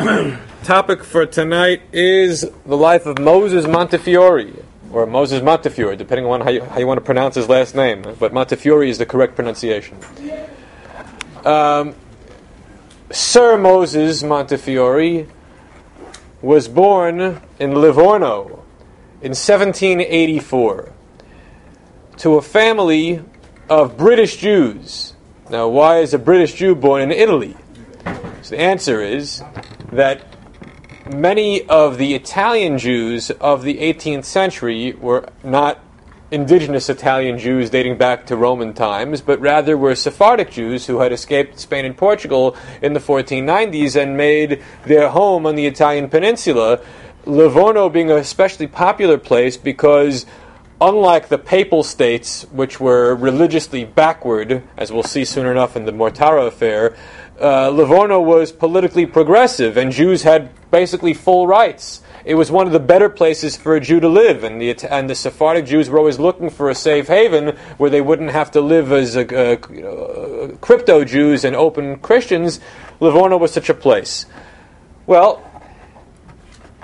topic 0.64 1.04
for 1.04 1.26
tonight 1.26 1.82
is 1.92 2.48
the 2.64 2.76
life 2.76 3.04
of 3.04 3.18
Moses 3.18 3.66
Montefiore, 3.66 4.50
or 4.90 5.04
Moses 5.04 5.42
Montefiore, 5.42 5.94
depending 5.94 6.24
on 6.24 6.40
how 6.40 6.48
you, 6.48 6.62
how 6.64 6.78
you 6.78 6.86
want 6.86 6.96
to 6.98 7.04
pronounce 7.04 7.34
his 7.34 7.50
last 7.50 7.74
name. 7.74 8.16
But 8.18 8.32
Montefiore 8.32 8.84
is 8.84 8.96
the 8.96 9.04
correct 9.04 9.34
pronunciation. 9.34 9.98
Um, 11.44 11.94
Sir 13.10 13.58
Moses 13.58 14.22
Montefiore 14.22 15.26
was 16.40 16.66
born 16.68 17.40
in 17.58 17.74
Livorno 17.74 18.64
in 19.20 19.32
1784 19.32 20.92
to 22.18 22.34
a 22.36 22.42
family 22.42 23.22
of 23.68 23.98
British 23.98 24.36
Jews. 24.38 25.12
Now, 25.50 25.68
why 25.68 25.98
is 25.98 26.14
a 26.14 26.18
British 26.18 26.54
Jew 26.54 26.74
born 26.74 27.02
in 27.02 27.12
Italy? 27.12 27.54
So 28.42 28.56
the 28.56 28.60
answer 28.60 29.02
is 29.02 29.42
that 29.92 30.22
many 31.12 31.66
of 31.66 31.98
the 31.98 32.14
Italian 32.14 32.78
Jews 32.78 33.30
of 33.30 33.62
the 33.62 33.78
18th 33.78 34.24
century 34.24 34.92
were 34.92 35.28
not 35.42 35.82
indigenous 36.30 36.88
Italian 36.88 37.38
Jews 37.38 37.70
dating 37.70 37.98
back 37.98 38.26
to 38.26 38.36
Roman 38.36 38.72
times, 38.72 39.20
but 39.20 39.40
rather 39.40 39.76
were 39.76 39.94
Sephardic 39.94 40.50
Jews 40.50 40.86
who 40.86 41.00
had 41.00 41.12
escaped 41.12 41.58
Spain 41.58 41.84
and 41.84 41.96
Portugal 41.96 42.56
in 42.80 42.92
the 42.92 43.00
1490s 43.00 44.00
and 44.00 44.16
made 44.16 44.62
their 44.86 45.08
home 45.08 45.44
on 45.46 45.56
the 45.56 45.66
Italian 45.66 46.08
peninsula. 46.08 46.80
Livorno 47.26 47.88
being 47.88 48.10
a 48.10 48.16
especially 48.16 48.66
popular 48.66 49.18
place 49.18 49.56
because 49.56 50.24
unlike 50.80 51.28
the 51.28 51.38
papal 51.38 51.82
states, 51.82 52.44
which 52.52 52.80
were 52.80 53.14
religiously 53.14 53.84
backward, 53.84 54.62
as 54.76 54.90
we'll 54.90 55.02
see 55.02 55.24
soon 55.24 55.46
enough 55.46 55.76
in 55.76 55.84
the 55.84 55.92
Mortara 55.92 56.46
affair, 56.46 56.96
uh, 57.40 57.70
Livorno 57.70 58.20
was 58.20 58.52
politically 58.52 59.06
progressive, 59.06 59.76
and 59.76 59.92
Jews 59.92 60.22
had 60.22 60.50
basically 60.70 61.14
full 61.14 61.46
rights. 61.46 62.02
It 62.24 62.34
was 62.34 62.50
one 62.50 62.66
of 62.66 62.72
the 62.72 62.80
better 62.80 63.08
places 63.08 63.56
for 63.56 63.74
a 63.74 63.80
Jew 63.80 63.98
to 64.00 64.08
live, 64.08 64.44
and 64.44 64.60
the, 64.60 64.76
and 64.92 65.08
the 65.08 65.14
Sephardic 65.14 65.64
Jews 65.64 65.88
were 65.88 65.98
always 65.98 66.18
looking 66.18 66.50
for 66.50 66.68
a 66.68 66.74
safe 66.74 67.08
haven 67.08 67.56
where 67.78 67.88
they 67.88 68.02
wouldn't 68.02 68.30
have 68.30 68.50
to 68.52 68.60
live 68.60 68.92
as 68.92 69.16
a, 69.16 69.22
a, 69.22 69.74
you 69.74 69.80
know, 69.80 69.96
uh, 69.96 70.56
crypto 70.58 71.02
Jews 71.04 71.44
and 71.44 71.56
open 71.56 71.98
Christians. 72.00 72.60
Livorno 73.00 73.38
was 73.38 73.52
such 73.52 73.70
a 73.70 73.74
place. 73.74 74.26
Well, 75.06 75.42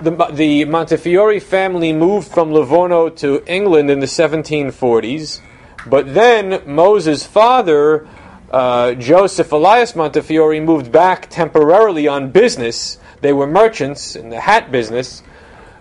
the, 0.01 0.11
the 0.31 0.65
Montefiore 0.65 1.39
family 1.39 1.93
moved 1.93 2.29
from 2.31 2.51
Livorno 2.51 3.09
to 3.09 3.43
England 3.45 3.91
in 3.91 3.99
the 3.99 4.07
1740s, 4.07 5.39
but 5.85 6.13
then 6.13 6.63
Moses' 6.65 7.25
father, 7.25 8.07
uh, 8.51 8.93
Joseph 8.93 9.51
Elias 9.51 9.95
Montefiore, 9.95 10.59
moved 10.59 10.91
back 10.91 11.29
temporarily 11.29 12.07
on 12.07 12.31
business. 12.31 12.97
They 13.21 13.33
were 13.33 13.47
merchants 13.47 14.15
in 14.15 14.29
the 14.29 14.39
hat 14.39 14.71
business, 14.71 15.23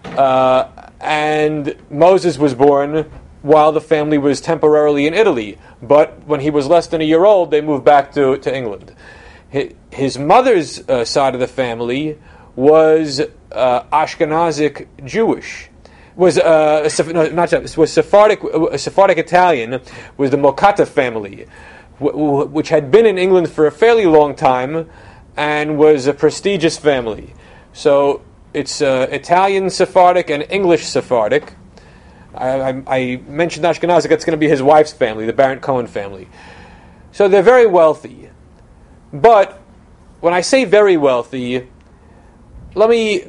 uh, 0.05 0.69
and 1.01 1.77
Moses 1.91 2.39
was 2.39 2.55
born 2.55 3.11
while 3.43 3.71
the 3.71 3.81
family 3.81 4.19
was 4.19 4.41
temporarily 4.41 5.07
in 5.07 5.15
Italy. 5.15 5.59
But 5.81 6.27
when 6.27 6.41
he 6.41 6.51
was 6.51 6.67
less 6.67 6.89
than 6.89 7.01
a 7.01 7.05
year 7.05 7.25
old, 7.25 7.51
they 7.51 7.61
moved 7.61 7.85
back 7.85 8.13
to, 8.15 8.39
to 8.39 8.55
England. 8.55 8.95
His 9.91 10.19
mother's 10.19 10.81
uh, 10.89 11.05
side 11.05 11.35
of 11.35 11.41
the 11.41 11.47
family 11.47 12.19
was 12.57 13.21
uh, 13.53 13.83
Ashkenazic 13.93 14.87
Jewish. 15.05 15.71
Was 16.17 16.39
uh, 16.39 16.89
no, 17.13 17.29
not 17.29 17.77
was 17.77 17.93
Sephardic 17.93 18.43
uh, 18.43 18.77
Sephardic 18.79 19.19
Italian 19.19 19.83
was 20.17 20.31
the 20.31 20.39
Mocatta 20.39 20.89
family, 20.89 21.47
which 21.99 22.69
had 22.69 22.91
been 22.91 23.07
in 23.07 23.19
England 23.19 23.51
for 23.51 23.67
a 23.67 23.73
fairly 23.73 24.07
long 24.07 24.35
time, 24.35 24.89
and 25.37 25.79
was 25.79 26.07
a 26.07 26.15
prestigious 26.15 26.79
family. 26.79 27.35
So 27.73 28.23
it's 28.55 28.81
uh, 28.81 29.07
Italian 29.11 29.71
Sephardic 29.71 30.31
and 30.31 30.47
English 30.51 30.87
Sephardic. 30.87 31.55
I, 32.35 32.49
I, 32.49 32.83
I 32.87 33.17
mentioned 33.27 33.65
Ashkenazic. 33.65 34.09
That's 34.09 34.25
going 34.25 34.39
to 34.39 34.41
be 34.41 34.49
his 34.49 34.63
wife's 34.63 34.93
family, 34.93 35.27
the 35.27 35.33
Baron 35.33 35.61
Cohen 35.61 35.87
family. 35.87 36.29
So 37.13 37.29
they're 37.29 37.43
very 37.43 37.67
wealthy, 37.67 38.31
but 39.13 39.61
when 40.21 40.35
I 40.35 40.43
say 40.43 40.65
very 40.65 40.97
wealthy, 40.97 41.69
let 42.75 42.91
me 42.91 43.23
uh, 43.23 43.29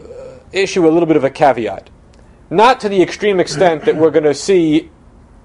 issue 0.52 0.88
a 0.88 0.92
little 0.92 1.08
bit 1.08 1.16
of 1.16 1.24
a 1.24 1.30
caveat. 1.30 1.90
Not 2.50 2.80
to 2.82 2.90
the 2.90 3.02
extreme 3.02 3.40
extent 3.40 3.86
that 3.86 3.96
we're 3.96 4.12
going 4.12 4.24
to 4.24 4.34
see 4.34 4.90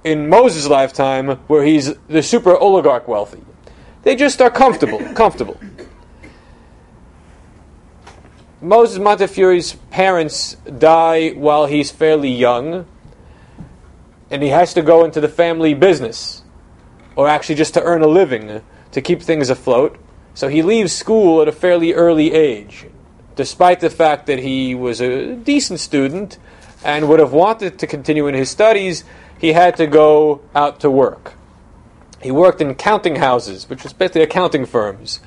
in 0.04 0.28
Moses' 0.28 0.66
lifetime, 0.66 1.36
where 1.46 1.64
he's 1.64 1.94
the 2.08 2.22
super 2.22 2.56
oligarch 2.56 3.06
wealthy. 3.06 3.42
They 4.02 4.16
just 4.16 4.40
are 4.40 4.50
comfortable, 4.50 4.98
comfortable. 5.14 5.58
Moses 8.60 8.98
Montefiore's 8.98 9.74
parents 9.90 10.54
die 10.78 11.30
while 11.30 11.66
he's 11.66 11.90
fairly 11.90 12.30
young, 12.30 12.86
and 14.30 14.42
he 14.42 14.50
has 14.50 14.72
to 14.74 14.82
go 14.82 15.04
into 15.04 15.20
the 15.20 15.28
family 15.28 15.74
business, 15.74 16.42
or 17.16 17.28
actually 17.28 17.56
just 17.56 17.74
to 17.74 17.82
earn 17.82 18.02
a 18.02 18.06
living 18.06 18.62
to 18.92 19.00
keep 19.00 19.22
things 19.22 19.50
afloat. 19.50 19.98
So 20.34 20.48
he 20.48 20.62
leaves 20.62 20.92
school 20.92 21.42
at 21.42 21.48
a 21.48 21.52
fairly 21.52 21.92
early 21.92 22.32
age 22.32 22.86
despite 23.34 23.80
the 23.80 23.90
fact 23.90 24.26
that 24.26 24.38
he 24.38 24.74
was 24.74 25.00
a 25.00 25.34
decent 25.34 25.80
student 25.80 26.38
and 26.84 27.08
would 27.08 27.20
have 27.20 27.32
wanted 27.32 27.78
to 27.78 27.86
continue 27.86 28.26
in 28.26 28.34
his 28.34 28.50
studies, 28.50 29.04
he 29.42 29.52
had 29.52 29.76
to 29.76 29.86
go 29.86 30.40
out 30.54 30.80
to 30.80 30.90
work. 30.90 31.34
He 32.22 32.30
worked 32.30 32.62
in 32.62 32.74
counting 32.74 33.16
houses, 33.16 33.68
which 33.68 33.82
was 33.82 33.92
basically 33.92 34.22
accounting 34.22 34.64
firms, 34.64 35.20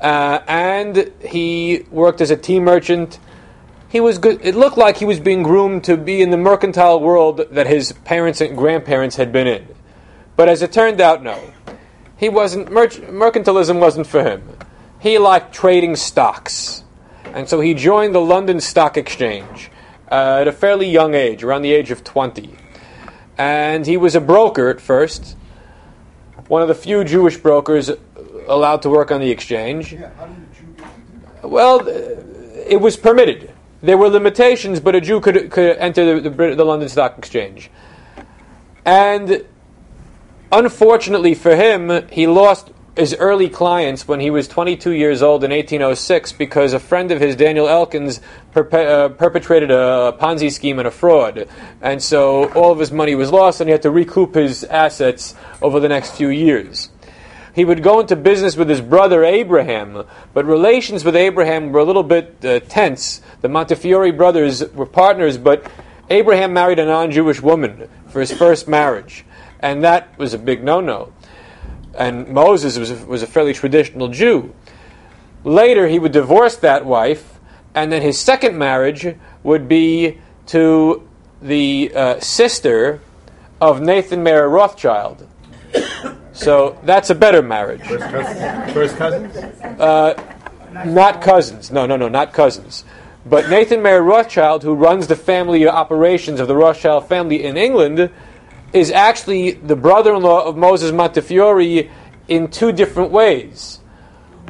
uh, 0.00 0.40
and 0.46 1.10
he 1.24 1.86
worked 1.90 2.20
as 2.20 2.30
a 2.30 2.36
tea 2.36 2.60
merchant. 2.60 3.18
He 3.88 4.00
was 4.00 4.18
good. 4.18 4.40
It 4.44 4.54
looked 4.54 4.76
like 4.76 4.98
he 4.98 5.06
was 5.06 5.18
being 5.18 5.42
groomed 5.42 5.84
to 5.84 5.96
be 5.96 6.20
in 6.20 6.30
the 6.30 6.36
mercantile 6.36 7.00
world 7.00 7.46
that 7.50 7.66
his 7.66 7.92
parents 8.04 8.42
and 8.42 8.54
grandparents 8.54 9.16
had 9.16 9.32
been 9.32 9.46
in, 9.46 9.66
but 10.36 10.50
as 10.50 10.60
it 10.60 10.72
turned 10.72 11.00
out, 11.00 11.22
no. 11.22 11.38
He 12.18 12.28
wasn't. 12.28 12.68
mercantilism 12.68 13.80
wasn't 13.80 14.06
for 14.06 14.22
him. 14.22 14.58
He 15.00 15.16
liked 15.18 15.54
trading 15.54 15.96
stocks 15.96 16.82
and 17.34 17.48
so 17.48 17.60
he 17.60 17.74
joined 17.74 18.14
the 18.14 18.20
London 18.20 18.60
Stock 18.60 18.96
Exchange 18.96 19.70
uh, 20.10 20.38
at 20.40 20.48
a 20.48 20.52
fairly 20.52 20.88
young 20.88 21.14
age, 21.14 21.42
around 21.42 21.62
the 21.62 21.72
age 21.72 21.90
of 21.90 22.04
20. 22.04 22.56
And 23.38 23.86
he 23.86 23.96
was 23.96 24.14
a 24.14 24.20
broker 24.20 24.68
at 24.68 24.80
first, 24.80 25.36
one 26.48 26.62
of 26.62 26.68
the 26.68 26.74
few 26.74 27.02
Jewish 27.04 27.36
brokers 27.36 27.90
allowed 28.46 28.82
to 28.82 28.90
work 28.90 29.10
on 29.10 29.20
the 29.20 29.30
exchange. 29.30 29.96
Well, 31.42 31.86
it 31.86 32.80
was 32.80 32.96
permitted. 32.96 33.52
There 33.82 33.96
were 33.96 34.08
limitations, 34.08 34.78
but 34.80 34.94
a 34.94 35.00
Jew 35.00 35.20
could, 35.20 35.50
could 35.50 35.76
enter 35.78 36.20
the, 36.20 36.30
the, 36.30 36.54
the 36.54 36.64
London 36.64 36.88
Stock 36.88 37.18
Exchange. 37.18 37.70
And 38.84 39.44
unfortunately 40.50 41.34
for 41.34 41.56
him, 41.56 42.06
he 42.08 42.26
lost 42.26 42.70
his 42.96 43.14
early 43.14 43.48
clients 43.48 44.06
when 44.06 44.20
he 44.20 44.30
was 44.30 44.46
22 44.46 44.92
years 44.92 45.22
old 45.22 45.44
in 45.44 45.50
1806 45.50 46.32
because 46.32 46.74
a 46.74 46.78
friend 46.78 47.10
of 47.10 47.20
his, 47.20 47.36
Daniel 47.36 47.66
Elkins, 47.66 48.20
perpe- 48.52 48.86
uh, 48.86 49.08
perpetrated 49.10 49.70
a 49.70 50.14
Ponzi 50.20 50.52
scheme 50.52 50.78
and 50.78 50.86
a 50.86 50.90
fraud. 50.90 51.48
And 51.80 52.02
so 52.02 52.52
all 52.52 52.70
of 52.70 52.78
his 52.78 52.92
money 52.92 53.14
was 53.14 53.32
lost 53.32 53.60
and 53.60 53.68
he 53.68 53.72
had 53.72 53.82
to 53.82 53.90
recoup 53.90 54.34
his 54.34 54.64
assets 54.64 55.34
over 55.62 55.80
the 55.80 55.88
next 55.88 56.16
few 56.16 56.28
years. 56.28 56.90
He 57.54 57.64
would 57.64 57.82
go 57.82 58.00
into 58.00 58.16
business 58.16 58.56
with 58.56 58.68
his 58.68 58.80
brother 58.80 59.24
Abraham, 59.24 60.04
but 60.34 60.44
relations 60.44 61.04
with 61.04 61.16
Abraham 61.16 61.72
were 61.72 61.80
a 61.80 61.84
little 61.84 62.02
bit 62.02 62.42
uh, 62.44 62.60
tense. 62.60 63.20
The 63.40 63.48
Montefiore 63.48 64.12
brothers 64.12 64.70
were 64.72 64.86
partners, 64.86 65.36
but 65.36 65.70
Abraham 66.08 66.54
married 66.54 66.78
a 66.78 66.86
non 66.86 67.10
Jewish 67.10 67.42
woman 67.42 67.88
for 68.08 68.20
his 68.20 68.32
first 68.32 68.68
marriage, 68.68 69.26
and 69.60 69.84
that 69.84 70.18
was 70.18 70.32
a 70.32 70.38
big 70.38 70.64
no 70.64 70.80
no 70.80 71.12
and 71.94 72.28
Moses 72.28 72.78
was 72.78 72.90
a, 72.90 73.06
was 73.06 73.22
a 73.22 73.26
fairly 73.26 73.52
traditional 73.52 74.08
Jew. 74.08 74.54
Later, 75.44 75.88
he 75.88 75.98
would 75.98 76.12
divorce 76.12 76.56
that 76.56 76.84
wife, 76.84 77.38
and 77.74 77.90
then 77.90 78.02
his 78.02 78.18
second 78.18 78.56
marriage 78.56 79.16
would 79.42 79.68
be 79.68 80.18
to 80.46 81.08
the 81.40 81.92
uh, 81.94 82.20
sister 82.20 83.00
of 83.60 83.80
Nathan 83.80 84.22
Mayer 84.22 84.48
Rothschild. 84.48 85.26
So 86.32 86.78
that's 86.84 87.10
a 87.10 87.14
better 87.14 87.42
marriage. 87.42 87.82
First 87.82 88.04
cousins? 88.04 88.72
First 88.72 88.96
cousins? 88.96 89.36
Uh, 89.80 90.36
not 90.86 91.20
cousins. 91.20 91.70
No, 91.70 91.86
no, 91.86 91.96
no, 91.96 92.08
not 92.08 92.32
cousins. 92.32 92.84
But 93.24 93.48
Nathan 93.50 93.82
Mayer 93.82 94.02
Rothschild, 94.02 94.62
who 94.62 94.74
runs 94.74 95.06
the 95.06 95.16
family 95.16 95.66
operations 95.68 96.40
of 96.40 96.48
the 96.48 96.56
Rothschild 96.56 97.08
family 97.08 97.44
in 97.44 97.56
England, 97.56 98.10
is 98.72 98.90
actually 98.90 99.52
the 99.52 99.76
brother 99.76 100.14
in 100.14 100.22
law 100.22 100.44
of 100.44 100.56
Moses 100.56 100.92
Montefiore 100.92 101.90
in 102.28 102.48
two 102.48 102.72
different 102.72 103.10
ways. 103.10 103.80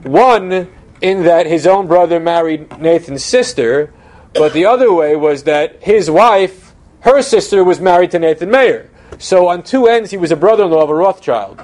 One, 0.02 0.68
in 1.00 1.24
that 1.24 1.46
his 1.46 1.66
own 1.66 1.88
brother 1.88 2.20
married 2.20 2.78
Nathan's 2.78 3.24
sister, 3.24 3.92
but 4.34 4.52
the 4.52 4.66
other 4.66 4.92
way 4.92 5.16
was 5.16 5.42
that 5.44 5.82
his 5.82 6.10
wife, 6.10 6.74
her 7.00 7.20
sister, 7.22 7.64
was 7.64 7.80
married 7.80 8.12
to 8.12 8.18
Nathan 8.18 8.50
Mayer. 8.50 8.88
So 9.18 9.48
on 9.48 9.62
two 9.62 9.86
ends, 9.86 10.10
he 10.10 10.16
was 10.16 10.30
a 10.30 10.36
brother 10.36 10.64
in 10.64 10.70
law 10.70 10.82
of 10.82 10.90
a 10.90 10.94
Rothschild. 10.94 11.60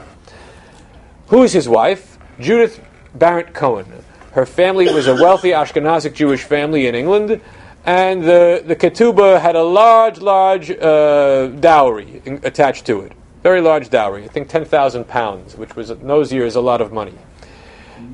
Who 1.29 1.43
is 1.43 1.53
his 1.53 1.69
wife? 1.69 2.19
Judith 2.41 2.85
Barent 3.17 3.55
Cohen. 3.55 3.93
Her 4.33 4.47
family 4.47 4.93
was 4.93 5.07
a 5.07 5.15
wealthy 5.15 5.51
Ashkenazic 5.51 6.15
Jewish 6.15 6.43
family 6.43 6.87
in 6.87 6.95
England, 6.95 7.41
and 7.85 8.23
the, 8.23 8.63
the 8.67 8.77
ketubah 8.77 9.41
had 9.41 9.57
a 9.57 9.63
large, 9.63 10.21
large 10.21 10.71
uh, 10.71 11.49
dowry 11.49 12.23
in, 12.25 12.41
attached 12.45 12.87
to 12.87 13.01
it. 13.01 13.13
Very 13.43 13.61
large 13.61 13.89
dowry, 13.89 14.25
I 14.25 14.29
think 14.29 14.49
10,000 14.49 15.07
pounds, 15.07 15.57
which 15.57 15.77
was 15.77 15.91
in 15.91 16.07
those 16.07 16.33
years 16.33 16.57
a 16.57 16.61
lot 16.61 16.81
of 16.81 16.93
money. 16.93 17.15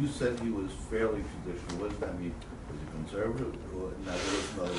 You 0.01 0.07
said 0.09 0.39
he 0.41 0.51
was 0.51 0.71
fairly 0.91 1.23
traditional. 1.45 1.83
What 1.83 1.91
does 1.91 1.99
that 2.01 2.19
mean? 2.19 2.35
Was 2.71 2.79
he 2.81 2.91
conservative? 2.93 3.55
Or 3.77 3.91
no, 4.07 4.67
no. 4.67 4.73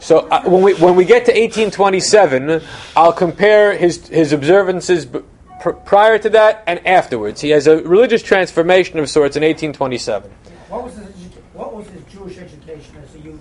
So 0.00 0.28
uh, 0.28 0.42
when 0.44 0.62
we 0.62 0.74
when 0.74 0.96
we 0.96 1.04
get 1.04 1.26
to 1.26 1.32
1827, 1.32 2.60
I'll 2.96 3.12
compare 3.12 3.76
his 3.76 4.08
his 4.08 4.32
observances 4.32 5.06
b- 5.06 5.20
pr- 5.60 5.70
prior 5.70 6.18
to 6.18 6.28
that 6.30 6.64
and 6.66 6.84
afterwards. 6.86 7.40
He 7.40 7.50
has 7.50 7.66
a 7.66 7.82
religious 7.82 8.22
transformation 8.22 8.98
of 8.98 9.08
sorts 9.08 9.36
in 9.36 9.42
1827. 9.42 10.30
What 10.68 10.84
was 10.84 10.96
his, 10.96 11.06
what 11.52 11.74
was 11.74 11.86
his 11.88 12.02
Jewish 12.12 12.38
education 12.38 12.96
as 13.02 13.14
a 13.14 13.20
youth? 13.20 13.40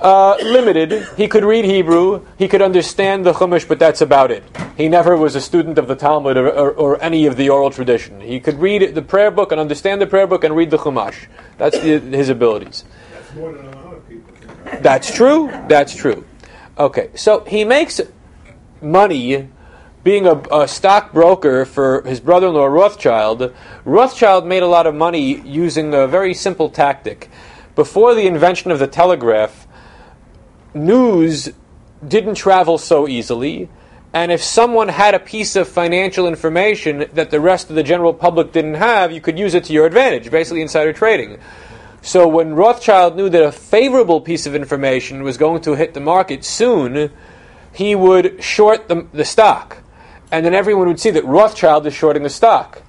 Uh, 0.00 0.36
limited. 0.42 1.06
He 1.16 1.28
could 1.28 1.44
read 1.44 1.66
Hebrew. 1.66 2.24
He 2.38 2.48
could 2.48 2.62
understand 2.62 3.26
the 3.26 3.34
Chumash, 3.34 3.68
but 3.68 3.78
that's 3.78 4.00
about 4.00 4.30
it. 4.30 4.42
He 4.76 4.88
never 4.88 5.14
was 5.14 5.34
a 5.36 5.42
student 5.42 5.76
of 5.76 5.88
the 5.88 5.94
Talmud 5.94 6.38
or, 6.38 6.48
or, 6.48 6.70
or 6.72 7.02
any 7.02 7.26
of 7.26 7.36
the 7.36 7.50
oral 7.50 7.70
tradition. 7.70 8.20
He 8.20 8.40
could 8.40 8.58
read 8.60 8.94
the 8.94 9.02
prayer 9.02 9.30
book 9.30 9.52
and 9.52 9.60
understand 9.60 10.00
the 10.00 10.06
prayer 10.06 10.26
book 10.26 10.42
and 10.42 10.56
read 10.56 10.70
the 10.70 10.78
Chumash. 10.78 11.26
That's 11.58 11.78
the, 11.78 11.98
his 11.98 12.30
abilities. 12.30 12.84
That's 13.12 13.34
more 13.34 13.52
than 13.52 13.66
a 13.66 13.84
lot 13.84 13.94
of 13.94 14.08
people. 14.08 14.32
That's 14.80 15.14
true. 15.14 15.50
That's 15.68 15.94
true. 15.94 16.24
Okay, 16.78 17.10
so 17.14 17.44
he 17.44 17.64
makes 17.64 18.00
money 18.80 19.50
being 20.02 20.26
a, 20.26 20.40
a 20.50 20.66
stockbroker 20.66 21.66
for 21.66 22.00
his 22.02 22.20
brother-in-law 22.20 22.64
Rothschild. 22.64 23.54
Rothschild 23.84 24.46
made 24.46 24.62
a 24.62 24.66
lot 24.66 24.86
of 24.86 24.94
money 24.94 25.38
using 25.42 25.92
a 25.92 26.06
very 26.06 26.32
simple 26.32 26.70
tactic. 26.70 27.28
Before 27.76 28.14
the 28.14 28.26
invention 28.26 28.70
of 28.70 28.78
the 28.78 28.86
telegraph, 28.86 29.66
news 30.74 31.50
didn't 32.06 32.34
travel 32.34 32.78
so 32.78 33.08
easily. 33.08 33.68
And 34.12 34.32
if 34.32 34.42
someone 34.42 34.88
had 34.88 35.14
a 35.14 35.20
piece 35.20 35.54
of 35.54 35.68
financial 35.68 36.26
information 36.26 37.06
that 37.12 37.30
the 37.30 37.40
rest 37.40 37.70
of 37.70 37.76
the 37.76 37.82
general 37.82 38.12
public 38.12 38.52
didn't 38.52 38.74
have, 38.74 39.12
you 39.12 39.20
could 39.20 39.38
use 39.38 39.54
it 39.54 39.64
to 39.64 39.72
your 39.72 39.86
advantage, 39.86 40.30
basically 40.30 40.62
insider 40.62 40.92
trading. 40.92 41.38
So 42.02 42.26
when 42.26 42.54
Rothschild 42.54 43.14
knew 43.14 43.28
that 43.28 43.42
a 43.42 43.52
favorable 43.52 44.20
piece 44.20 44.46
of 44.46 44.54
information 44.54 45.22
was 45.22 45.36
going 45.36 45.60
to 45.62 45.74
hit 45.74 45.94
the 45.94 46.00
market 46.00 46.44
soon, 46.44 47.12
he 47.72 47.94
would 47.94 48.42
short 48.42 48.88
the, 48.88 49.06
the 49.12 49.24
stock. 49.24 49.78
And 50.32 50.44
then 50.44 50.54
everyone 50.54 50.88
would 50.88 51.00
see 51.00 51.10
that 51.10 51.24
Rothschild 51.24 51.86
is 51.86 51.94
shorting 51.94 52.22
the 52.22 52.30
stock. 52.30 52.82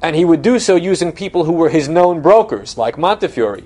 And 0.00 0.14
he 0.14 0.24
would 0.24 0.42
do 0.42 0.58
so 0.58 0.76
using 0.76 1.12
people 1.12 1.44
who 1.44 1.52
were 1.52 1.70
his 1.70 1.88
known 1.88 2.22
brokers, 2.22 2.76
like 2.76 2.98
Montefiore. 2.98 3.62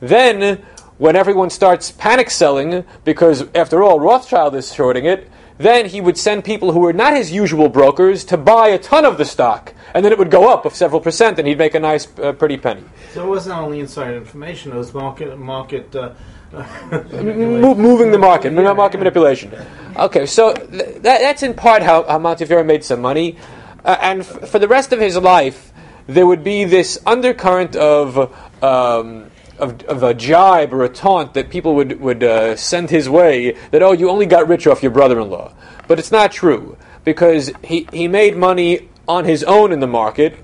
Then, 0.00 0.64
when 0.98 1.16
everyone 1.16 1.50
starts 1.50 1.90
panic 1.90 2.30
selling, 2.30 2.84
because 3.04 3.46
after 3.54 3.82
all, 3.82 4.00
Rothschild 4.00 4.54
is 4.54 4.72
shorting 4.74 5.06
it, 5.06 5.30
then 5.58 5.86
he 5.86 6.00
would 6.00 6.16
send 6.16 6.44
people 6.44 6.72
who 6.72 6.80
were 6.80 6.92
not 6.92 7.14
his 7.14 7.32
usual 7.32 7.68
brokers 7.68 8.24
to 8.24 8.36
buy 8.36 8.68
a 8.68 8.78
ton 8.78 9.04
of 9.04 9.18
the 9.18 9.24
stock. 9.24 9.74
And 9.94 10.04
then 10.04 10.12
it 10.12 10.18
would 10.18 10.30
go 10.30 10.52
up 10.52 10.64
of 10.64 10.74
several 10.74 11.00
percent, 11.00 11.38
and 11.38 11.48
he'd 11.48 11.58
make 11.58 11.74
a 11.74 11.80
nice, 11.80 12.06
uh, 12.18 12.32
pretty 12.32 12.56
penny. 12.58 12.84
So 13.12 13.24
it 13.24 13.28
wasn't 13.28 13.58
only 13.58 13.80
inside 13.80 14.14
information; 14.14 14.72
it 14.72 14.76
was 14.76 14.92
market 14.92 15.36
market. 15.38 15.94
Uh, 15.96 16.12
Mo- 16.52 17.74
moving 17.74 18.10
the 18.10 18.18
market, 18.18 18.52
not 18.52 18.76
market 18.76 18.98
manipulation. 18.98 19.52
Okay, 19.96 20.24
so 20.24 20.54
th- 20.54 21.02
that, 21.02 21.20
that's 21.20 21.42
in 21.42 21.52
part 21.52 21.82
how, 21.82 22.04
how 22.04 22.18
Montefiore 22.18 22.64
made 22.64 22.84
some 22.84 23.00
money. 23.02 23.36
Uh, 23.84 23.96
and 24.00 24.20
f- 24.20 24.48
for 24.48 24.58
the 24.58 24.68
rest 24.68 24.92
of 24.92 24.98
his 24.98 25.16
life, 25.16 25.72
there 26.06 26.26
would 26.26 26.42
be 26.42 26.64
this 26.64 26.98
undercurrent 27.04 27.76
of, 27.76 28.34
um, 28.62 29.26
of, 29.58 29.82
of 29.82 30.02
a 30.02 30.14
jibe 30.14 30.72
or 30.72 30.84
a 30.84 30.88
taunt 30.88 31.34
that 31.34 31.50
people 31.50 31.74
would, 31.74 32.00
would 32.00 32.22
uh, 32.24 32.56
send 32.56 32.90
his 32.90 33.08
way 33.08 33.52
that, 33.70 33.82
oh, 33.82 33.92
you 33.92 34.08
only 34.08 34.26
got 34.26 34.48
rich 34.48 34.66
off 34.66 34.82
your 34.82 34.92
brother 34.92 35.20
in 35.20 35.30
law. 35.30 35.52
But 35.86 35.98
it's 35.98 36.12
not 36.12 36.32
true, 36.32 36.76
because 37.04 37.52
he, 37.64 37.88
he 37.92 38.08
made 38.08 38.36
money 38.36 38.88
on 39.06 39.24
his 39.24 39.42
own 39.44 39.72
in 39.72 39.80
the 39.80 39.86
market, 39.86 40.36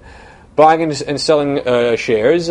buying 0.57 0.83
and, 0.83 1.03
and 1.07 1.21
selling 1.21 1.67
uh, 1.67 1.97
shares. 1.97 2.51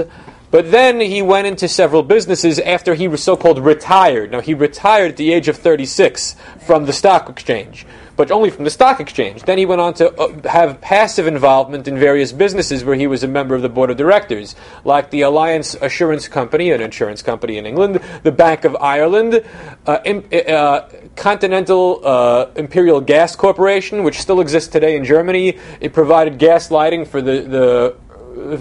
But 0.52 0.70
then 0.70 1.00
he 1.00 1.24
went 1.24 1.48
into 1.48 1.68
several 1.68 2.04
businesses 2.04 2.60
after 2.60 2.94
he 2.94 3.08
was 3.08 3.24
so 3.24 3.36
called 3.36 3.58
retired. 3.58 4.32
Now, 4.32 4.40
he 4.40 4.54
retired 4.54 5.12
at 5.12 5.18
the 5.18 5.34
age 5.34 5.48
of 5.48 5.58
36 5.58 6.36
from 6.66 6.86
the 6.86 6.94
stock 6.94 7.28
exchange, 7.28 7.88
but 8.16 8.32
only 8.32 8.50
from 8.50 8.64
the 8.64 8.70
stock 8.70 9.00
exchange. 9.00 9.44
Then 9.44 9.58
he 9.58 9.66
went 9.66 9.82
on 9.82 9.94
to 9.96 10.14
uh, 10.14 10.50
have 10.50 10.82
passive 10.82 11.28
involvement 11.28 11.88
in 11.88 11.98
various 11.98 12.32
businesses 12.32 12.84
where 12.84 12.96
he 12.96 13.08
was 13.08 13.24
a 13.24 13.28
member 13.28 13.56
of 13.56 13.62
the 13.62 13.70
board 13.70 13.90
of 13.90 13.98
directors, 13.98 14.56
like 14.84 15.10
the 15.10 15.22
Alliance 15.22 15.76
Assurance 15.76 16.28
Company, 16.28 16.72
an 16.72 16.82
insurance 16.82 17.22
company 17.22 17.58
in 17.58 17.66
England, 17.66 18.00
the 18.24 18.32
Bank 18.32 18.66
of 18.66 18.76
Ireland, 18.76 19.44
uh, 19.86 20.00
im- 20.06 20.26
uh, 20.48 20.82
Continental 21.16 22.02
uh, 22.04 22.50
Imperial 22.56 23.02
Gas 23.02 23.36
Corporation, 23.36 24.04
which 24.04 24.20
still 24.20 24.42
exists 24.42 24.70
today 24.70 24.96
in 24.96 25.06
Germany. 25.06 25.58
It 25.80 25.94
provided 25.94 26.38
gas 26.38 26.72
lighting 26.72 27.06
for 27.06 27.22
the, 27.22 27.42
the 27.42 27.96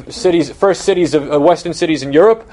uh, 0.07 0.11
cities, 0.11 0.51
first 0.51 0.83
cities 0.83 1.15
of 1.15 1.31
uh, 1.31 1.41
Western 1.41 1.75
cities 1.75 2.03
in 2.03 2.13
Europe, 2.13 2.49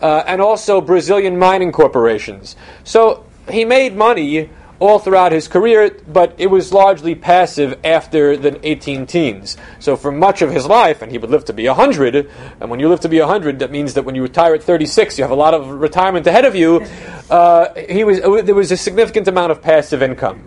uh, 0.00 0.24
and 0.26 0.40
also 0.40 0.80
Brazilian 0.80 1.38
mining 1.38 1.72
corporations. 1.72 2.56
So 2.84 3.24
he 3.50 3.64
made 3.64 3.96
money 3.96 4.50
all 4.80 4.98
throughout 4.98 5.30
his 5.30 5.46
career, 5.46 5.96
but 6.08 6.34
it 6.38 6.48
was 6.48 6.72
largely 6.72 7.14
passive 7.14 7.78
after 7.84 8.36
the 8.36 8.58
18 8.66 9.06
teens. 9.06 9.56
So 9.78 9.96
for 9.96 10.10
much 10.10 10.42
of 10.42 10.50
his 10.50 10.66
life, 10.66 11.02
and 11.02 11.12
he 11.12 11.18
would 11.18 11.30
live 11.30 11.44
to 11.44 11.52
be 11.52 11.68
100, 11.68 12.28
and 12.60 12.70
when 12.70 12.80
you 12.80 12.88
live 12.88 13.00
to 13.00 13.08
be 13.08 13.20
100, 13.20 13.60
that 13.60 13.70
means 13.70 13.94
that 13.94 14.04
when 14.04 14.14
you 14.14 14.22
retire 14.22 14.54
at 14.54 14.62
36, 14.62 15.18
you 15.18 15.24
have 15.24 15.30
a 15.30 15.34
lot 15.36 15.54
of 15.54 15.68
retirement 15.68 16.26
ahead 16.26 16.44
of 16.44 16.56
you. 16.56 16.80
Uh, 17.30 17.72
he 17.74 18.02
was, 18.02 18.20
there 18.20 18.54
was 18.54 18.72
a 18.72 18.76
significant 18.76 19.28
amount 19.28 19.52
of 19.52 19.62
passive 19.62 20.02
income. 20.02 20.42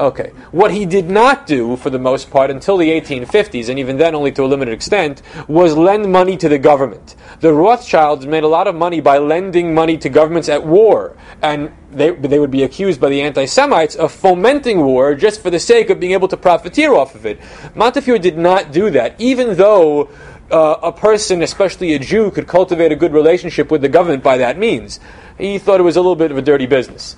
Okay. 0.00 0.32
What 0.52 0.72
he 0.72 0.86
did 0.86 1.10
not 1.10 1.46
do, 1.46 1.76
for 1.76 1.90
the 1.90 1.98
most 1.98 2.30
part, 2.30 2.50
until 2.50 2.76
the 2.76 2.88
1850s, 2.88 3.68
and 3.68 3.78
even 3.78 3.98
then 3.98 4.14
only 4.14 4.32
to 4.32 4.42
a 4.42 4.46
limited 4.46 4.72
extent, 4.72 5.20
was 5.46 5.76
lend 5.76 6.10
money 6.10 6.36
to 6.38 6.48
the 6.48 6.58
government. 6.58 7.14
The 7.40 7.52
Rothschilds 7.52 8.26
made 8.26 8.42
a 8.42 8.48
lot 8.48 8.66
of 8.66 8.74
money 8.74 9.00
by 9.00 9.18
lending 9.18 9.74
money 9.74 9.98
to 9.98 10.08
governments 10.08 10.48
at 10.48 10.66
war, 10.66 11.16
and 11.42 11.72
they, 11.90 12.10
they 12.10 12.38
would 12.38 12.50
be 12.50 12.62
accused 12.62 13.00
by 13.00 13.10
the 13.10 13.20
anti 13.20 13.44
Semites 13.44 13.94
of 13.94 14.12
fomenting 14.12 14.80
war 14.80 15.14
just 15.14 15.42
for 15.42 15.50
the 15.50 15.60
sake 15.60 15.90
of 15.90 16.00
being 16.00 16.12
able 16.12 16.28
to 16.28 16.36
profiteer 16.36 16.94
off 16.94 17.14
of 17.14 17.26
it. 17.26 17.38
Montefiore 17.74 18.18
did 18.18 18.38
not 18.38 18.72
do 18.72 18.90
that, 18.90 19.20
even 19.20 19.56
though. 19.56 20.10
Uh, 20.50 20.78
a 20.82 20.92
person, 20.92 21.40
especially 21.42 21.94
a 21.94 21.98
Jew, 21.98 22.30
could 22.30 22.46
cultivate 22.46 22.92
a 22.92 22.96
good 22.96 23.14
relationship 23.14 23.70
with 23.70 23.80
the 23.80 23.88
government 23.88 24.22
by 24.22 24.36
that 24.36 24.58
means. 24.58 25.00
He 25.38 25.56
thought 25.56 25.80
it 25.80 25.82
was 25.82 25.96
a 25.96 26.00
little 26.02 26.14
bit 26.14 26.30
of 26.30 26.36
a 26.36 26.42
dirty 26.42 26.66
business. 26.66 27.16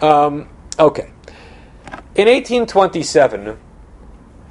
Um, 0.00 0.48
okay. 0.78 1.11
In 2.14 2.28
1827, 2.28 3.56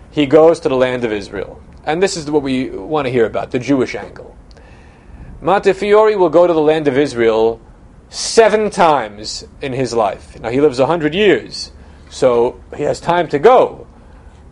he 0.09 0.25
goes 0.25 0.59
to 0.61 0.69
the 0.69 0.75
land 0.75 1.03
of 1.03 1.11
Israel. 1.11 1.61
And 1.83 2.01
this 2.01 2.17
is 2.17 2.29
what 2.29 2.41
we 2.41 2.71
want 2.71 3.05
to 3.05 3.11
hear 3.11 3.27
about 3.27 3.51
the 3.51 3.59
Jewish 3.59 3.93
angle. 3.93 4.35
Montefiore 5.41 6.17
will 6.17 6.29
go 6.29 6.47
to 6.47 6.53
the 6.53 6.59
land 6.59 6.87
of 6.87 6.97
Israel 6.97 7.61
seven 8.09 8.71
times 8.71 9.45
in 9.61 9.73
his 9.73 9.93
life. 9.93 10.39
Now, 10.39 10.49
he 10.49 10.59
lives 10.59 10.79
100 10.79 11.13
years, 11.13 11.71
so 12.09 12.59
he 12.75 12.81
has 12.81 12.99
time 12.99 13.27
to 13.29 13.37
go, 13.37 13.85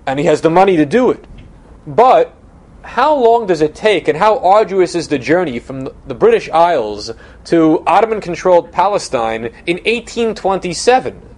and 0.05 0.19
he 0.19 0.25
has 0.25 0.41
the 0.41 0.51
money 0.51 0.77
to 0.77 0.85
do 0.85 1.09
it. 1.09 1.25
But 1.87 2.35
how 2.83 3.15
long 3.15 3.47
does 3.47 3.61
it 3.61 3.73
take, 3.73 4.07
and 4.07 4.19
how 4.19 4.37
arduous 4.37 4.93
is 4.93 5.07
the 5.07 5.17
journey 5.17 5.57
from 5.57 5.89
the 6.05 6.13
British 6.13 6.47
Isles 6.49 7.09
to 7.45 7.83
Ottoman 7.87 8.21
controlled 8.21 8.71
Palestine 8.71 9.45
in 9.65 9.77
1827? 9.77 11.28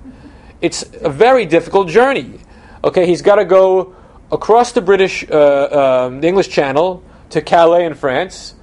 It's 0.61 0.85
a 1.01 1.09
very 1.09 1.45
difficult 1.45 1.89
journey. 1.89 2.39
Okay, 2.83 3.07
he's 3.07 3.21
got 3.21 3.35
to 3.35 3.45
go 3.45 3.95
across 4.31 4.71
the 4.71 4.81
British, 4.81 5.27
uh, 5.29 6.05
um, 6.07 6.21
the 6.21 6.27
English 6.27 6.49
Channel 6.49 7.03
to 7.31 7.41
Calais 7.41 7.85
in 7.85 7.95
France, 7.95 8.53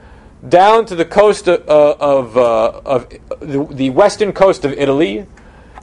down 0.48 0.86
to 0.86 0.94
the 0.94 1.04
coast 1.04 1.48
of, 1.48 1.68
uh, 1.68 1.96
of, 1.98 2.36
uh, 2.36 2.80
of 2.84 3.08
the, 3.40 3.66
the 3.70 3.90
western 3.90 4.32
coast 4.32 4.64
of 4.64 4.72
Italy, 4.72 5.26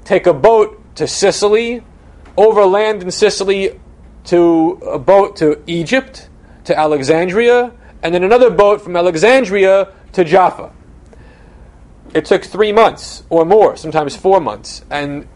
take 0.05 0.25
a 0.25 0.33
boat 0.33 0.81
to 0.95 1.07
Sicily, 1.07 1.83
overland 2.37 3.03
in 3.03 3.11
Sicily 3.11 3.79
to 4.25 4.79
a 4.89 4.97
boat 4.97 5.35
to 5.37 5.61
Egypt, 5.67 6.29
to 6.63 6.77
Alexandria, 6.77 7.73
and 8.01 8.15
then 8.15 8.23
another 8.23 8.49
boat 8.49 8.81
from 8.81 8.95
Alexandria 8.95 9.91
to 10.13 10.23
Jaffa. 10.23 10.71
It 12.13 12.25
took 12.25 12.45
three 12.45 12.71
months 12.71 13.23
or 13.29 13.43
more, 13.43 13.75
sometimes 13.75 14.15
four 14.15 14.39
months, 14.39 14.83
and 14.89 15.27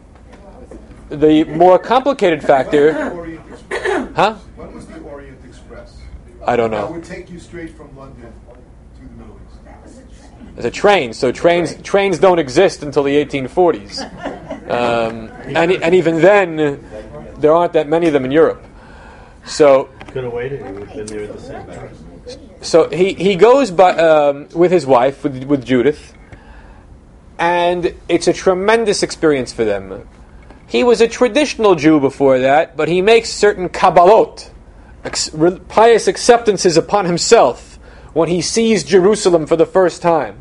the 1.10 1.44
more 1.46 1.80
complicated 1.80 2.44
factor, 2.44 2.94
huh? 4.16 4.34
What 4.56 4.74
was 4.74 4.86
the 4.88 5.00
Orient 5.00 5.38
Express? 5.46 5.98
I 6.46 6.56
don't 6.56 6.72
That 6.72 6.82
know. 6.86 6.92
would 6.92 7.04
take 7.04 7.30
you 7.30 7.40
straight 7.40 7.76
from 7.76 7.96
London 7.98 8.32
to 8.96 9.02
the 9.02 9.10
Middle 9.16 9.40
East. 9.86 10.02
It's 10.58 10.66
a 10.66 10.72
train, 10.72 11.14
so 11.14 11.32
trains 11.32 11.82
trains 11.82 12.20
don't 12.20 12.40
exist 12.40 12.84
until 12.84 13.04
the 13.04 13.16
1840s, 13.26 14.02
um, 14.70 15.32
and 15.56 15.72
and 15.72 15.96
even 15.96 16.22
then, 16.22 16.84
there 17.38 17.54
aren't 17.54 17.74
that 17.74 17.88
many 17.88 18.08
of 18.08 18.14
them 18.14 18.26
in 18.26 18.32
Europe. 18.32 18.64
So 19.46 19.90
could 20.08 20.24
have 20.24 20.34
waited; 20.34 20.66
he 20.66 20.72
would 20.72 20.88
have 20.90 20.96
been 20.98 21.06
there 21.08 21.24
at 21.24 21.34
the 21.34 21.42
same 21.42 21.66
time. 21.68 21.90
So 22.62 22.90
he, 22.90 23.14
he 23.14 23.36
goes 23.36 23.72
by, 23.72 23.96
um, 23.96 24.50
with 24.54 24.70
his 24.72 24.86
wife, 24.86 25.24
with, 25.24 25.46
with 25.46 25.64
Judith, 25.66 26.14
and 27.38 27.96
it's 28.10 28.28
a 28.28 28.34
tremendous 28.34 29.02
experience 29.02 29.54
for 29.54 29.64
them. 29.64 30.08
He 30.70 30.84
was 30.84 31.02
a 31.02 31.08
traditional 31.08 31.74
Jew 31.74 32.00
before 32.00 32.38
that, 32.38 32.78
but 32.78 32.88
he 32.88 33.02
makes 33.02 33.32
certain 33.32 33.70
kabbalot, 33.70 34.52
ex- 35.04 35.32
pious 35.68 36.08
acceptances 36.08 36.78
upon 36.78 37.06
himself 37.06 37.80
when 38.14 38.30
he 38.30 38.40
sees 38.40 38.84
Jerusalem 38.84 39.48
for 39.48 39.56
the 39.56 39.66
first 39.66 40.04
time. 40.04 40.40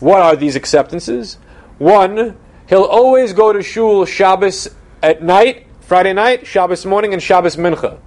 What 0.00 0.20
are 0.20 0.34
these 0.34 0.56
acceptances? 0.56 1.38
One, 1.78 2.36
he'll 2.68 2.82
always 2.82 3.32
go 3.32 3.52
to 3.52 3.62
shul 3.62 4.04
Shabbos 4.04 4.68
at 5.00 5.22
night, 5.22 5.68
Friday 5.80 6.12
night, 6.12 6.44
Shabbos 6.44 6.84
morning, 6.84 7.12
and 7.12 7.22
Shabbos 7.22 7.54
mincha. 7.54 8.00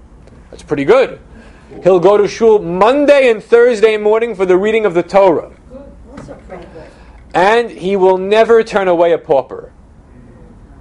That's 0.51 0.63
pretty 0.63 0.83
good. 0.83 1.21
He'll 1.83 2.01
go 2.01 2.17
to 2.17 2.27
shul 2.27 2.59
Monday 2.59 3.29
and 3.29 3.41
Thursday 3.41 3.95
morning 3.95 4.35
for 4.35 4.45
the 4.45 4.57
reading 4.57 4.85
of 4.85 4.93
the 4.93 5.03
Torah. 5.03 5.53
Also 6.11 6.33
pretty 6.49 6.65
good. 6.73 6.91
And 7.33 7.71
he 7.71 7.95
will 7.95 8.17
never 8.17 8.61
turn 8.61 8.89
away 8.89 9.13
a 9.13 9.17
pauper. 9.17 9.71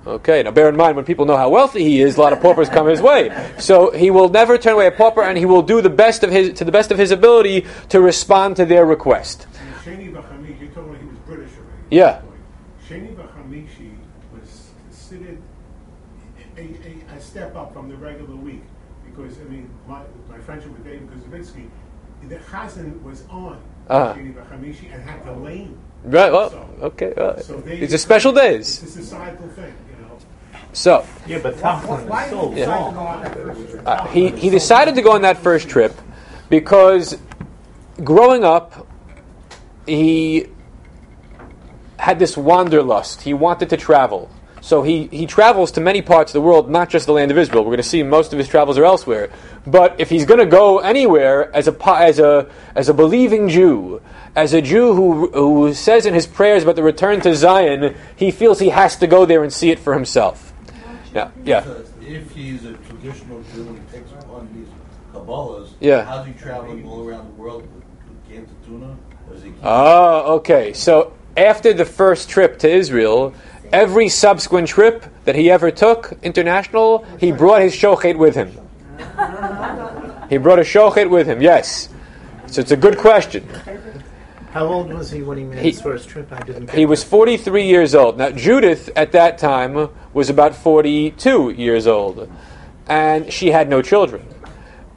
Okay, 0.08 0.42
now 0.42 0.50
bear 0.50 0.70
in 0.70 0.76
mind 0.76 0.96
when 0.96 1.04
people 1.04 1.26
know 1.26 1.36
how 1.36 1.50
wealthy 1.50 1.84
he 1.84 2.00
is, 2.00 2.16
a 2.16 2.20
lot 2.20 2.32
of 2.32 2.40
paupers 2.40 2.70
come 2.70 2.86
his 2.86 3.02
way. 3.02 3.30
So 3.58 3.90
he 3.90 4.10
will 4.10 4.30
never 4.30 4.56
turn 4.56 4.72
away 4.72 4.86
a 4.86 4.90
pauper, 4.90 5.22
and 5.22 5.36
he 5.36 5.44
will 5.44 5.60
do 5.60 5.82
the 5.82 5.90
best 5.90 6.24
of 6.24 6.30
his 6.30 6.54
to 6.58 6.64
the 6.64 6.72
best 6.72 6.90
of 6.90 6.96
his 6.96 7.10
ability 7.10 7.66
to 7.90 8.00
respond 8.00 8.56
to 8.56 8.64
their 8.64 8.86
request. 8.86 9.46
Sheni 9.84 10.10
Bachamishi, 10.10 10.60
you 10.62 10.68
told 10.68 10.90
me 10.90 10.98
he 10.98 11.04
was 11.06 11.18
British 11.26 11.50
already. 11.58 11.82
Yeah. 11.90 12.22
Sheni 12.88 13.14
Bachamishi 13.14 13.90
was 14.32 14.70
considered 14.88 15.38
a, 16.56 16.60
a, 16.62 17.16
a 17.16 17.20
step 17.20 17.54
up 17.54 17.74
from 17.74 17.90
the 17.90 17.96
regular 17.96 18.34
week. 18.36 18.62
Because, 19.04 19.38
I 19.40 19.44
mean, 19.44 19.68
my, 19.86 20.00
my 20.30 20.38
friendship 20.38 20.70
with 20.72 20.84
David 20.84 21.10
Kozovinsky, 21.10 21.68
the 22.28 22.36
Chazan 22.36 23.02
was 23.02 23.24
on 23.28 23.60
Uh-huh. 23.90 24.14
Sheni 24.14 24.32
Bachamishi 24.34 24.90
and 24.90 25.02
had 25.02 25.22
the 25.26 25.32
lane. 25.32 25.76
Right. 26.04 26.32
Well, 26.32 26.48
So- 26.50 26.68
okay. 26.82 27.12
well, 27.14 27.38
So 27.42 27.60
they, 27.60 27.76
it's 27.78 27.92
a 27.92 27.98
special 27.98 28.32
days. 28.32 28.82
It's 28.82 28.96
a 28.96 29.02
societal 29.02 29.48
thing. 29.48 29.74
So 30.72 31.04
Yeah, 31.26 31.38
but 31.42 31.56
Why, 31.56 31.80
why 31.80 32.24
is 32.24 32.30
so 32.30 32.50
you 32.50 32.54
decide 32.56 32.80
long. 32.80 32.94
go 32.94 33.00
on 33.00 33.22
that 33.22 33.34
first 33.34 33.70
trip? 33.70 33.82
uh, 33.86 34.06
he 34.08 34.28
he 34.30 34.50
decided 34.50 34.94
to 34.94 35.02
go 35.02 35.12
on 35.12 35.22
that 35.22 35.38
first 35.38 35.68
trip 35.68 35.94
because 36.48 37.18
growing 38.04 38.44
up 38.44 38.86
he 39.86 40.46
had 41.98 42.18
this 42.18 42.36
wanderlust. 42.36 43.22
He 43.22 43.34
wanted 43.34 43.70
to 43.70 43.76
travel. 43.76 44.30
So 44.60 44.82
he, 44.82 45.06
he 45.06 45.26
travels 45.26 45.72
to 45.72 45.80
many 45.80 46.02
parts 46.02 46.30
of 46.30 46.34
the 46.34 46.40
world, 46.40 46.68
not 46.68 46.90
just 46.90 47.06
the 47.06 47.12
land 47.12 47.30
of 47.30 47.38
Israel. 47.38 47.62
We're 47.62 47.70
going 47.70 47.76
to 47.78 47.82
see 47.88 48.02
most 48.02 48.32
of 48.32 48.38
his 48.38 48.48
travels 48.48 48.76
are 48.76 48.84
elsewhere. 48.84 49.30
But 49.66 49.98
if 50.00 50.10
he's 50.10 50.26
going 50.26 50.40
to 50.40 50.46
go 50.46 50.78
anywhere 50.80 51.54
as 51.56 51.68
a 51.68 51.76
as 51.88 52.18
a 52.18 52.50
as 52.74 52.88
a 52.88 52.94
believing 52.94 53.48
Jew, 53.48 54.02
as 54.36 54.52
a 54.52 54.60
Jew 54.60 54.94
who 54.94 55.28
who 55.30 55.74
says 55.74 56.06
in 56.06 56.12
his 56.14 56.26
prayers 56.26 56.64
about 56.64 56.76
the 56.76 56.82
return 56.82 57.20
to 57.22 57.34
Zion, 57.34 57.94
he 58.16 58.30
feels 58.30 58.58
he 58.58 58.68
has 58.70 58.96
to 58.96 59.06
go 59.06 59.24
there 59.24 59.42
and 59.42 59.52
see 59.52 59.70
it 59.70 59.78
for 59.78 59.94
himself. 59.94 60.47
Yeah, 61.14 61.30
yeah. 61.44 61.64
If 62.00 62.30
he's 62.32 62.64
a 62.64 62.74
traditional 62.74 63.42
Jew 63.54 63.68
and 63.68 63.90
takes 63.90 64.10
on 64.30 64.48
these 64.54 64.68
Kabbalahs, 65.12 65.70
Yeah. 65.80 66.04
how's 66.04 66.26
he 66.26 66.32
traveling 66.32 66.86
all 66.86 67.06
around 67.08 67.26
the 67.26 67.42
world 67.42 67.62
with, 67.62 67.84
with 68.08 68.28
cans 68.28 68.50
of 68.50 68.66
tuna? 68.66 68.96
Or 69.28 69.34
is 69.36 69.42
he 69.42 69.52
Oh, 69.62 70.36
okay. 70.36 70.72
So 70.72 71.12
after 71.36 71.72
the 71.72 71.84
first 71.84 72.28
trip 72.28 72.58
to 72.60 72.68
Israel, 72.70 73.32
every 73.72 74.08
subsequent 74.08 74.68
trip 74.68 75.06
that 75.24 75.34
he 75.34 75.50
ever 75.50 75.70
took 75.70 76.12
international, 76.22 77.04
he 77.18 77.32
brought 77.32 77.62
his 77.62 77.74
shochet 77.74 78.16
with 78.16 78.34
him. 78.34 78.52
He 80.28 80.36
brought 80.36 80.58
a 80.58 80.62
shochet 80.62 81.08
with 81.08 81.26
him. 81.26 81.40
Yes. 81.40 81.88
So 82.46 82.60
it's 82.60 82.70
a 82.70 82.76
good 82.76 82.98
question. 82.98 83.46
How 84.58 84.66
old 84.66 84.92
was 84.92 85.12
he 85.12 85.22
when 85.22 85.38
he 85.38 85.44
made 85.44 85.60
He- 85.60 85.70
his 85.70 85.80
first 85.80 86.08
trip? 86.08 86.32
I 86.32 86.40
didn't. 86.40 86.72
He 86.72 86.84
was 86.84 87.04
43 87.04 87.62
years 87.62 87.94
old. 87.94 88.18
Now 88.18 88.30
Judith 88.30 88.90
at 88.96 89.12
that 89.12 89.38
time 89.38 89.88
was 90.12 90.28
about 90.28 90.56
42 90.56 91.50
years 91.50 91.86
old, 91.86 92.28
and 92.88 93.32
she 93.32 93.52
had 93.52 93.68
no 93.68 93.82
children. 93.82 94.26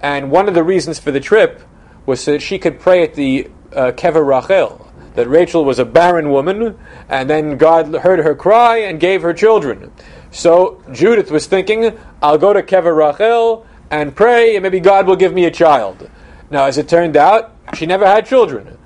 And 0.02 0.32
one 0.32 0.48
of 0.48 0.56
the 0.56 0.64
reasons 0.64 0.98
for 0.98 1.12
the 1.12 1.20
trip 1.20 1.62
was 2.08 2.22
so 2.22 2.32
that 2.32 2.42
she 2.42 2.58
could 2.58 2.80
pray 2.80 3.04
at 3.04 3.14
the 3.14 3.52
uh, 3.72 3.92
Kever 3.92 4.26
Rachel, 4.26 4.92
that 5.14 5.28
Rachel 5.28 5.64
was 5.64 5.78
a 5.78 5.86
barren 5.86 6.32
woman, 6.32 6.76
and 7.08 7.30
then 7.30 7.56
God 7.58 7.94
heard 7.94 8.18
her 8.18 8.34
cry 8.34 8.78
and 8.78 9.00
gave 9.00 9.22
her 9.22 9.32
children. 9.32 9.92
So 10.32 10.82
Judith 10.92 11.30
was 11.30 11.46
thinking, 11.46 11.96
I'll 12.20 12.40
go 12.40 12.52
to 12.52 12.64
Kever 12.64 12.98
Rachel 12.98 13.68
and 13.92 14.16
pray, 14.16 14.56
and 14.56 14.64
maybe 14.64 14.80
God 14.80 15.06
will 15.06 15.18
give 15.18 15.36
me 15.36 15.46
a 15.46 15.52
child. 15.52 16.10
Now, 16.50 16.66
as 16.66 16.80
it 16.80 16.90
turned 16.90 17.16
out, 17.16 17.56
she 17.76 17.86
never 17.86 18.08
had 18.08 18.26
children. 18.26 18.80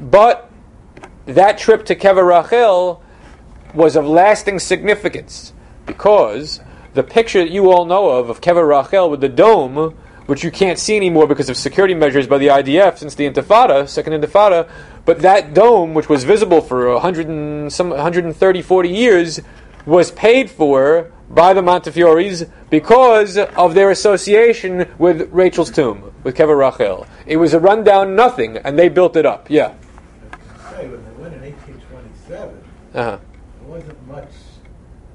But 0.00 0.50
that 1.26 1.58
trip 1.58 1.84
to 1.86 1.94
Kever 1.94 2.26
Rachel 2.26 3.02
was 3.72 3.96
of 3.96 4.06
lasting 4.06 4.58
significance 4.58 5.52
because 5.86 6.60
the 6.94 7.02
picture 7.02 7.40
that 7.40 7.50
you 7.50 7.70
all 7.70 7.84
know 7.84 8.10
of 8.10 8.30
of 8.30 8.40
Kever 8.40 8.68
Rachel 8.68 9.10
with 9.10 9.20
the 9.20 9.28
dome, 9.28 9.96
which 10.26 10.44
you 10.44 10.50
can't 10.50 10.78
see 10.78 10.96
anymore 10.96 11.26
because 11.26 11.50
of 11.50 11.56
security 11.56 11.94
measures 11.94 12.26
by 12.26 12.38
the 12.38 12.46
IDF 12.46 12.98
since 12.98 13.14
the 13.14 13.28
Intifada, 13.28 13.88
Second 13.88 14.12
Intifada, 14.14 14.68
but 15.04 15.20
that 15.20 15.52
dome, 15.52 15.92
which 15.92 16.08
was 16.08 16.24
visible 16.24 16.60
for 16.60 16.92
100 16.92 17.28
and 17.28 17.72
some 17.72 17.90
130, 17.90 18.62
40 18.62 18.88
years, 18.88 19.40
was 19.84 20.10
paid 20.12 20.50
for 20.50 21.12
by 21.28 21.52
the 21.52 21.60
Montefiore's 21.60 22.44
because 22.70 23.36
of 23.36 23.74
their 23.74 23.90
association 23.90 24.88
with 24.98 25.28
Rachel's 25.32 25.70
tomb, 25.70 26.12
with 26.22 26.36
Kever 26.36 26.56
Rachel. 26.56 27.06
It 27.26 27.36
was 27.36 27.54
a 27.54 27.60
rundown 27.60 28.14
nothing, 28.14 28.56
and 28.58 28.78
they 28.78 28.88
built 28.88 29.16
it 29.16 29.26
up. 29.26 29.50
Yeah. 29.50 29.74
say, 30.70 30.88
when 30.88 31.04
they 31.04 31.10
went 31.12 31.34
in 31.34 31.42
1827, 31.42 32.64
Uh-huh. 32.94 33.18
there 33.60 33.68
wasn't 33.68 34.06
much 34.08 34.28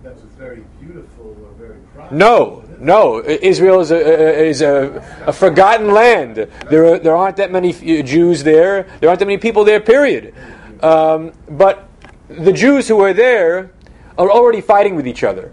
that 0.03 0.13
was 0.15 0.23
very 0.37 0.63
beautiful 0.79 1.35
or 1.43 1.51
very 1.57 1.77
prosperous. 1.93 2.11
No, 2.19 2.63
no. 2.79 3.21
Israel 3.23 3.81
is 3.81 3.91
a, 3.91 4.45
is 4.45 4.61
a, 4.61 5.03
a 5.25 5.33
forgotten 5.33 5.91
land. 5.93 6.35
There, 6.69 6.85
are, 6.93 6.99
there 6.99 7.15
aren't 7.15 7.35
that 7.37 7.51
many 7.51 7.71
uh, 7.73 8.01
Jews 8.03 8.43
there. 8.43 8.83
There 9.01 9.09
aren't 9.09 9.19
that 9.19 9.25
many 9.25 9.37
people 9.37 9.65
there. 9.65 9.79
Period. 9.81 10.33
Um, 10.81 11.33
but 11.49 11.89
the 12.29 12.53
Jews 12.53 12.87
who 12.87 13.01
are 13.01 13.13
there 13.13 13.71
are 14.17 14.29
already 14.31 14.61
fighting 14.61 14.95
with 14.95 15.05
each 15.07 15.23
other. 15.23 15.51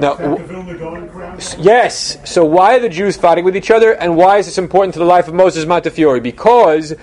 Now, 0.00 0.14
The 0.14 0.24
w- 0.24 0.46
Vilna 0.46 0.78
Gaon 0.78 1.08
crown? 1.10 1.38
yes. 1.58 2.18
So 2.24 2.44
why 2.44 2.76
are 2.76 2.80
the 2.80 2.88
Jews 2.88 3.16
fighting 3.18 3.44
with 3.44 3.56
each 3.56 3.70
other, 3.70 3.92
and 3.92 4.16
why 4.16 4.38
is 4.38 4.46
this 4.46 4.58
important 4.58 4.94
to 4.94 4.98
the 4.98 5.06
life 5.06 5.28
of 5.28 5.34
Moses 5.34 5.66
Montefiore? 5.66 6.20
Because 6.20 6.94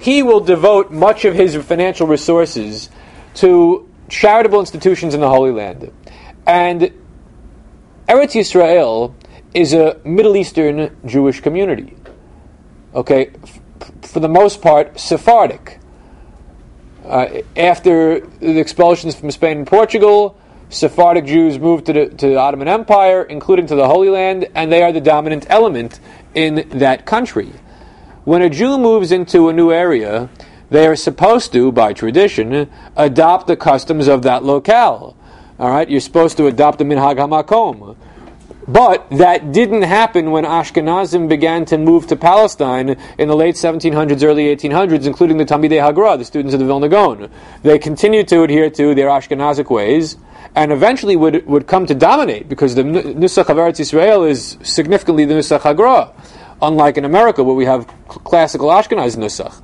he 0.00 0.22
will 0.22 0.40
devote 0.40 0.90
much 0.90 1.24
of 1.24 1.34
his 1.34 1.56
financial 1.56 2.06
resources 2.06 2.88
to 3.38 3.88
charitable 4.08 4.60
institutions 4.60 5.14
in 5.14 5.20
the 5.20 5.28
Holy 5.28 5.50
Land, 5.50 5.92
and 6.46 6.92
Eretz 8.08 8.34
Yisrael 8.34 9.14
is 9.54 9.72
a 9.72 10.00
Middle 10.04 10.36
Eastern 10.36 10.96
Jewish 11.04 11.40
community. 11.40 11.94
Okay, 12.94 13.30
for 14.02 14.20
the 14.20 14.28
most 14.28 14.62
part, 14.62 14.98
Sephardic. 14.98 15.78
Uh, 17.04 17.42
after 17.56 18.20
the 18.20 18.58
expulsions 18.58 19.14
from 19.14 19.30
Spain 19.30 19.58
and 19.58 19.66
Portugal, 19.66 20.36
Sephardic 20.70 21.24
Jews 21.24 21.58
moved 21.58 21.86
to 21.86 21.92
the, 21.92 22.08
to 22.08 22.26
the 22.26 22.36
Ottoman 22.36 22.68
Empire, 22.68 23.22
including 23.22 23.66
to 23.68 23.74
the 23.74 23.86
Holy 23.86 24.10
Land, 24.10 24.48
and 24.54 24.70
they 24.70 24.82
are 24.82 24.92
the 24.92 25.00
dominant 25.00 25.46
element 25.48 26.00
in 26.34 26.68
that 26.70 27.06
country. 27.06 27.52
When 28.24 28.42
a 28.42 28.50
Jew 28.50 28.78
moves 28.78 29.12
into 29.12 29.48
a 29.48 29.52
new 29.52 29.72
area, 29.72 30.28
they 30.70 30.86
are 30.86 30.96
supposed 30.96 31.52
to, 31.52 31.72
by 31.72 31.92
tradition, 31.92 32.70
adopt 32.96 33.46
the 33.46 33.56
customs 33.56 34.06
of 34.08 34.22
that 34.22 34.44
locale. 34.44 35.16
All 35.58 35.70
right, 35.70 35.88
you're 35.88 36.00
supposed 36.00 36.36
to 36.36 36.46
adopt 36.46 36.78
the 36.78 36.84
minhag 36.84 37.16
hamakom. 37.16 37.96
But 38.68 39.08
that 39.12 39.50
didn't 39.50 39.82
happen 39.82 40.30
when 40.30 40.44
Ashkenazim 40.44 41.26
began 41.26 41.64
to 41.66 41.78
move 41.78 42.06
to 42.08 42.16
Palestine 42.16 42.98
in 43.16 43.28
the 43.28 43.34
late 43.34 43.54
1700s, 43.54 44.22
early 44.22 44.54
1800s, 44.54 45.06
including 45.06 45.38
the 45.38 45.46
Talmidei 45.46 45.80
Hagra, 45.80 46.18
the 46.18 46.24
students 46.26 46.52
of 46.52 46.60
the 46.60 46.66
Vilna 46.66 46.90
Gaon. 46.90 47.30
They 47.62 47.78
continued 47.78 48.28
to 48.28 48.42
adhere 48.42 48.68
to 48.68 48.94
their 48.94 49.08
Ashkenazic 49.08 49.70
ways, 49.70 50.18
and 50.54 50.70
eventually 50.70 51.16
would, 51.16 51.46
would 51.46 51.66
come 51.66 51.86
to 51.86 51.94
dominate 51.94 52.50
because 52.50 52.74
the 52.74 52.82
Nusach 52.82 53.48
of 53.48 53.56
Eretz 53.56 53.80
Israel 53.80 54.24
is 54.24 54.58
significantly 54.62 55.24
the 55.24 55.34
Nusach 55.34 55.60
Hagra, 55.60 56.12
unlike 56.60 56.98
in 56.98 57.06
America 57.06 57.42
where 57.42 57.56
we 57.56 57.64
have 57.64 57.86
classical 58.06 58.68
Ashkenaz 58.68 59.16
Nusach. 59.16 59.62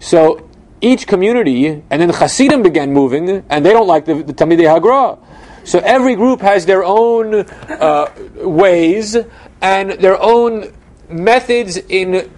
So 0.00 0.48
each 0.80 1.06
community, 1.06 1.66
and 1.66 2.00
then 2.00 2.08
the 2.08 2.14
Hasidim 2.14 2.62
began 2.62 2.92
moving, 2.92 3.44
and 3.48 3.64
they 3.64 3.72
don't 3.72 3.86
like 3.86 4.04
the, 4.04 4.22
the 4.22 4.32
Talmidei 4.32 4.80
Hagra. 4.80 5.18
So 5.64 5.80
every 5.80 6.14
group 6.14 6.40
has 6.40 6.66
their 6.66 6.84
own 6.84 7.34
uh, 7.34 8.10
ways 8.36 9.16
and 9.60 9.90
their 9.92 10.20
own 10.20 10.72
methods 11.10 11.76
in 11.76 12.30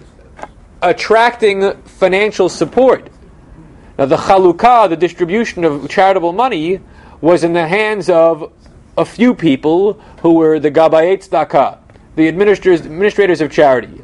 attracting 0.82 1.74
financial 1.82 2.48
support. 2.48 3.10
Now, 3.98 4.06
the 4.06 4.16
chalukah, 4.16 4.88
the 4.88 4.96
distribution 4.96 5.64
of 5.64 5.88
charitable 5.88 6.32
money, 6.32 6.80
was 7.20 7.44
in 7.44 7.52
the 7.52 7.68
hands 7.68 8.08
of 8.08 8.50
a 8.96 9.04
few 9.04 9.34
people 9.34 9.94
who 10.22 10.34
were 10.34 10.58
the 10.58 10.70
gabayet 10.70 11.28
tzedakah, 11.28 11.78
the 12.16 12.26
administrators, 12.26 12.86
administrators 12.86 13.40
of 13.40 13.52
charity. 13.52 14.02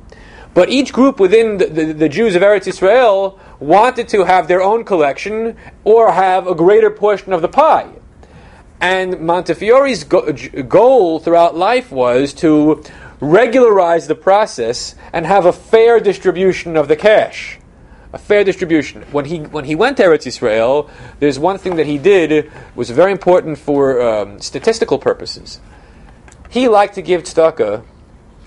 But 0.57 0.71
each 0.71 0.91
group 0.91 1.21
within 1.21 1.59
the, 1.59 1.67
the, 1.67 1.85
the 1.93 2.09
Jews 2.09 2.35
of 2.35 2.41
Eretz 2.41 2.67
Israel 2.67 3.39
wanted 3.61 4.09
to 4.09 4.25
have 4.25 4.49
their 4.49 4.63
own 4.63 4.85
collection 4.85 5.55
or 5.85 6.13
have 6.13 6.47
a 6.47 6.55
greater 6.55 6.89
portion 6.89 7.35
of 7.35 7.43
the 7.43 7.49
pie. 7.49 7.91
And 8.81 9.21
Montefiore's 9.21 10.05
go- 10.05 10.33
goal 10.63 11.19
throughout 11.21 11.59
life 11.59 11.93
was 11.93 12.33
to 12.41 12.83
regularize 13.21 14.07
the 14.07 14.15
process 14.15 14.95
and 15.13 15.27
have 15.27 15.45
a 15.45 15.53
fair 15.53 16.01
distribution 16.01 16.75
of 16.79 16.89
the 16.89 16.97
cash. 16.97 17.59
A 18.15 18.19
fair 18.19 18.43
distribution. 18.43 19.03
When 19.13 19.27
he 19.27 19.41
when 19.41 19.67
he 19.67 19.75
went 19.75 19.99
to 19.99 20.05
Eretz 20.05 20.27
Israel, 20.27 20.89
there's 21.21 21.39
one 21.39 21.59
thing 21.59 21.77
that 21.77 21.85
he 21.85 21.99
did 21.99 22.51
was 22.75 22.89
very 22.89 23.13
important 23.13 23.59
for 23.59 24.01
um, 24.01 24.41
statistical 24.41 24.99
purposes. 24.99 25.61
He 26.49 26.67
liked 26.67 26.95
to 26.95 27.03
give 27.03 27.25
tzedakah 27.25 27.85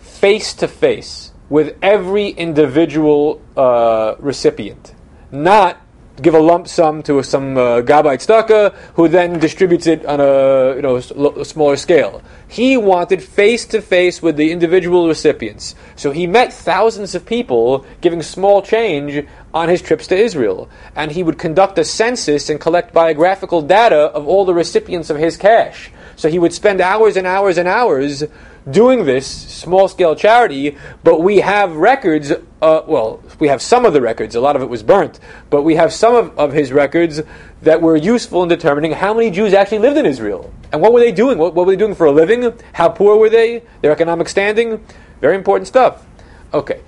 face 0.01 0.55
to 0.55 0.67
face 0.67 1.28
with 1.49 1.77
every 1.81 2.29
individual 2.29 3.41
uh, 3.57 4.15
recipient, 4.19 4.93
not 5.31 5.81
give 6.21 6.33
a 6.33 6.39
lump 6.39 6.67
sum 6.67 7.01
to 7.03 7.23
some 7.23 7.57
uh, 7.57 7.81
gabbai 7.81 8.73
who 8.95 9.07
then 9.07 9.39
distributes 9.39 9.87
it 9.87 10.05
on 10.05 10.19
a 10.19 10.75
you 10.75 10.81
know 10.81 10.97
a 10.97 11.45
smaller 11.45 11.75
scale. 11.75 12.21
He 12.47 12.77
wanted 12.77 13.23
face 13.23 13.65
to 13.67 13.81
face 13.81 14.21
with 14.21 14.35
the 14.35 14.51
individual 14.51 15.07
recipients, 15.07 15.75
so 15.95 16.11
he 16.11 16.27
met 16.27 16.51
thousands 16.51 17.15
of 17.15 17.25
people 17.25 17.85
giving 18.01 18.21
small 18.21 18.61
change 18.61 19.25
on 19.53 19.69
his 19.69 19.81
trips 19.81 20.07
to 20.07 20.17
Israel, 20.17 20.69
and 20.95 21.11
he 21.11 21.23
would 21.23 21.37
conduct 21.37 21.79
a 21.79 21.85
census 21.85 22.49
and 22.49 22.59
collect 22.59 22.93
biographical 22.93 23.61
data 23.61 24.11
of 24.11 24.27
all 24.27 24.45
the 24.45 24.53
recipients 24.53 25.09
of 25.09 25.17
his 25.17 25.37
cash. 25.37 25.91
So 26.15 26.29
he 26.29 26.37
would 26.37 26.53
spend 26.53 26.81
hours 26.81 27.15
and 27.15 27.25
hours 27.25 27.57
and 27.57 27.67
hours 27.67 28.25
doing 28.69 29.05
this 29.05 29.27
small 29.27 29.87
scale 29.87 30.15
charity, 30.15 30.77
but 31.03 31.21
we 31.21 31.37
have 31.37 31.75
records. 31.75 32.31
Uh, 32.31 32.81
well, 32.87 33.21
we 33.39 33.47
have 33.47 33.61
some 33.61 33.85
of 33.85 33.93
the 33.93 34.01
records. 34.01 34.35
A 34.35 34.41
lot 34.41 34.55
of 34.55 34.61
it 34.61 34.69
was 34.69 34.83
burnt, 34.83 35.19
but 35.49 35.63
we 35.63 35.75
have 35.75 35.93
some 35.93 36.15
of, 36.15 36.37
of 36.37 36.53
his 36.53 36.71
records 36.71 37.21
that 37.61 37.81
were 37.81 37.95
useful 37.95 38.43
in 38.43 38.49
determining 38.49 38.91
how 38.91 39.13
many 39.13 39.31
Jews 39.31 39.53
actually 39.53 39.79
lived 39.79 39.97
in 39.97 40.05
Israel 40.05 40.53
and 40.71 40.81
what 40.81 40.93
were 40.93 40.99
they 40.99 41.11
doing. 41.11 41.37
What, 41.37 41.53
what 41.55 41.65
were 41.65 41.73
they 41.73 41.77
doing 41.77 41.95
for 41.95 42.07
a 42.07 42.11
living? 42.11 42.53
How 42.73 42.89
poor 42.89 43.17
were 43.17 43.29
they? 43.29 43.63
Their 43.81 43.91
economic 43.91 44.29
standing. 44.29 44.83
Very 45.21 45.35
important 45.35 45.67
stuff. 45.67 46.05
Okay, 46.53 46.81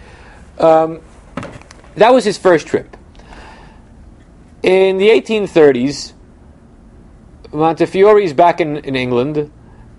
um, 0.59 1.01
that 1.95 2.13
was 2.13 2.23
his 2.25 2.37
first 2.37 2.67
trip. 2.67 2.97
In 4.63 4.97
the 4.97 5.09
1830s, 5.09 6.13
Montefiore 7.51 8.19
is 8.19 8.33
back 8.33 8.61
in, 8.61 8.77
in 8.77 8.95
England, 8.95 9.51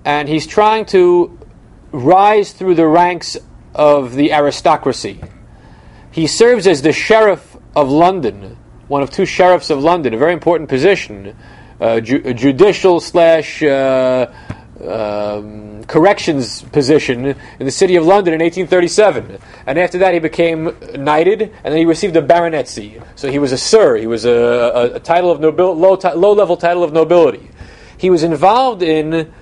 and 0.04 0.28
he's 0.28 0.46
trying 0.46 0.86
to 0.86 1.38
rise 1.92 2.52
through 2.52 2.74
the 2.74 2.86
ranks 2.86 3.36
of 3.74 4.14
the 4.14 4.32
aristocracy. 4.32 5.20
He 6.10 6.26
serves 6.26 6.66
as 6.66 6.82
the 6.82 6.92
sheriff 6.92 7.56
of 7.74 7.90
London, 7.90 8.56
one 8.88 9.02
of 9.02 9.10
two 9.10 9.24
sheriffs 9.24 9.70
of 9.70 9.82
London, 9.82 10.12
a 10.14 10.18
very 10.18 10.32
important 10.32 10.68
position, 10.68 11.36
uh, 11.80 12.00
ju- 12.00 12.22
a 12.24 12.34
judicial 12.34 13.00
slash 13.00 13.62
uh, 13.62 14.30
um, 14.86 15.84
corrections 15.84 16.62
position 16.62 17.26
in 17.26 17.66
the 17.66 17.70
city 17.70 17.96
of 17.96 18.04
London 18.04 18.34
in 18.34 18.40
1837. 18.40 19.38
And 19.66 19.78
after 19.78 19.98
that, 19.98 20.12
he 20.12 20.20
became 20.20 20.76
knighted, 20.94 21.42
and 21.42 21.64
then 21.64 21.76
he 21.76 21.84
received 21.84 22.16
a 22.16 22.22
baronetcy. 22.22 23.02
So 23.14 23.30
he 23.30 23.38
was 23.38 23.52
a 23.52 23.58
sir. 23.58 23.96
He 23.96 24.06
was 24.06 24.24
a, 24.24 24.30
a, 24.30 24.94
a 24.94 25.00
title 25.00 25.30
of 25.30 25.40
nobil- 25.40 25.76
low, 25.76 25.98
low 26.14 26.32
level 26.32 26.56
title 26.56 26.84
of 26.84 26.92
nobility. 26.92 27.50
He 27.96 28.10
was 28.10 28.22
involved 28.22 28.82
in 28.82 29.32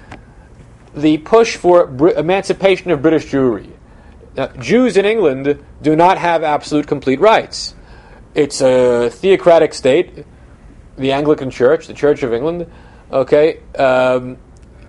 the 0.94 1.18
push 1.18 1.56
for 1.56 1.86
Br- 1.86 2.10
emancipation 2.10 2.90
of 2.90 3.02
British 3.02 3.26
Jewry. 3.26 3.70
Now, 4.36 4.48
Jews 4.48 4.96
in 4.96 5.04
England 5.04 5.64
do 5.82 5.96
not 5.96 6.18
have 6.18 6.42
absolute 6.42 6.86
complete 6.86 7.20
rights. 7.20 7.74
It's 8.34 8.60
a 8.60 9.10
theocratic 9.10 9.74
state, 9.74 10.24
the 10.96 11.12
Anglican 11.12 11.50
Church, 11.50 11.86
the 11.86 11.94
Church 11.94 12.22
of 12.22 12.32
England. 12.32 12.70
Okay, 13.10 13.60
um, 13.76 14.38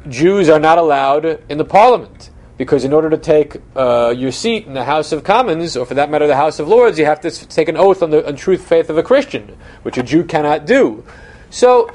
Jews 0.07 0.47
are 0.49 0.59
not 0.59 0.77
allowed 0.77 1.43
in 1.49 1.57
the 1.57 1.65
Parliament 1.65 2.29
because 2.57 2.83
in 2.83 2.93
order 2.93 3.09
to 3.09 3.17
take 3.17 3.57
uh, 3.75 4.13
your 4.15 4.31
seat 4.31 4.67
in 4.67 4.75
the 4.75 4.83
House 4.83 5.11
of 5.11 5.23
Commons, 5.23 5.75
or 5.75 5.85
for 5.87 5.95
that 5.95 6.11
matter, 6.11 6.27
the 6.27 6.35
House 6.35 6.59
of 6.59 6.67
Lords, 6.67 6.99
you 6.99 7.05
have 7.05 7.21
to 7.21 7.31
take 7.31 7.67
an 7.67 7.77
oath 7.77 8.03
on 8.03 8.11
the 8.11 8.27
on 8.27 8.35
truth 8.35 8.67
faith 8.67 8.89
of 8.91 8.97
a 8.97 9.03
Christian, 9.03 9.57
which 9.81 9.97
a 9.97 10.03
Jew 10.03 10.23
cannot 10.23 10.65
do. 10.65 11.03
So. 11.49 11.91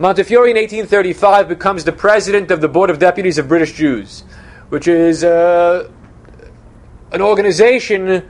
Montefiore 0.00 0.48
in 0.48 0.56
1835 0.56 1.46
becomes 1.46 1.84
the 1.84 1.92
president 1.92 2.50
of 2.50 2.62
the 2.62 2.68
Board 2.68 2.88
of 2.88 2.98
Deputies 2.98 3.36
of 3.36 3.48
British 3.48 3.74
Jews, 3.74 4.24
which 4.70 4.88
is 4.88 5.22
uh, 5.22 5.90
an 7.12 7.20
organization 7.20 8.26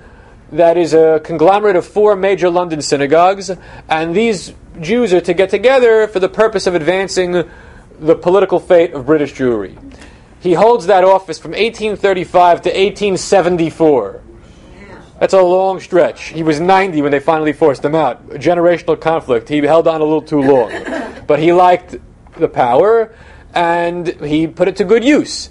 that 0.51 0.77
is 0.77 0.95
a 0.95 1.21
conglomerate 1.23 1.77
of 1.77 1.87
four 1.87 2.17
major 2.17 2.51
London 2.51 2.83
synagogues, 2.83 3.53
and 3.89 4.17
these 4.17 4.53
Jews 4.81 5.13
are 5.13 5.21
to 5.21 5.33
get 5.33 5.51
together 5.51 6.09
for 6.09 6.19
the 6.19 6.29
purpose 6.29 6.67
of 6.67 6.75
advancing 6.75 7.45
the 8.01 8.17
political 8.17 8.59
fate 8.59 8.93
of 8.93 9.07
British 9.07 9.35
Jewry. 9.35 9.79
He 10.41 10.55
holds 10.55 10.87
that 10.87 11.05
office 11.05 11.39
from 11.39 11.53
1835 11.53 12.63
to 12.63 12.71
1874. 12.71 14.23
That's 15.21 15.35
a 15.35 15.43
long 15.43 15.81
stretch. 15.81 16.29
He 16.29 16.43
was 16.43 16.61
90 16.61 17.03
when 17.03 17.13
they 17.13 17.21
finally 17.21 17.53
forced 17.53 17.85
him 17.85 17.95
out. 17.95 18.23
A 18.31 18.39
generational 18.39 18.99
conflict. 18.99 19.51
He 19.51 19.59
held 19.59 19.87
on 19.87 20.01
a 20.01 20.05
little 20.05 20.23
too 20.23 20.41
long. 20.41 20.73
But 21.27 21.39
he 21.39 21.53
liked 21.53 21.95
the 22.39 22.49
power 22.49 23.15
and 23.55 24.09
he 24.21 24.49
put 24.49 24.67
it 24.67 24.75
to 24.77 24.85
good 24.85 25.05
use. 25.05 25.49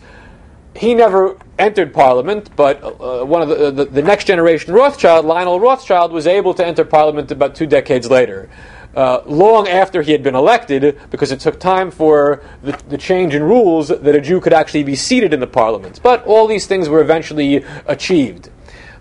He 0.75 0.93
never 0.93 1.37
entered 1.57 1.93
Parliament, 1.93 2.53
but 2.57 2.83
uh, 2.83 3.23
one 3.23 3.41
of 3.41 3.47
the, 3.47 3.71
the, 3.71 3.85
the 3.85 4.01
next 4.01 4.25
generation 4.25 4.73
Rothschild, 4.73 5.25
Lionel 5.25 5.57
Rothschild, 5.57 6.11
was 6.11 6.27
able 6.27 6.53
to 6.55 6.65
enter 6.65 6.83
Parliament 6.83 7.31
about 7.31 7.55
two 7.55 7.65
decades 7.65 8.09
later. 8.09 8.49
Uh, 8.93 9.21
long 9.25 9.69
after 9.69 10.01
he 10.01 10.11
had 10.11 10.21
been 10.21 10.35
elected, 10.35 10.99
because 11.11 11.31
it 11.31 11.39
took 11.39 11.57
time 11.59 11.89
for 11.89 12.43
the, 12.61 12.71
the 12.89 12.97
change 12.97 13.33
in 13.33 13.43
rules 13.43 13.87
that 13.87 14.15
a 14.15 14.19
Jew 14.19 14.41
could 14.41 14.53
actually 14.53 14.83
be 14.83 14.97
seated 14.97 15.33
in 15.33 15.39
the 15.39 15.47
Parliament. 15.47 16.01
But 16.03 16.25
all 16.25 16.45
these 16.45 16.67
things 16.67 16.89
were 16.89 16.99
eventually 16.99 17.63
achieved. 17.85 18.49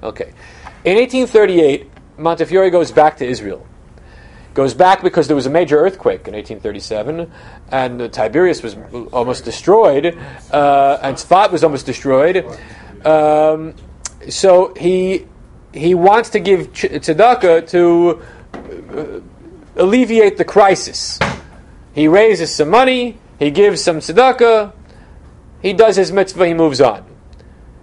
Okay. 0.02 0.32
In 0.88 0.96
1838, 0.96 1.86
Montefiore 2.16 2.70
goes 2.70 2.92
back 2.92 3.18
to 3.18 3.26
Israel. 3.26 3.66
Goes 4.54 4.72
back 4.72 5.02
because 5.02 5.26
there 5.26 5.36
was 5.36 5.44
a 5.44 5.50
major 5.50 5.76
earthquake 5.76 6.26
in 6.26 6.32
1837, 6.32 7.30
and 7.70 8.00
uh, 8.00 8.08
Tiberias 8.08 8.62
was 8.62 8.74
almost 9.12 9.44
destroyed, 9.44 10.16
uh, 10.50 10.98
and 11.02 11.14
Sfat 11.18 11.52
was 11.52 11.62
almost 11.62 11.84
destroyed. 11.84 12.46
Um, 13.04 13.74
so 14.30 14.72
he 14.76 15.26
he 15.74 15.94
wants 15.94 16.30
to 16.30 16.40
give 16.40 16.72
tzedakah 16.72 17.68
to 17.68 18.22
uh, 18.54 19.20
alleviate 19.76 20.38
the 20.38 20.44
crisis. 20.46 21.18
He 21.92 22.08
raises 22.08 22.54
some 22.54 22.70
money, 22.70 23.18
he 23.38 23.50
gives 23.50 23.84
some 23.84 23.98
tzedakah, 23.98 24.72
he 25.60 25.74
does 25.74 25.96
his 25.96 26.12
mitzvah, 26.12 26.46
he 26.46 26.54
moves 26.54 26.80
on. 26.80 27.04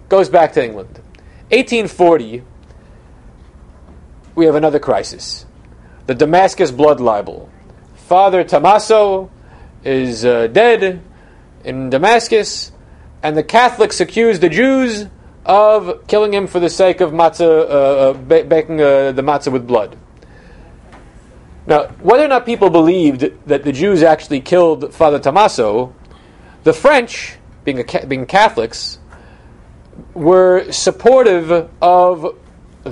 Goes 0.08 0.28
back 0.28 0.54
to 0.54 0.64
England. 0.64 0.98
1840, 1.50 2.42
we 4.36 4.44
have 4.44 4.54
another 4.54 4.78
crisis. 4.78 5.46
The 6.06 6.14
Damascus 6.14 6.70
blood 6.70 7.00
libel. 7.00 7.50
Father 8.06 8.44
Tommaso 8.44 9.30
is 9.82 10.24
uh, 10.24 10.46
dead 10.46 11.02
in 11.64 11.90
Damascus, 11.90 12.70
and 13.22 13.36
the 13.36 13.42
Catholics 13.42 13.98
accuse 14.00 14.38
the 14.38 14.48
Jews 14.48 15.06
of 15.44 16.06
killing 16.06 16.32
him 16.32 16.46
for 16.46 16.60
the 16.60 16.68
sake 16.68 17.00
of 17.00 17.12
matzah, 17.12 17.40
uh, 17.40 17.72
uh, 17.72 18.12
ba- 18.12 18.44
baking 18.44 18.80
uh, 18.80 19.12
the 19.12 19.22
matzah 19.22 19.50
with 19.50 19.66
blood. 19.66 19.98
Now, 21.66 21.88
whether 22.00 22.24
or 22.24 22.28
not 22.28 22.46
people 22.46 22.70
believed 22.70 23.32
that 23.46 23.64
the 23.64 23.72
Jews 23.72 24.02
actually 24.02 24.40
killed 24.40 24.94
Father 24.94 25.18
Tommaso, 25.18 25.94
the 26.62 26.72
French, 26.72 27.36
being, 27.64 27.84
being 28.06 28.26
Catholics, 28.26 28.98
were 30.14 30.70
supportive 30.70 31.68
of 31.80 32.38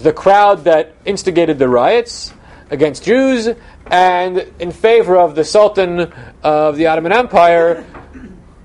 the 0.02 0.12
crowd 0.12 0.64
that 0.64 0.94
instigated 1.04 1.58
the 1.58 1.68
riots 1.68 2.32
against 2.70 3.04
Jews 3.04 3.48
and 3.86 4.50
in 4.58 4.72
favor 4.72 5.16
of 5.16 5.34
the 5.34 5.44
Sultan 5.44 6.12
of 6.42 6.76
the 6.76 6.86
Ottoman 6.86 7.12
Empire 7.12 7.84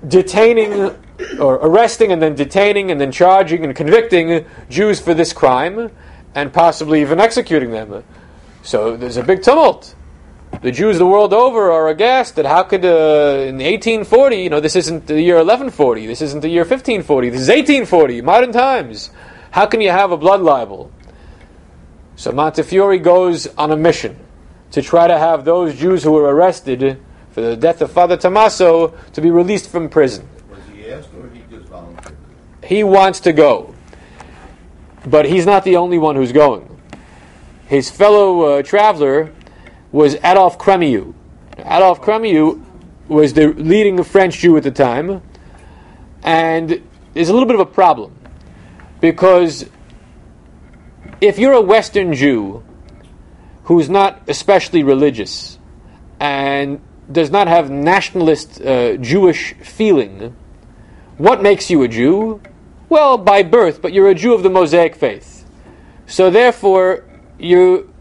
detaining 0.06 0.96
or 1.38 1.56
arresting 1.56 2.12
and 2.12 2.20
then 2.20 2.34
detaining 2.34 2.90
and 2.90 3.00
then 3.00 3.12
charging 3.12 3.64
and 3.64 3.76
convicting 3.76 4.44
Jews 4.68 5.00
for 5.00 5.14
this 5.14 5.32
crime 5.32 5.90
and 6.34 6.52
possibly 6.52 7.00
even 7.02 7.20
executing 7.20 7.70
them. 7.70 8.02
So 8.62 8.96
there's 8.96 9.16
a 9.16 9.22
big 9.22 9.42
tumult. 9.42 9.94
The 10.62 10.72
Jews 10.72 10.98
the 10.98 11.06
world 11.06 11.32
over 11.32 11.70
are 11.70 11.88
aghast 11.88 12.36
that 12.36 12.44
how 12.44 12.64
could, 12.64 12.84
uh, 12.84 13.46
in 13.46 13.58
1840, 13.58 14.36
you 14.36 14.50
know, 14.50 14.60
this 14.60 14.76
isn't 14.76 15.06
the 15.06 15.20
year 15.20 15.36
1140, 15.36 16.06
this 16.06 16.20
isn't 16.20 16.40
the 16.40 16.48
year 16.48 16.62
1540, 16.62 17.30
this 17.30 17.40
is 17.40 17.48
1840, 17.48 18.20
modern 18.20 18.52
times. 18.52 19.10
How 19.52 19.66
can 19.66 19.80
you 19.80 19.90
have 19.90 20.10
a 20.10 20.16
blood 20.16 20.40
libel? 20.40 20.90
So 22.20 22.32
Montefiore 22.32 22.98
goes 22.98 23.46
on 23.56 23.70
a 23.70 23.76
mission 23.78 24.14
to 24.72 24.82
try 24.82 25.06
to 25.06 25.18
have 25.18 25.46
those 25.46 25.74
Jews 25.74 26.02
who 26.02 26.12
were 26.12 26.24
arrested 26.24 27.00
for 27.30 27.40
the 27.40 27.56
death 27.56 27.80
of 27.80 27.92
Father 27.92 28.18
Tommaso 28.18 28.88
to 29.14 29.20
be 29.22 29.30
released 29.30 29.70
from 29.70 29.88
prison. 29.88 30.28
Was 30.50 30.60
he 30.70 30.92
asked 30.92 31.08
or 31.14 31.30
he 31.30 31.40
just 31.50 31.70
volunteered? 31.70 32.14
He 32.62 32.84
wants 32.84 33.20
to 33.20 33.32
go. 33.32 33.74
but 35.06 35.24
he's 35.24 35.46
not 35.46 35.64
the 35.64 35.76
only 35.76 35.96
one 35.96 36.14
who's 36.14 36.30
going. 36.30 36.68
His 37.68 37.90
fellow 37.90 38.42
uh, 38.42 38.62
traveler 38.64 39.32
was 39.90 40.16
Adolf 40.16 40.58
Cremieux. 40.58 41.14
Adolf 41.56 42.02
Cremieux 42.02 42.62
was 43.08 43.32
the 43.32 43.54
leading 43.54 44.04
French 44.04 44.40
Jew 44.40 44.58
at 44.58 44.62
the 44.62 44.70
time, 44.70 45.22
and 46.22 46.86
there's 47.14 47.30
a 47.30 47.32
little 47.32 47.48
bit 47.48 47.54
of 47.54 47.62
a 47.62 47.72
problem 47.72 48.14
because 49.00 49.64
if 51.20 51.38
you're 51.38 51.52
a 51.52 51.60
Western 51.60 52.14
Jew 52.14 52.62
who's 53.64 53.88
not 53.88 54.22
especially 54.28 54.82
religious 54.82 55.58
and 56.18 56.80
does 57.10 57.30
not 57.30 57.48
have 57.48 57.70
nationalist 57.70 58.60
uh, 58.60 58.96
Jewish 58.96 59.54
feeling, 59.54 60.34
what 61.18 61.42
makes 61.42 61.70
you 61.70 61.82
a 61.82 61.88
Jew? 61.88 62.40
Well, 62.88 63.18
by 63.18 63.42
birth, 63.42 63.82
but 63.82 63.92
you're 63.92 64.08
a 64.08 64.14
Jew 64.14 64.34
of 64.34 64.42
the 64.42 64.50
Mosaic 64.50 64.96
faith. 64.96 65.46
So 66.06 66.30
therefore, 66.30 67.04
you 67.38 67.92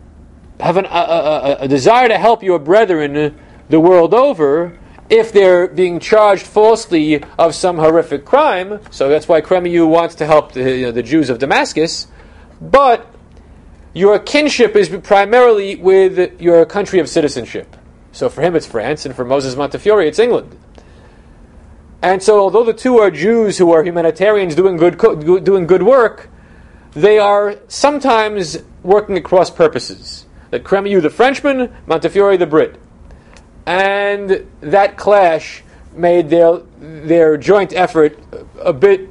have 0.60 0.78
an, 0.78 0.86
a, 0.86 0.90
a, 0.90 1.58
a 1.62 1.68
desire 1.68 2.08
to 2.08 2.18
help 2.18 2.44
your 2.44 2.60
brethren 2.60 3.38
the 3.70 3.80
world 3.80 4.14
over 4.14 4.78
if 5.10 5.32
they're 5.32 5.68
being 5.68 6.00
charged 6.00 6.46
falsely 6.46 7.24
of 7.38 7.56
some 7.56 7.78
horrific 7.78 8.26
crime. 8.26 8.80
So 8.92 9.10
that's 9.10 9.28
why 9.28 9.42
Cremieux 9.42 9.88
wants 9.88 10.16
to 10.16 10.26
help 10.26 10.54
the, 10.54 10.78
you 10.78 10.86
know, 10.86 10.92
the 10.92 11.04
Jews 11.04 11.30
of 11.30 11.40
Damascus. 11.40 12.08
But 12.62 13.08
your 13.94 14.20
kinship 14.20 14.76
is 14.76 14.90
primarily 15.04 15.76
with 15.76 16.42
your 16.42 16.66
country 16.66 17.00
of 17.00 17.10
citizenship. 17.10 17.76
So 18.12 18.30
for 18.30 18.42
him, 18.42 18.56
it's 18.56 18.66
France, 18.66 19.06
and 19.06 19.16
for 19.16 19.24
Moses 19.24 19.56
Montefiore, 19.56 20.04
it's 20.04 20.20
England. 20.20 20.58
And 22.02 22.24
so, 22.24 22.40
although 22.40 22.64
the 22.64 22.74
two 22.74 22.98
are 23.00 23.12
Jews 23.12 23.58
who 23.58 23.72
are 23.72 23.84
humanitarians 23.84 24.56
doing 24.56 24.78
good, 24.78 24.98
co- 24.98 25.16
doing 25.16 25.68
good 25.68 25.84
work, 25.84 26.30
they 26.92 27.20
are 27.20 27.56
sometimes 27.68 28.58
working 28.84 29.18
at 29.18 29.24
cross 29.24 29.50
purposes. 29.50 30.26
That 30.52 30.64
Cremieux, 30.64 31.02
the 31.02 31.10
Frenchman, 31.10 31.74
Montefiore, 31.88 32.38
the 32.38 32.48
Brit. 32.48 32.80
And 33.66 34.48
that 34.62 34.98
clash 34.98 35.64
made 35.94 36.30
their, 36.30 36.58
their 36.80 37.38
joint 37.38 37.74
effort 37.74 38.18
a 38.60 38.74
bit 38.74 39.10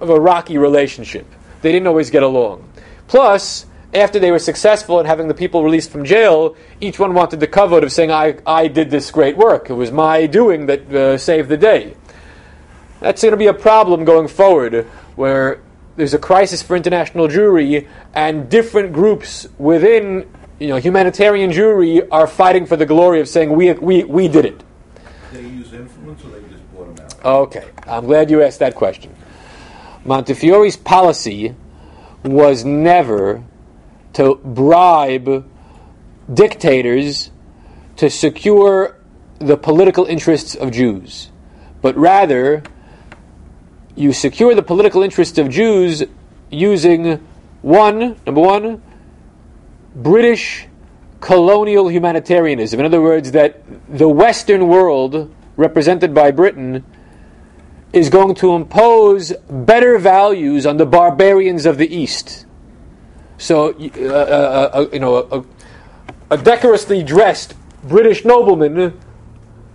of 0.00 0.10
a 0.10 0.20
rocky 0.20 0.58
relationship. 0.58 1.26
They 1.62 1.72
didn't 1.72 1.86
always 1.86 2.10
get 2.10 2.22
along. 2.22 2.67
Plus, 3.08 3.66
after 3.94 4.18
they 4.18 4.30
were 4.30 4.38
successful 4.38 5.00
in 5.00 5.06
having 5.06 5.28
the 5.28 5.34
people 5.34 5.64
released 5.64 5.90
from 5.90 6.04
jail, 6.04 6.54
each 6.80 6.98
one 6.98 7.14
wanted 7.14 7.40
the 7.40 7.46
kavod 7.46 7.82
of 7.82 7.90
saying, 7.90 8.12
I, 8.12 8.38
I 8.46 8.68
did 8.68 8.90
this 8.90 9.10
great 9.10 9.36
work. 9.36 9.70
It 9.70 9.74
was 9.74 9.90
my 9.90 10.26
doing 10.26 10.66
that 10.66 10.94
uh, 10.94 11.18
saved 11.18 11.48
the 11.48 11.56
day. 11.56 11.96
That's 13.00 13.22
going 13.22 13.32
to 13.32 13.38
be 13.38 13.46
a 13.46 13.54
problem 13.54 14.04
going 14.04 14.28
forward, 14.28 14.84
where 15.16 15.62
there's 15.96 16.14
a 16.14 16.18
crisis 16.18 16.62
for 16.62 16.76
international 16.76 17.28
Jewry, 17.28 17.88
and 18.14 18.50
different 18.50 18.92
groups 18.92 19.48
within 19.56 20.28
you 20.58 20.68
know, 20.68 20.76
humanitarian 20.76 21.50
Jewry 21.50 22.06
are 22.10 22.26
fighting 22.26 22.66
for 22.66 22.76
the 22.76 22.86
glory 22.86 23.20
of 23.20 23.28
saying, 23.28 23.50
we, 23.50 23.72
we, 23.72 24.04
we 24.04 24.28
did 24.28 24.44
it. 24.44 24.62
They 25.32 25.42
use 25.42 25.72
influence 25.72 26.22
or 26.24 26.28
they 26.28 26.48
just 26.48 26.74
bought 26.74 26.94
them 26.94 27.06
out? 27.06 27.24
Okay, 27.24 27.68
I'm 27.86 28.04
glad 28.04 28.30
you 28.30 28.42
asked 28.42 28.58
that 28.58 28.74
question. 28.74 29.14
Montefiore's 30.04 30.76
policy 30.76 31.54
was 32.24 32.64
never 32.64 33.44
to 34.14 34.36
bribe 34.36 35.48
dictators 36.32 37.30
to 37.96 38.10
secure 38.10 38.96
the 39.38 39.56
political 39.56 40.04
interests 40.04 40.54
of 40.54 40.72
Jews, 40.72 41.30
but 41.80 41.96
rather 41.96 42.62
you 43.94 44.12
secure 44.12 44.54
the 44.54 44.62
political 44.62 45.02
interests 45.02 45.38
of 45.38 45.48
Jews 45.48 46.04
using 46.50 47.26
one, 47.62 48.16
number 48.26 48.40
one, 48.40 48.82
British 49.94 50.68
colonial 51.20 51.88
humanitarianism. 51.88 52.78
In 52.78 52.86
other 52.86 53.00
words, 53.00 53.32
that 53.32 53.62
the 53.88 54.08
Western 54.08 54.68
world, 54.68 55.34
represented 55.56 56.14
by 56.14 56.30
Britain, 56.30 56.84
is 57.92 58.10
going 58.10 58.34
to 58.36 58.54
impose 58.54 59.32
better 59.48 59.98
values 59.98 60.66
on 60.66 60.76
the 60.76 60.86
barbarians 60.86 61.66
of 61.66 61.78
the 61.78 61.94
East. 61.94 62.46
So, 63.38 63.72
uh, 63.72 64.08
uh, 64.08 64.70
uh, 64.72 64.86
you 64.92 64.98
know, 64.98 65.16
a, 66.30 66.34
a, 66.34 66.38
decorously 66.38 67.02
dressed 67.02 67.54
British 67.84 68.24
nobleman 68.24 68.98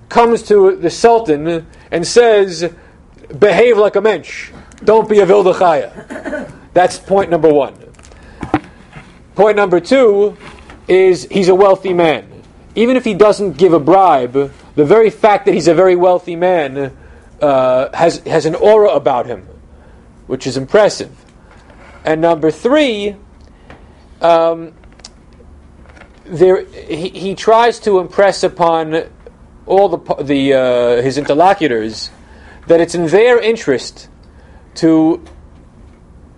comes 0.10 0.44
to 0.44 0.76
the 0.76 0.90
Sultan 0.90 1.66
and 1.90 2.06
says, 2.06 2.72
"Behave 3.40 3.78
like 3.78 3.96
a 3.96 4.02
mensch. 4.02 4.52
Don't 4.84 5.10
be 5.10 5.20
a 5.20 5.26
vildachaya." 5.26 6.52
That's 6.74 7.00
point 7.00 7.30
number 7.30 7.52
one. 7.52 7.74
Point 9.36 9.56
number 9.56 9.80
two 9.80 10.38
is 10.88 11.28
he's 11.32 11.48
a 11.48 11.56
wealthy 11.56 11.94
man. 11.94 12.30
Even 12.76 12.98
if 12.98 13.06
he 13.06 13.14
doesn't 13.14 13.58
give 13.58 13.72
a 13.72 13.80
bribe, 13.80 14.52
the 14.76 14.86
very 14.86 15.10
fact 15.10 15.46
that 15.46 15.54
he's 15.54 15.68
a 15.68 15.74
very 15.74 15.96
wealthy 15.96 16.36
man 16.36 16.92
uh, 17.42 17.96
has 17.96 18.20
has 18.20 18.46
an 18.46 18.56
aura 18.56 18.90
about 18.90 19.26
him, 19.26 19.48
which 20.28 20.48
is 20.48 20.58
impressive. 20.58 21.12
And 22.06 22.22
number 22.22 22.52
three 22.52 23.16
um, 24.22 24.74
there, 26.26 26.66
he, 26.66 27.10
he 27.10 27.36
tries 27.36 27.80
to 27.82 28.00
impress 28.00 28.44
upon 28.44 29.04
all 29.66 29.90
the, 29.90 30.24
the 30.24 30.54
uh, 30.54 31.02
his 31.02 31.18
interlocutors 31.18 32.10
that 32.68 32.80
it's 32.80 32.96
in 32.96 33.08
their 33.08 33.40
interest 33.40 34.10
to 34.76 35.24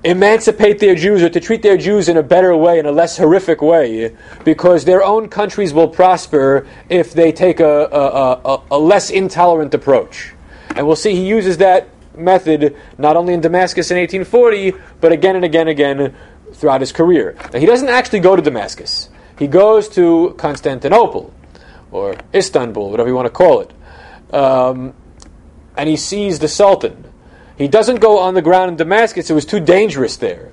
emancipate 0.04 0.80
their 0.80 0.96
Jews 0.96 1.24
or 1.24 1.30
to 1.30 1.40
treat 1.40 1.64
their 1.64 1.78
Jews 1.78 2.10
in 2.10 2.18
a 2.18 2.24
better 2.24 2.56
way, 2.56 2.78
in 2.78 2.86
a 2.86 2.92
less 2.92 3.18
horrific 3.18 3.62
way, 3.62 4.16
because 4.44 4.86
their 4.86 5.04
own 5.04 5.30
countries 5.30 5.74
will 5.74 5.88
prosper 5.88 6.68
if 6.90 7.14
they 7.14 7.32
take 7.32 7.60
a, 7.60 7.86
a, 7.92 8.42
a, 8.46 8.64
a 8.72 8.78
less 8.78 9.10
intolerant 9.10 9.74
approach. 9.74 10.35
And 10.76 10.86
we'll 10.86 10.98
see 10.98 11.16
he 11.16 11.26
uses 11.26 11.58
that 11.58 11.88
method 12.18 12.76
not 12.98 13.16
only 13.16 13.34
in 13.34 13.42
Damascus 13.42 13.92
in 13.92 13.98
1840, 13.98 14.74
but 15.02 15.12
again 15.12 15.36
and 15.36 15.46
again 15.46 15.68
and 15.68 15.70
again 15.70 16.16
throughout 16.54 16.82
his 16.82 16.92
career. 16.92 17.36
Now, 17.54 17.60
he 17.60 17.66
doesn't 17.66 17.90
actually 17.90 18.20
go 18.20 18.36
to 18.36 18.42
Damascus. 18.42 19.10
He 19.40 19.48
goes 19.48 19.90
to 19.90 20.36
Constantinople, 20.38 21.34
or 21.92 22.16
Istanbul, 22.34 22.90
whatever 22.92 23.10
you 23.10 23.16
want 23.16 23.26
to 23.26 23.32
call 23.32 23.62
it. 23.62 23.74
Um, 24.34 24.94
and 25.78 25.90
he 25.90 25.98
sees 25.98 26.40
the 26.40 26.48
Sultan. 26.48 27.12
He 27.58 27.68
doesn't 27.68 27.98
go 27.98 28.20
on 28.20 28.34
the 28.34 28.42
ground 28.42 28.72
in 28.72 28.78
Damascus, 28.78 29.30
it 29.30 29.34
was 29.34 29.46
too 29.46 29.60
dangerous 29.60 30.18
there. 30.18 30.52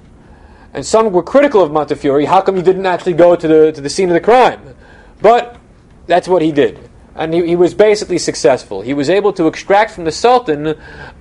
And 0.75 0.87
some 0.87 1.13
were 1.13 1.23
critical 1.23 1.63
of 1.63 1.71
Montefiore. 1.71 2.25
How 2.27 2.41
come 2.41 2.57
he 2.57 2.63
didn't 2.63 2.87
actually 2.87 3.13
go 3.13 3.37
to 3.37 3.47
the, 3.47 3.73
to 3.73 3.81
the 3.81 3.91
scene 3.91 4.09
of 4.09 4.15
the 4.15 4.21
crime? 4.21 4.75
But 5.21 5.59
that's 6.07 6.27
what 6.27 6.43
he 6.43 6.51
did 6.51 6.89
and 7.15 7.35
he, 7.35 7.47
he, 7.49 7.57
was 7.57 7.75
basically 7.75 8.19
successful. 8.19 8.81
He 8.81 8.95
was 8.95 9.11
able 9.11 9.33
to 9.35 9.47
extract 9.47 9.91
from 9.91 10.05
the 10.05 10.13
Sultan 10.13 10.75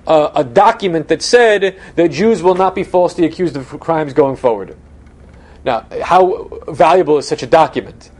uh, 0.06 0.30
a 0.34 0.44
document 0.44 1.08
that 1.08 1.22
said 1.22 1.78
that 1.96 2.08
Jews 2.10 2.42
will 2.42 2.54
not 2.54 2.74
be 2.74 2.82
falsely 2.82 3.26
accused 3.26 3.56
of 3.56 3.68
crimes 3.80 4.12
going 4.12 4.36
forward. 4.36 4.76
Now, 5.64 5.86
how 6.02 6.48
valuable 6.68 7.18
is 7.18 7.28
such 7.28 7.42
a 7.42 7.46
document? 7.46 8.10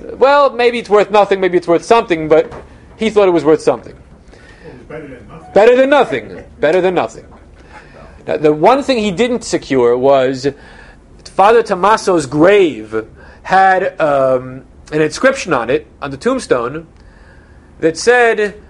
Well, 0.00 0.50
maybe 0.50 0.78
it's 0.78 0.88
worth 0.88 1.10
nothing, 1.10 1.40
maybe 1.40 1.58
it's 1.58 1.68
worth 1.68 1.84
something, 1.84 2.28
but 2.28 2.52
he 2.96 3.10
thought 3.10 3.28
it 3.28 3.32
was 3.32 3.44
worth 3.44 3.60
something. 3.60 3.96
better 4.88 5.06
than 5.08 5.28
nothing. 5.28 5.52
Better 5.52 5.76
than 5.76 5.90
nothing. 5.90 6.44
Better 6.58 6.80
than 6.80 6.94
nothing. 6.94 7.26
Now, 8.26 8.36
the 8.36 8.52
one 8.52 8.82
thing 8.82 8.98
he 8.98 9.10
didn't 9.10 9.42
secure 9.42 9.96
was 9.96 10.46
Father 11.24 11.62
Tommaso's 11.62 12.26
grave 12.26 13.06
had 13.42 14.00
um, 14.00 14.64
an 14.92 15.02
inscription 15.02 15.52
on 15.52 15.70
it, 15.70 15.86
on 16.00 16.10
the 16.10 16.16
tombstone, 16.16 16.86
that 17.80 17.96
said, 17.96 18.60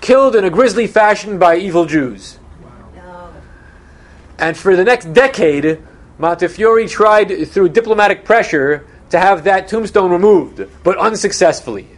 killed 0.00 0.36
in 0.36 0.44
a 0.44 0.50
grisly 0.50 0.86
fashion 0.86 1.38
by 1.38 1.56
evil 1.56 1.84
Jews. 1.84 2.38
And 4.38 4.56
for 4.56 4.74
the 4.76 4.84
next 4.84 5.12
decade, 5.12 5.82
Montefiore 6.18 6.86
tried 6.88 7.48
through 7.48 7.68
diplomatic 7.70 8.24
pressure 8.24 8.86
to 9.10 9.18
have 9.18 9.44
that 9.44 9.68
tombstone 9.68 10.10
removed, 10.10 10.66
but 10.82 10.98
unsuccessfully. 10.98 11.88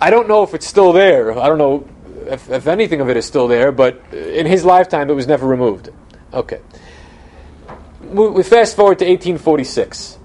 I 0.00 0.10
don't 0.10 0.28
know 0.28 0.42
if 0.42 0.54
it's 0.54 0.66
still 0.66 0.92
there. 0.92 1.38
I 1.38 1.48
don't 1.48 1.58
know 1.58 1.88
if, 2.26 2.50
if 2.50 2.66
anything 2.66 3.00
of 3.00 3.08
it 3.08 3.16
is 3.16 3.24
still 3.24 3.48
there, 3.48 3.72
but 3.72 4.02
in 4.12 4.46
his 4.46 4.64
lifetime 4.64 5.08
it 5.08 5.14
was 5.14 5.26
never 5.26 5.46
removed. 5.46 5.90
Okay. 6.32 6.60
We 8.02 8.42
fast 8.42 8.76
forward 8.76 8.98
to 8.98 9.06
1846. 9.06 10.18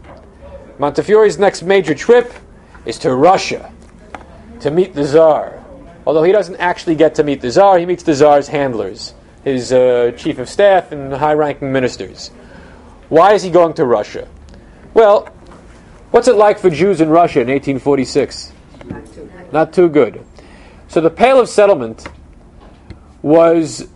Montefiore's 0.80 1.40
next 1.40 1.64
major 1.64 1.94
trip 1.94 2.34
is 2.86 3.00
to 3.00 3.14
Russia 3.14 3.72
to 4.62 4.72
meet 4.72 4.94
the 4.94 5.06
Tsar. 5.06 5.59
Although 6.06 6.24
he 6.24 6.32
doesn't 6.32 6.58
actually 6.58 6.96
get 6.96 7.16
to 7.16 7.24
meet 7.24 7.42
the 7.42 7.52
czar, 7.52 7.78
he 7.78 7.86
meets 7.86 8.04
the 8.04 8.14
czar's 8.14 8.48
handlers, 8.48 9.14
his 9.44 9.72
uh, 9.72 10.12
chief 10.18 10.40
of 10.40 10.50
staff 10.50 10.92
and 10.92 11.14
high 11.14 11.34
ranking 11.34 11.72
ministers. 11.72 12.30
Why 13.10 13.34
is 13.34 13.44
he 13.44 13.50
going 13.50 13.74
to 13.74 13.86
Russia? 13.86 14.28
Well, 14.94 15.26
what's 16.12 16.28
it 16.28 16.36
like 16.36 16.60
for 16.60 16.70
Jews 16.70 17.02
in 17.02 17.10
Russia 17.10 17.42
in 17.42 17.48
1846? 17.48 18.54
Not 18.86 19.06
too, 19.14 19.32
Not 19.52 19.74
too 19.74 19.90
good. 19.90 20.24
So 20.88 21.02
the 21.02 21.10
Pale 21.10 21.42
of 21.42 21.50
Settlement 21.50 22.08
was 23.22 23.88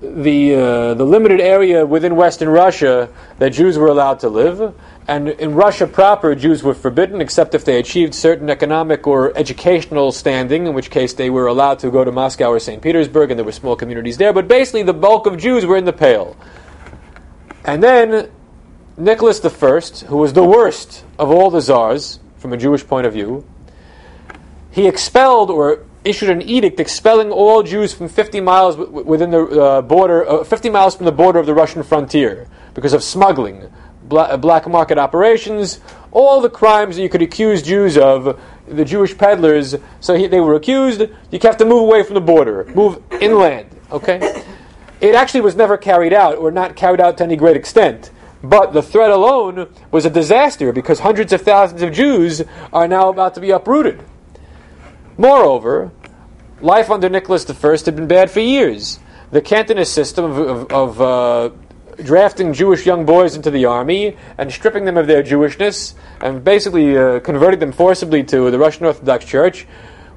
the 0.00 0.54
uh, 0.54 0.94
the 0.94 1.04
limited 1.04 1.40
area 1.40 1.86
within 1.86 2.16
Western 2.16 2.48
Russia 2.48 3.08
that 3.38 3.50
Jews 3.50 3.78
were 3.78 3.86
allowed 3.86 4.20
to 4.20 4.28
live, 4.28 4.74
and 5.08 5.28
in 5.28 5.54
Russia 5.54 5.86
proper, 5.86 6.34
Jews 6.34 6.62
were 6.62 6.74
forbidden 6.74 7.20
except 7.20 7.54
if 7.54 7.64
they 7.64 7.78
achieved 7.78 8.14
certain 8.14 8.48
economic 8.48 9.06
or 9.06 9.36
educational 9.36 10.12
standing, 10.12 10.66
in 10.66 10.74
which 10.74 10.90
case 10.90 11.12
they 11.14 11.28
were 11.28 11.46
allowed 11.46 11.80
to 11.80 11.90
go 11.90 12.04
to 12.04 12.12
Moscow 12.12 12.50
or 12.50 12.60
St. 12.60 12.80
Petersburg, 12.80 13.30
and 13.30 13.38
there 13.38 13.44
were 13.44 13.52
small 13.52 13.74
communities 13.74 14.16
there. 14.16 14.32
But 14.32 14.46
basically, 14.46 14.84
the 14.84 14.94
bulk 14.94 15.26
of 15.26 15.38
Jews 15.38 15.66
were 15.66 15.76
in 15.76 15.86
the 15.86 15.92
Pale. 15.92 16.36
And 17.64 17.82
then 17.82 18.30
Nicholas 18.96 19.44
I, 19.44 20.06
who 20.06 20.16
was 20.18 20.32
the 20.34 20.44
worst 20.44 21.04
of 21.18 21.30
all 21.30 21.50
the 21.50 21.60
czars 21.60 22.20
from 22.36 22.52
a 22.52 22.56
Jewish 22.56 22.86
point 22.86 23.06
of 23.06 23.12
view, 23.12 23.44
he 24.70 24.86
expelled 24.86 25.50
or 25.50 25.84
issued 26.04 26.30
an 26.30 26.42
edict 26.42 26.80
expelling 26.80 27.30
all 27.30 27.62
Jews 27.62 27.92
from 27.92 28.08
50 28.08 28.40
miles 28.40 28.76
within 28.76 29.30
the 29.30 29.44
uh, 29.44 29.82
border, 29.82 30.28
uh, 30.28 30.44
50 30.44 30.70
miles 30.70 30.96
from 30.96 31.06
the 31.06 31.12
border 31.12 31.38
of 31.38 31.46
the 31.46 31.54
Russian 31.54 31.82
frontier 31.82 32.48
because 32.74 32.92
of 32.92 33.02
smuggling, 33.02 33.70
black 34.12 34.68
market 34.68 34.98
operations, 34.98 35.80
all 36.10 36.40
the 36.40 36.50
crimes 36.50 36.96
that 36.96 37.02
you 37.02 37.08
could 37.08 37.22
accuse 37.22 37.62
Jews 37.62 37.96
of, 37.96 38.40
the 38.68 38.84
Jewish 38.84 39.16
peddlers. 39.16 39.74
So 40.00 40.14
he, 40.14 40.26
they 40.26 40.40
were 40.40 40.54
accused. 40.54 41.00
You 41.00 41.38
have 41.42 41.56
to 41.58 41.64
move 41.64 41.82
away 41.82 42.02
from 42.02 42.14
the 42.14 42.20
border, 42.20 42.64
move 42.74 43.02
inland. 43.20 43.68
Okay, 43.90 44.44
it 45.00 45.14
actually 45.14 45.42
was 45.42 45.56
never 45.56 45.76
carried 45.76 46.12
out, 46.12 46.36
or 46.36 46.50
not 46.50 46.76
carried 46.76 47.00
out 47.00 47.18
to 47.18 47.24
any 47.24 47.36
great 47.36 47.56
extent. 47.56 48.10
But 48.42 48.72
the 48.72 48.82
threat 48.82 49.10
alone 49.10 49.68
was 49.90 50.04
a 50.04 50.10
disaster 50.10 50.72
because 50.72 51.00
hundreds 51.00 51.32
of 51.32 51.42
thousands 51.42 51.82
of 51.82 51.92
Jews 51.92 52.42
are 52.72 52.88
now 52.88 53.08
about 53.08 53.34
to 53.34 53.40
be 53.40 53.50
uprooted. 53.50 54.02
Moreover, 55.16 55.92
life 56.60 56.90
under 56.90 57.08
Nicholas 57.08 57.48
I 57.48 57.54
had 57.84 57.96
been 57.96 58.08
bad 58.08 58.30
for 58.30 58.40
years. 58.40 58.98
The 59.30 59.40
Cantonist 59.40 59.92
system 59.94 60.24
of, 60.24 60.38
of, 60.38 60.72
of 60.72 61.00
uh, 61.00 61.50
drafting 61.96 62.52
Jewish 62.52 62.86
young 62.86 63.04
boys 63.04 63.36
into 63.36 63.50
the 63.50 63.64
army 63.64 64.16
and 64.38 64.52
stripping 64.52 64.84
them 64.84 64.96
of 64.96 65.06
their 65.06 65.22
Jewishness 65.22 65.94
and 66.20 66.42
basically 66.42 66.96
uh, 66.96 67.20
converting 67.20 67.60
them 67.60 67.72
forcibly 67.72 68.22
to 68.24 68.50
the 68.50 68.58
Russian 68.58 68.86
Orthodox 68.86 69.24
Church 69.24 69.66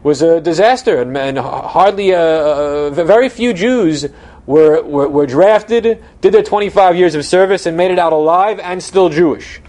was 0.03 0.21
a 0.21 0.39
disaster, 0.39 1.01
and, 1.01 1.17
and 1.17 1.39
hardly 1.39 2.13
uh, 2.13 2.19
uh 2.19 2.89
very 2.91 3.27
few 3.27 3.53
Jews 3.53 4.05
were, 4.45 4.83
were, 4.83 5.09
were 5.09 5.25
drafted, 5.25 6.03
did 6.21 6.31
their 6.31 6.43
25 6.43 6.95
years 6.95 7.15
of 7.15 7.25
service, 7.25 7.65
and 7.65 7.75
made 7.75 7.89
it 7.89 7.97
out 7.97 8.13
alive 8.13 8.59
and 8.59 8.83
still 8.83 9.09
Jewish. 9.09 9.59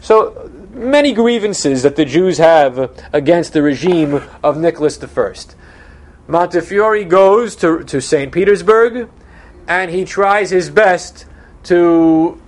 So 0.00 0.48
many 0.72 1.12
grievances 1.12 1.82
that 1.82 1.96
the 1.96 2.04
Jews 2.04 2.38
have 2.38 2.92
against 3.12 3.54
the 3.54 3.62
regime 3.62 4.22
of 4.44 4.56
Nicholas 4.56 5.02
I. 5.02 5.34
Montefiore 6.28 7.04
goes 7.04 7.56
to, 7.56 7.82
to 7.84 8.00
St. 8.00 8.30
Petersburg 8.30 9.08
and 9.68 9.90
he 9.90 10.04
tries 10.04 10.50
his 10.50 10.70
best 10.70 11.26
to 11.64 12.40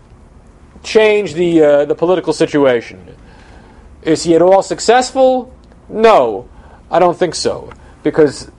change 0.83 1.35
the, 1.35 1.63
uh, 1.63 1.85
the 1.85 1.95
political 1.95 2.33
situation. 2.33 3.17
Is 4.03 4.23
he 4.23 4.35
at 4.35 4.43
all 4.43 4.63
successful? 4.63 5.55
No, 5.89 6.49
I 6.91 6.99
don't 6.99 7.19
think 7.19 7.35
so. 7.35 7.73
Because 8.03 8.51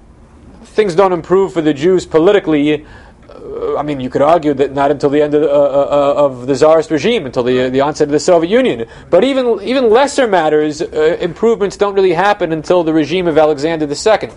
things 0.63 0.95
don't 0.95 1.13
improve 1.13 1.53
for 1.53 1.61
the 1.61 1.73
Jews 1.73 2.05
politically 2.05 2.85
I 3.77 3.83
mean, 3.83 3.99
you 3.99 4.09
could 4.09 4.21
argue 4.21 4.53
that 4.53 4.73
not 4.73 4.91
until 4.91 5.09
the 5.09 5.21
end 5.21 5.33
of 5.33 5.41
the, 5.41 5.49
uh, 5.49 5.53
uh, 5.53 5.87
uh 6.15 6.25
of 6.25 6.47
the 6.47 6.53
Tsarist 6.53 6.91
regime, 6.91 7.25
until 7.25 7.43
the, 7.43 7.69
the 7.69 7.81
onset 7.81 8.07
of 8.07 8.11
the 8.11 8.19
Soviet 8.19 8.49
Union. 8.49 8.87
But 9.09 9.23
even 9.23 9.59
even 9.61 9.89
lesser 9.89 10.27
matters, 10.27 10.81
uh, 10.81 11.17
improvements 11.19 11.77
don't 11.77 11.93
really 11.93 12.13
happen 12.13 12.51
until 12.51 12.83
the 12.83 12.93
regime 12.93 13.27
of 13.27 13.37
Alexander 13.37 13.87
II. 13.87 14.29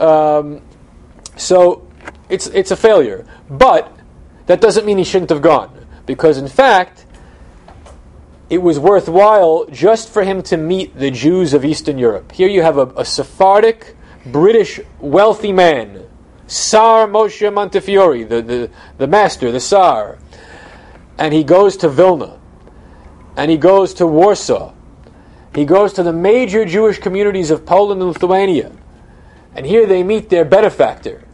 Um, 0.00 0.62
so 1.36 1.83
it's 2.28 2.46
it's 2.48 2.70
a 2.70 2.76
failure. 2.76 3.26
But 3.48 3.94
that 4.46 4.60
doesn't 4.60 4.84
mean 4.84 4.98
he 4.98 5.04
shouldn't 5.04 5.30
have 5.30 5.42
gone, 5.42 5.86
because 6.06 6.38
in 6.38 6.48
fact, 6.48 7.06
it 8.50 8.58
was 8.58 8.78
worthwhile 8.78 9.66
just 9.66 10.08
for 10.08 10.24
him 10.24 10.42
to 10.44 10.56
meet 10.56 10.98
the 10.98 11.10
Jews 11.10 11.54
of 11.54 11.64
Eastern 11.64 11.98
Europe. 11.98 12.32
Here 12.32 12.48
you 12.48 12.62
have 12.62 12.78
a, 12.78 12.86
a 12.96 13.04
Sephardic, 13.04 13.96
British, 14.26 14.80
wealthy 15.00 15.52
man 15.52 16.04
Tsar 16.46 17.06
Moshe 17.06 17.52
Montefiore, 17.52 18.24
the, 18.24 18.42
the, 18.42 18.70
the 18.98 19.06
master, 19.06 19.50
the 19.50 19.60
Tsar. 19.60 20.18
And 21.18 21.32
he 21.32 21.44
goes 21.44 21.76
to 21.78 21.88
Vilna. 21.88 22.38
And 23.36 23.50
he 23.50 23.56
goes 23.56 23.94
to 23.94 24.06
Warsaw. 24.06 24.72
He 25.54 25.64
goes 25.64 25.92
to 25.94 26.02
the 26.02 26.12
major 26.12 26.64
Jewish 26.64 26.98
communities 26.98 27.50
of 27.50 27.64
Poland 27.64 28.02
and 28.02 28.10
Lithuania. 28.10 28.72
And 29.54 29.64
here 29.64 29.86
they 29.86 30.02
meet 30.02 30.28
their 30.28 30.44
benefactor. 30.44 31.24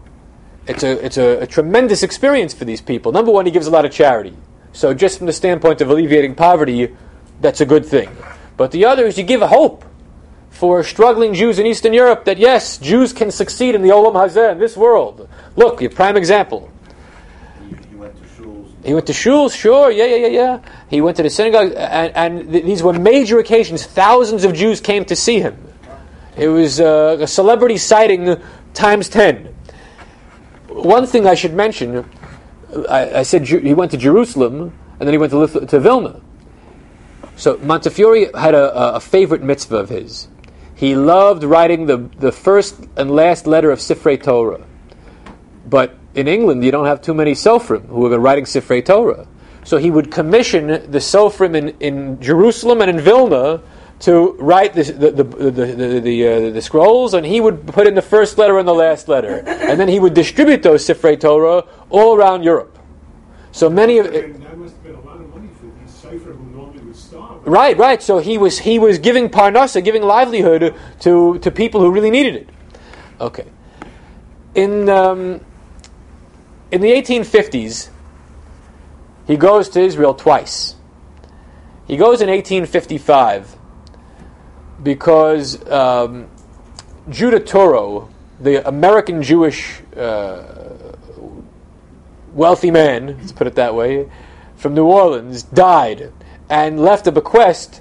It's 0.70 0.84
a, 0.84 1.04
it's 1.04 1.16
a, 1.16 1.40
a 1.40 1.46
tremendous 1.46 2.04
experience 2.04 2.54
for 2.54 2.64
these 2.64 2.80
people. 2.80 3.10
Number 3.10 3.32
one, 3.32 3.44
he 3.44 3.50
gives 3.50 3.66
a 3.66 3.70
lot 3.70 3.84
of 3.84 3.90
charity. 3.90 4.36
So, 4.72 4.94
just 4.94 5.18
from 5.18 5.26
the 5.26 5.32
standpoint 5.32 5.80
of 5.80 5.90
alleviating 5.90 6.36
poverty, 6.36 6.94
that's 7.40 7.60
a 7.60 7.66
good 7.66 7.84
thing. 7.84 8.08
But 8.56 8.70
the 8.70 8.84
other 8.84 9.04
is 9.04 9.18
you 9.18 9.24
give 9.24 9.42
a 9.42 9.48
hope 9.48 9.84
for 10.50 10.84
struggling 10.84 11.34
Jews 11.34 11.58
in 11.58 11.66
Eastern 11.66 11.92
Europe 11.92 12.24
that 12.26 12.38
yes, 12.38 12.78
Jews 12.78 13.12
can 13.12 13.32
succeed 13.32 13.74
in 13.74 13.82
the 13.82 13.88
Olam 13.88 14.12
Hazeh, 14.12 14.52
in 14.52 14.58
this 14.58 14.76
world. 14.76 15.28
Look, 15.56 15.80
your 15.80 15.90
prime 15.90 16.16
example. 16.16 16.70
He, 17.88 17.96
went 17.96 18.16
to 18.16 18.22
shuls. 18.22 18.84
He 18.84 18.94
went 18.94 19.06
to 19.08 19.12
shuls, 19.12 19.56
sure, 19.56 19.90
yeah, 19.90 20.04
yeah, 20.04 20.16
yeah, 20.16 20.26
yeah. 20.28 20.60
He 20.88 21.00
went 21.00 21.16
to 21.16 21.24
the 21.24 21.30
synagogue, 21.30 21.72
and, 21.76 22.14
and 22.14 22.52
th- 22.52 22.64
these 22.64 22.82
were 22.82 22.92
major 22.92 23.40
occasions. 23.40 23.84
Thousands 23.86 24.44
of 24.44 24.54
Jews 24.54 24.80
came 24.80 25.04
to 25.06 25.16
see 25.16 25.40
him. 25.40 25.56
It 26.36 26.48
was 26.48 26.80
uh, 26.80 27.16
a 27.20 27.26
celebrity 27.26 27.76
sighting 27.76 28.40
times 28.72 29.08
ten. 29.08 29.52
One 30.70 31.06
thing 31.06 31.26
I 31.26 31.34
should 31.34 31.54
mention, 31.54 32.08
I, 32.88 33.20
I 33.20 33.22
said 33.22 33.44
Ju- 33.44 33.58
he 33.58 33.74
went 33.74 33.90
to 33.90 33.96
Jerusalem, 33.96 34.72
and 34.98 35.06
then 35.06 35.12
he 35.12 35.18
went 35.18 35.30
to, 35.30 35.38
Lith- 35.38 35.68
to 35.68 35.80
Vilna. 35.80 36.20
So 37.36 37.58
Montefiore 37.58 38.30
had 38.38 38.54
a, 38.54 38.96
a 38.96 39.00
favorite 39.00 39.42
mitzvah 39.42 39.76
of 39.76 39.88
his. 39.88 40.28
He 40.74 40.94
loved 40.94 41.44
writing 41.44 41.86
the, 41.86 41.98
the 42.18 42.32
first 42.32 42.76
and 42.96 43.10
last 43.10 43.46
letter 43.46 43.70
of 43.70 43.80
Sifrei 43.80 44.22
Torah. 44.22 44.64
But 45.66 45.96
in 46.14 46.26
England, 46.28 46.64
you 46.64 46.70
don't 46.70 46.86
have 46.86 47.02
too 47.02 47.14
many 47.14 47.32
Sofrim 47.32 47.86
who 47.88 48.04
have 48.04 48.12
been 48.12 48.22
writing 48.22 48.44
Sifrei 48.44 48.84
Torah. 48.84 49.26
So 49.64 49.76
he 49.76 49.90
would 49.90 50.10
commission 50.10 50.68
the 50.68 50.98
Sofrim 50.98 51.54
in, 51.54 51.68
in 51.80 52.20
Jerusalem 52.20 52.80
and 52.80 52.90
in 52.90 53.00
Vilna 53.00 53.62
to 54.00 54.32
write 54.38 54.72
the, 54.72 54.82
the, 54.82 55.10
the, 55.10 55.50
the, 55.50 56.00
the, 56.00 56.26
uh, 56.26 56.50
the, 56.50 56.62
scrolls, 56.62 57.12
and 57.12 57.24
he 57.24 57.40
would 57.40 57.66
put 57.66 57.86
in 57.86 57.94
the 57.94 58.02
first 58.02 58.38
letter 58.38 58.58
and 58.58 58.66
the 58.66 58.74
last 58.74 59.08
letter. 59.08 59.40
And 59.46 59.78
then 59.78 59.88
he 59.88 60.00
would 60.00 60.14
distribute 60.14 60.62
those 60.62 60.86
Sifrei 60.86 61.20
Torah 61.20 61.64
all 61.90 62.16
around 62.16 62.42
Europe. 62.42 62.78
So 63.52 63.68
many 63.68 63.98
of 63.98 64.06
it, 64.06 64.36
Right, 67.42 67.76
right. 67.76 68.02
So 68.02 68.18
he 68.18 68.38
was 68.38 68.58
he 68.58 68.78
was 68.78 68.98
giving 68.98 69.28
parnasa, 69.28 69.82
giving 69.82 70.02
livelihood 70.02 70.74
to 71.00 71.38
to 71.38 71.50
people 71.50 71.80
who 71.80 71.90
really 71.90 72.10
needed 72.10 72.36
it. 72.36 72.48
Okay. 73.20 73.46
In 74.54 74.88
um, 74.88 75.40
in 76.70 76.80
the 76.80 76.90
1850s, 76.90 77.88
he 79.26 79.36
goes 79.36 79.68
to 79.70 79.80
Israel 79.80 80.14
twice. 80.14 80.76
He 81.86 81.96
goes 81.96 82.20
in 82.20 82.28
1855 82.28 83.56
because 84.82 85.64
um, 85.70 86.28
Judah 87.08 87.40
Touro, 87.40 88.10
the 88.38 88.66
American 88.66 89.22
Jewish 89.22 89.80
uh, 89.96 90.42
wealthy 92.32 92.70
man, 92.70 93.18
let's 93.18 93.32
put 93.32 93.46
it 93.46 93.54
that 93.56 93.74
way, 93.74 94.10
from 94.56 94.74
New 94.74 94.86
Orleans, 94.86 95.42
died 95.42 96.12
and 96.48 96.80
left 96.80 97.06
a 97.06 97.12
bequest 97.12 97.80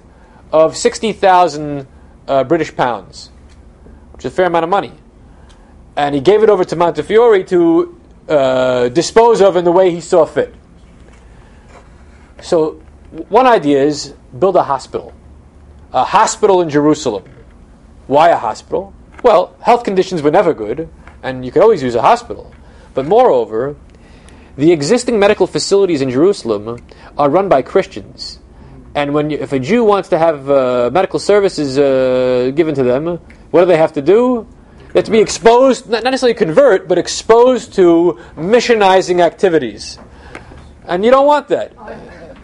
of 0.52 0.76
60,000 0.76 1.88
uh, 2.28 2.44
British 2.44 2.76
pounds, 2.76 3.30
which 4.14 4.26
is 4.26 4.32
a 4.32 4.36
fair 4.36 4.46
amount 4.46 4.64
of 4.64 4.70
money. 4.70 4.94
And 5.96 6.16
he 6.16 6.22
gave 6.22 6.44
it 6.44 6.50
over 6.50 6.64
to 6.64 6.76
Montefiore 6.76 7.44
to 7.44 8.00
uh, 8.28 8.90
dispose 8.90 9.42
of 9.42 9.56
in 9.56 9.66
the 9.66 9.72
way 9.72 9.92
he 9.92 10.02
saw 10.02 10.26
fit. 10.26 10.54
So, 12.42 12.82
one 13.28 13.48
idea 13.48 13.84
is 13.84 14.14
build 14.38 14.56
a 14.56 14.64
hospital. 14.64 15.14
A 15.92 16.04
hospital 16.04 16.62
in 16.62 16.70
Jerusalem. 16.70 17.24
Why 18.08 18.30
a 18.30 18.38
hospital? 18.38 18.94
Well, 19.24 19.56
health 19.62 19.84
conditions 19.84 20.22
were 20.22 20.32
never 20.32 20.54
good, 20.54 20.88
and 21.24 21.44
you 21.44 21.52
could 21.52 21.62
always 21.62 21.82
use 21.82 21.96
a 21.96 22.02
hospital. 22.02 22.54
But 22.94 23.06
moreover, 23.06 23.76
the 24.56 24.72
existing 24.72 25.20
medical 25.20 25.48
facilities 25.48 26.02
in 26.02 26.10
Jerusalem 26.10 26.86
are 27.18 27.30
run 27.30 27.50
by 27.50 27.62
Christians. 27.62 28.40
And 28.94 29.14
when 29.14 29.30
you, 29.30 29.38
if 29.38 29.54
a 29.54 29.60
Jew 29.60 29.84
wants 29.84 30.10
to 30.10 30.18
have 30.18 30.50
uh, 30.50 30.90
medical 30.92 31.20
services 31.20 31.78
uh, 31.78 32.52
given 32.56 32.76
to 32.76 32.84
them, 32.84 33.20
what 33.52 33.62
do 33.62 33.66
they 33.66 33.78
have 33.78 33.94
to 33.94 34.02
do? 34.02 34.48
They 34.94 35.00
have 35.00 35.06
to 35.06 35.12
be 35.12 35.20
exposed, 35.20 35.90
not 35.90 36.04
necessarily 36.04 36.34
convert, 36.34 36.88
but 36.88 36.98
exposed 36.98 37.74
to 37.76 38.20
missionizing 38.36 39.22
activities. 39.22 40.00
And 40.86 41.06
you 41.06 41.12
don't 41.12 41.28
want 41.28 41.48
that. 41.50 41.74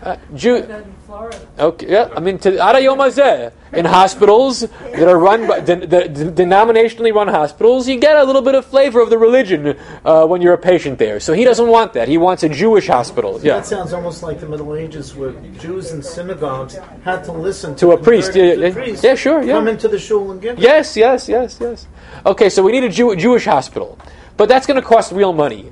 Uh, 0.05 0.17
Jew, 0.35 0.61
That 0.61 0.83
in 0.83 0.93
Florida. 1.07 1.39
Okay, 1.57 1.89
yeah, 1.91 2.09
I 2.15 2.19
mean, 2.19 2.37
to 2.39 2.51
Arayom 2.51 2.97
Hazeh, 2.97 3.51
in 3.73 3.85
hospitals 3.85 4.59
that 4.59 5.07
are 5.07 5.17
run 5.17 5.47
by 5.47 5.61
de- 5.61 5.87
de- 5.87 6.07
de- 6.07 6.31
denominationally 6.31 7.11
run 7.11 7.27
hospitals, 7.27 7.87
you 7.87 7.99
get 7.99 8.15
a 8.15 8.23
little 8.23 8.43
bit 8.43 8.53
of 8.53 8.65
flavor 8.67 9.01
of 9.01 9.09
the 9.09 9.17
religion 9.17 9.75
uh, 10.05 10.27
when 10.27 10.43
you're 10.43 10.53
a 10.53 10.59
patient 10.59 10.99
there. 10.99 11.19
So 11.19 11.33
he 11.33 11.43
doesn't 11.43 11.67
want 11.67 11.93
that. 11.93 12.07
He 12.07 12.19
wants 12.19 12.43
a 12.43 12.49
Jewish 12.49 12.85
hospital. 12.85 13.39
Yeah. 13.41 13.55
That 13.55 13.65
sounds 13.65 13.93
almost 13.93 14.21
like 14.21 14.39
the 14.39 14.47
Middle 14.47 14.75
Ages, 14.75 15.15
where 15.15 15.31
Jews 15.59 15.91
in 15.91 16.03
synagogues 16.03 16.77
had 17.03 17.23
to 17.23 17.31
listen 17.31 17.75
To 17.77 17.93
a 17.93 17.97
priest, 17.97 18.33
converted 18.33 18.59
yeah, 18.59 18.67
yeah. 18.67 18.73
priest 18.73 19.03
Yeah, 19.03 19.15
sure, 19.15 19.41
yeah. 19.41 19.53
Come 19.55 19.67
into 19.69 19.87
the 19.87 19.97
shul 19.97 20.29
and 20.31 20.39
give. 20.39 20.59
Yes, 20.59 20.95
yes, 20.95 21.27
yes, 21.27 21.57
yes. 21.59 21.87
Okay, 22.27 22.49
so 22.49 22.61
we 22.61 22.71
need 22.71 22.83
a 22.83 22.89
Jew- 22.89 23.15
Jewish 23.15 23.45
hospital, 23.45 23.97
but 24.37 24.49
that's 24.49 24.67
going 24.67 24.79
to 24.79 24.85
cost 24.87 25.11
real 25.11 25.33
money, 25.33 25.71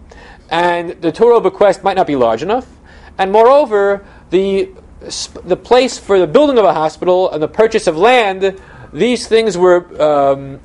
and 0.50 0.90
the 1.02 1.12
Touro 1.12 1.40
bequest 1.42 1.84
might 1.84 1.96
not 1.96 2.08
be 2.08 2.16
large 2.16 2.42
enough, 2.42 2.66
and 3.20 3.32
moreover, 3.32 4.04
the 4.34 4.70
the 5.46 5.56
place 5.56 5.98
for 5.98 6.18
the 6.18 6.28
building 6.28 6.58
of 6.58 6.66
a 6.66 6.74
hospital 6.74 7.30
and 7.32 7.44
the 7.44 7.48
purchase 7.48 7.88
of 7.88 7.96
land, 7.98 8.60
these 8.92 9.28
things 9.28 9.58
were. 9.58 9.80
Um, 10.02 10.60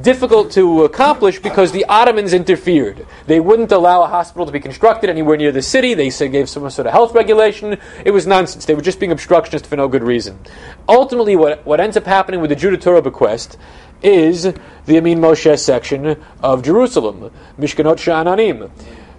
difficult 0.00 0.50
to 0.50 0.82
accomplish 0.84 1.38
because 1.38 1.70
the 1.70 1.84
Ottomans 1.84 2.32
interfered. 2.32 3.06
They 3.26 3.38
wouldn't 3.38 3.70
allow 3.70 4.02
a 4.02 4.08
hospital 4.08 4.46
to 4.46 4.50
be 4.50 4.58
constructed 4.58 5.10
anywhere 5.10 5.36
near 5.36 5.52
the 5.52 5.60
city. 5.60 5.92
They 5.92 6.08
gave 6.08 6.48
some 6.48 6.68
sort 6.70 6.86
of 6.86 6.92
health 6.92 7.14
regulation. 7.14 7.78
It 8.02 8.10
was 8.10 8.26
nonsense. 8.26 8.64
They 8.64 8.74
were 8.74 8.80
just 8.80 8.98
being 8.98 9.12
obstructionist 9.12 9.66
for 9.66 9.76
no 9.76 9.86
good 9.86 10.02
reason. 10.02 10.38
Ultimately, 10.88 11.36
what, 11.36 11.64
what 11.66 11.80
ends 11.80 11.98
up 11.98 12.06
happening 12.06 12.40
with 12.40 12.48
the 12.48 12.56
Judah 12.56 12.78
Touro 12.78 13.04
bequest 13.04 13.58
is 14.02 14.44
the 14.44 14.52
Yemin 14.86 15.18
Moshe 15.18 15.58
section 15.58 16.16
of 16.42 16.62
Jerusalem, 16.62 17.30
Mishkanot 17.58 17.98
Sha'ananim. 17.98 18.70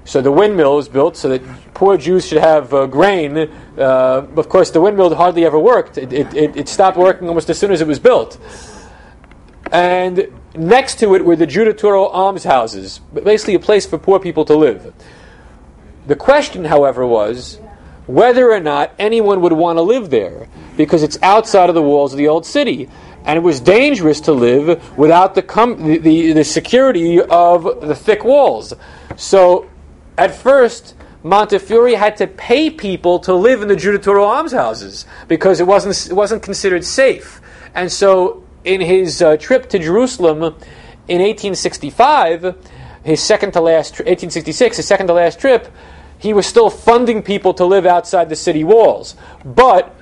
So 0.05 0.21
the 0.21 0.31
windmill 0.31 0.77
is 0.77 0.87
built 0.87 1.17
so 1.17 1.29
that 1.29 1.41
poor 1.73 1.97
Jews 1.97 2.27
should 2.27 2.37
have 2.37 2.71
uh, 2.73 2.85
grain. 2.85 3.37
Uh, 3.37 4.27
of 4.37 4.47
course, 4.49 4.69
the 4.69 4.79
windmill 4.79 5.13
hardly 5.15 5.45
ever 5.45 5.57
worked. 5.57 5.97
It, 5.97 6.13
it, 6.13 6.55
it, 6.55 6.69
stopped 6.69 6.95
working 6.95 7.27
almost 7.27 7.49
as 7.49 7.57
soon 7.57 7.71
as 7.71 7.81
it 7.81 7.87
was 7.87 7.97
built. 7.97 8.37
And 9.71 10.31
next 10.53 10.99
to 10.99 11.15
it 11.15 11.25
were 11.25 11.35
the 11.35 11.47
Judah 11.47 11.73
Touro 11.73 12.13
almshouses, 12.13 12.99
basically 13.23 13.55
a 13.55 13.59
place 13.59 13.87
for 13.87 13.97
poor 13.97 14.19
people 14.19 14.45
to 14.45 14.55
live. 14.55 14.93
The 16.05 16.15
question, 16.15 16.65
however, 16.65 17.05
was 17.05 17.59
whether 18.05 18.51
or 18.51 18.59
not 18.59 18.93
anyone 18.99 19.41
would 19.41 19.53
want 19.53 19.77
to 19.77 19.81
live 19.81 20.11
there 20.11 20.47
because 20.77 21.01
it's 21.01 21.17
outside 21.23 21.69
of 21.69 21.73
the 21.73 21.81
walls 21.81 22.13
of 22.13 22.19
the 22.19 22.27
old 22.27 22.45
city. 22.45 22.89
And 23.23 23.37
it 23.37 23.41
was 23.41 23.59
dangerous 23.59 24.21
to 24.21 24.33
live 24.33 24.95
without 24.95 25.33
the, 25.33 25.41
com- 25.41 25.83
the, 25.83 25.97
the, 25.97 26.33
the 26.33 26.43
security 26.43 27.19
of 27.19 27.63
the 27.81 27.95
thick 27.95 28.23
walls. 28.23 28.71
So, 29.15 29.67
at 30.17 30.33
first, 30.33 30.95
Montefiore 31.23 31.95
had 31.95 32.17
to 32.17 32.27
pay 32.27 32.69
people 32.69 33.19
to 33.19 33.33
live 33.33 33.61
in 33.61 33.67
the 33.67 33.75
Touro 33.75 34.27
almshouses 34.27 35.05
because 35.27 35.59
it 35.59 35.67
wasn't, 35.67 36.11
it 36.11 36.13
wasn't 36.13 36.43
considered 36.43 36.85
safe. 36.85 37.41
And 37.73 37.91
so, 37.91 38.43
in 38.63 38.81
his 38.81 39.21
uh, 39.21 39.37
trip 39.37 39.69
to 39.69 39.79
Jerusalem 39.79 40.37
in 41.07 41.21
1865, 41.21 42.55
his 43.03 43.21
second 43.21 43.53
to 43.53 43.61
last, 43.61 43.95
tri- 43.95 44.05
1866, 44.05 44.77
his 44.77 44.87
second 44.87 45.07
to 45.07 45.13
last 45.13 45.39
trip, 45.39 45.71
he 46.17 46.33
was 46.33 46.47
still 46.47 46.69
funding 46.69 47.21
people 47.21 47.53
to 47.55 47.65
live 47.65 47.85
outside 47.85 48.29
the 48.29 48.35
city 48.35 48.63
walls. 48.63 49.15
But 49.43 49.95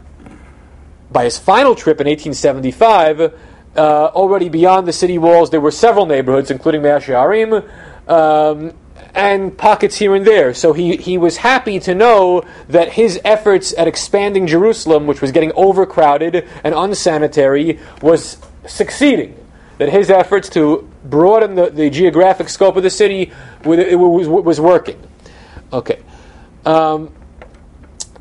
by 1.12 1.26
his 1.26 1.38
final 1.38 1.76
trip 1.76 2.00
in 2.00 2.08
1875, 2.08 3.22
uh, 3.76 4.06
already 4.14 4.50
beyond 4.50 4.88
the 4.88 4.94
city 4.94 5.18
walls, 5.18 5.50
there 5.50 5.62
were 5.62 5.72
several 5.72 6.06
neighborhoods, 6.06 6.52
including 6.52 6.82
Mea 6.82 7.00
Shearim, 7.00 7.68
um, 8.08 8.74
and 9.14 9.58
pockets 9.58 9.98
here 9.98 10.16
and 10.16 10.26
there. 10.26 10.54
So 10.54 10.74
he, 10.74 10.98
he 10.98 11.18
was 11.18 11.38
happy 11.38 11.80
to 11.82 11.94
know 11.96 12.44
that 12.70 12.94
his 12.94 13.20
efforts 13.24 13.74
at 13.78 13.88
expanding 13.88 14.48
Jerusalem, 14.48 15.08
which 15.08 15.22
was 15.22 15.32
getting 15.32 15.52
overcrowded 15.56 16.48
and 16.64 16.74
unsanitary, 16.76 17.80
was 18.02 18.38
succeeding. 18.68 19.36
That 19.80 19.90
his 19.90 20.10
efforts 20.12 20.50
to 20.50 20.88
broaden 21.04 21.56
the, 21.56 21.70
the 21.70 21.90
geographic 21.90 22.48
scope 22.50 22.76
of 22.76 22.84
the 22.84 22.90
city 22.90 23.32
was, 23.66 23.80
it 23.80 23.96
was, 23.96 24.28
was 24.28 24.62
working. 24.62 25.02
Okay. 25.74 26.00
Um, 26.66 27.12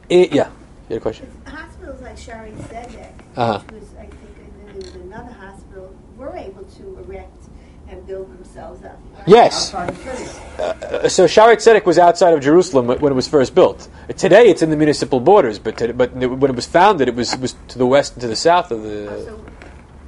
it- 0.09 0.33
yeah. 0.33 0.49
You 0.88 0.95
had 0.95 0.99
a 0.99 1.01
question? 1.01 1.31
Hospitals 1.47 2.01
like 2.01 2.16
Shaare 2.16 2.53
Zedek, 2.68 3.12
Uh-huh. 3.37 3.59
which 3.71 3.81
was, 3.81 3.90
I 3.99 4.07
think, 4.07 4.66
there 4.66 4.75
was 4.75 4.95
another 4.97 5.33
hospital, 5.33 5.95
were 6.16 6.35
able 6.37 6.64
to 6.64 6.99
erect 7.07 7.45
and 7.88 8.07
build 8.07 8.35
themselves 8.38 8.85
up. 8.85 8.99
Yes. 9.27 9.75
Outside 9.75 9.97
the 9.97 10.17
city. 10.17 10.39
Uh, 10.59 11.09
so 11.09 11.25
Shaare 11.27 11.57
Zedek 11.57 11.85
was 11.87 11.99
outside 11.99 12.35
of 12.35 12.41
Jerusalem 12.41 12.87
when 12.87 13.13
it 13.13 13.15
was 13.15 13.27
first 13.27 13.55
built. 13.55 13.89
Today 14.17 14.49
it's 14.49 14.63
in 14.63 14.71
the 14.71 14.77
municipal 14.77 15.19
borders, 15.19 15.59
but 15.59 15.79
to, 15.79 15.93
but 15.93 16.13
when 16.15 16.51
it 16.51 16.55
was 16.55 16.67
founded, 16.67 17.09
it 17.09 17.15
was 17.15 17.33
it 17.33 17.41
was 17.41 17.57
to 17.69 17.79
the 17.79 17.87
west 17.87 18.13
and 18.13 18.21
to 18.23 18.29
the 18.29 18.37
south 18.37 18.71
of 18.71 18.81
Oh, 18.81 18.89
the. 18.89 19.25
so, 19.25 19.45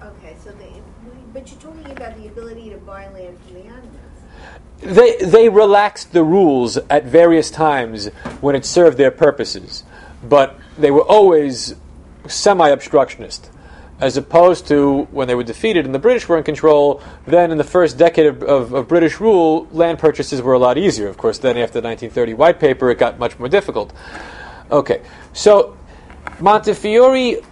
okay, 0.03 0.37
so 0.45 0.51
they, 0.53 0.81
but 1.33 1.51
you're 1.51 1.61
talking 1.61 1.91
about 1.91 2.17
the 2.17 2.29
ability 2.29 2.71
to 2.71 2.77
buy 2.79 3.09
land 3.09 3.39
from 3.43 3.55
the 3.55 3.61
Ottomans. 3.63 3.91
They 4.81 5.17
they 5.17 5.49
relaxed 5.49 6.13
the 6.13 6.23
rules 6.23 6.77
at 6.91 7.05
various 7.05 7.51
times 7.51 8.07
when 8.41 8.55
it 8.55 8.65
served 8.65 8.99
their 8.99 9.11
purposes, 9.11 9.83
but 10.23 10.57
they 10.79 10.91
were 10.91 11.03
always 11.03 11.75
semi-obstructionist. 12.29 13.51
As 14.01 14.17
opposed 14.17 14.67
to 14.69 15.05
when 15.13 15.29
they 15.29 15.35
were 15.35 15.45
defeated 15.45 15.87
and 15.87 15.95
the 15.95 16.01
British 16.01 16.29
were 16.29 16.37
in 16.37 16.45
control, 16.45 17.01
then 17.27 17.51
in 17.51 17.59
the 17.59 17.65
first 17.65 17.97
decade 17.97 18.27
of, 18.27 18.43
of, 18.43 18.73
of 18.73 18.89
British 18.89 19.21
rule, 19.21 19.69
land 19.71 19.99
purchases 19.99 20.43
were 20.43 20.53
a 20.53 20.59
lot 20.59 20.77
easier. 20.77 21.09
Of 21.09 21.17
course, 21.17 21.39
then 21.39 21.57
after 21.57 21.81
the 21.81 21.89
1930 21.89 22.35
White 22.35 22.59
Paper, 22.59 22.91
it 22.91 22.99
got 22.99 23.19
much 23.19 23.39
more 23.39 23.49
difficult. 23.49 23.93
Okay, 24.71 25.03
so 25.33 25.77
Montefiore 26.41 27.43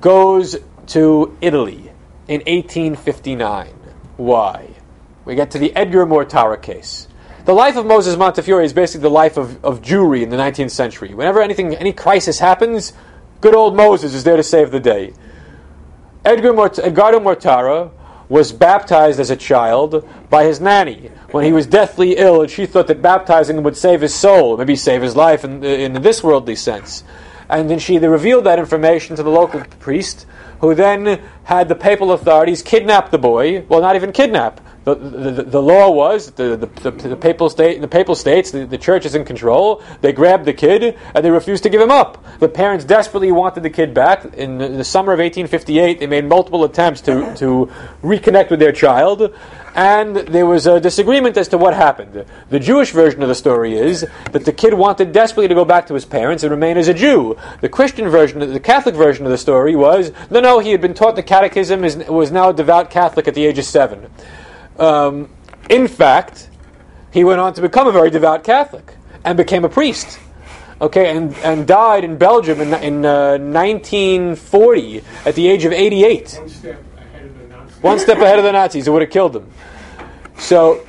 goes 0.00 0.56
to 0.88 1.36
Italy 1.40 1.92
in 2.28 2.40
1859. 2.40 3.68
Why? 4.16 4.68
We 5.24 5.34
get 5.34 5.52
to 5.52 5.58
the 5.58 5.74
Edgar 5.76 6.06
Mortara 6.06 6.60
case. 6.60 7.06
The 7.44 7.52
life 7.52 7.76
of 7.76 7.86
Moses 7.86 8.16
Montefiore 8.16 8.62
is 8.62 8.72
basically 8.72 9.02
the 9.02 9.10
life 9.10 9.36
of, 9.36 9.64
of 9.64 9.82
Jewry 9.82 10.22
in 10.22 10.30
the 10.30 10.36
19th 10.36 10.70
century. 10.70 11.12
Whenever 11.14 11.40
anything, 11.42 11.74
any 11.74 11.92
crisis 11.92 12.38
happens, 12.38 12.92
good 13.40 13.54
old 13.54 13.74
Moses 13.76 14.14
is 14.14 14.24
there 14.24 14.36
to 14.36 14.42
save 14.42 14.70
the 14.70 14.80
day. 14.80 15.12
Edgar 16.24 16.52
Mort- 16.52 16.78
Edgardo 16.78 17.18
Mortara 17.18 17.90
was 18.28 18.52
baptized 18.52 19.18
as 19.18 19.30
a 19.30 19.36
child 19.36 20.08
by 20.30 20.44
his 20.44 20.60
nanny 20.60 21.10
when 21.32 21.44
he 21.44 21.52
was 21.52 21.66
deathly 21.66 22.16
ill, 22.16 22.40
and 22.42 22.50
she 22.50 22.64
thought 22.64 22.86
that 22.86 23.02
baptizing 23.02 23.58
him 23.58 23.64
would 23.64 23.76
save 23.76 24.00
his 24.00 24.14
soul, 24.14 24.56
maybe 24.56 24.76
save 24.76 25.02
his 25.02 25.16
life 25.16 25.44
in, 25.44 25.64
in 25.64 26.00
this 26.00 26.22
worldly 26.22 26.54
sense. 26.54 27.02
And 27.48 27.68
then 27.68 27.78
she 27.78 27.98
revealed 27.98 28.44
that 28.44 28.58
information 28.58 29.16
to 29.16 29.22
the 29.22 29.30
local 29.30 29.62
priest, 29.80 30.26
who 30.60 30.74
then 30.74 31.20
had 31.44 31.68
the 31.68 31.74
papal 31.74 32.12
authorities 32.12 32.62
kidnap 32.62 33.10
the 33.10 33.18
boy. 33.18 33.62
Well, 33.68 33.80
not 33.80 33.96
even 33.96 34.12
kidnap. 34.12 34.60
The, 34.84 34.96
the, 34.96 35.42
the, 35.44 35.62
law 35.62 35.90
was 35.90 36.32
the, 36.32 36.56
the, 36.56 36.90
the, 36.90 37.16
papal 37.16 37.48
state 37.48 37.80
the 37.80 37.86
papal 37.86 38.16
states 38.16 38.50
the, 38.50 38.66
the 38.66 38.78
church 38.78 39.06
is 39.06 39.14
in 39.14 39.24
control. 39.24 39.80
They 40.00 40.12
grabbed 40.12 40.44
the 40.44 40.52
kid 40.52 40.98
and 41.14 41.24
they 41.24 41.30
refused 41.30 41.62
to 41.62 41.68
give 41.68 41.80
him 41.80 41.92
up. 41.92 42.24
The 42.40 42.48
parents 42.48 42.84
desperately 42.84 43.30
wanted 43.30 43.62
the 43.62 43.70
kid 43.70 43.94
back. 43.94 44.24
In 44.34 44.58
the, 44.58 44.68
the 44.68 44.84
summer 44.84 45.12
of 45.12 45.20
1858, 45.20 46.00
they 46.00 46.06
made 46.08 46.24
multiple 46.24 46.64
attempts 46.64 47.00
to, 47.02 47.32
to 47.36 47.70
reconnect 48.02 48.50
with 48.50 48.58
their 48.58 48.72
child, 48.72 49.32
and 49.76 50.16
there 50.16 50.46
was 50.46 50.66
a 50.66 50.80
disagreement 50.80 51.36
as 51.36 51.46
to 51.48 51.58
what 51.58 51.74
happened. 51.74 52.26
The 52.50 52.58
Jewish 52.58 52.90
version 52.90 53.22
of 53.22 53.28
the 53.28 53.36
story 53.36 53.74
is 53.74 54.04
that 54.32 54.44
the 54.44 54.52
kid 54.52 54.74
wanted 54.74 55.12
desperately 55.12 55.46
to 55.46 55.54
go 55.54 55.64
back 55.64 55.86
to 55.86 55.94
his 55.94 56.04
parents 56.04 56.42
and 56.42 56.50
remain 56.50 56.76
as 56.76 56.88
a 56.88 56.94
Jew. 56.94 57.36
The 57.60 57.68
Christian 57.68 58.08
version, 58.08 58.40
the 58.40 58.60
Catholic 58.60 58.96
version 58.96 59.24
of 59.24 59.30
the 59.30 59.38
story 59.38 59.76
was 59.76 60.10
no, 60.28 60.40
no, 60.40 60.58
he 60.58 60.72
had 60.72 60.80
been 60.80 60.94
taught 60.94 61.14
the 61.14 61.22
catechism, 61.22 61.84
is, 61.84 61.96
was 62.08 62.32
now 62.32 62.50
a 62.50 62.52
devout 62.52 62.90
Catholic 62.90 63.28
at 63.28 63.34
the 63.34 63.46
age 63.46 63.58
of 63.58 63.64
seven. 63.64 64.10
Um, 64.82 65.28
in 65.70 65.86
fact, 65.86 66.50
he 67.12 67.22
went 67.22 67.38
on 67.40 67.54
to 67.54 67.60
become 67.62 67.86
a 67.86 67.92
very 67.92 68.10
devout 68.10 68.42
Catholic 68.42 68.96
and 69.24 69.36
became 69.36 69.64
a 69.64 69.68
priest. 69.68 70.18
Okay, 70.80 71.16
and, 71.16 71.32
and 71.44 71.68
died 71.68 72.02
in 72.02 72.18
Belgium 72.18 72.60
in, 72.60 72.74
in 72.82 73.06
uh, 73.06 73.38
1940 73.38 75.02
at 75.24 75.36
the 75.36 75.46
age 75.46 75.64
of 75.64 75.72
88 75.72 76.34
One 76.34 76.48
step 76.48 76.82
ahead 76.96 77.24
of 77.24 77.38
the 77.38 77.46
Nazis. 77.46 77.82
one 77.82 77.98
step 78.00 78.18
ahead 78.18 78.38
of 78.40 78.44
the 78.44 78.50
Nazis, 78.50 78.88
it 78.88 78.90
would 78.90 79.02
have 79.02 79.10
killed 79.12 79.36
him. 79.36 79.48
So 80.38 80.84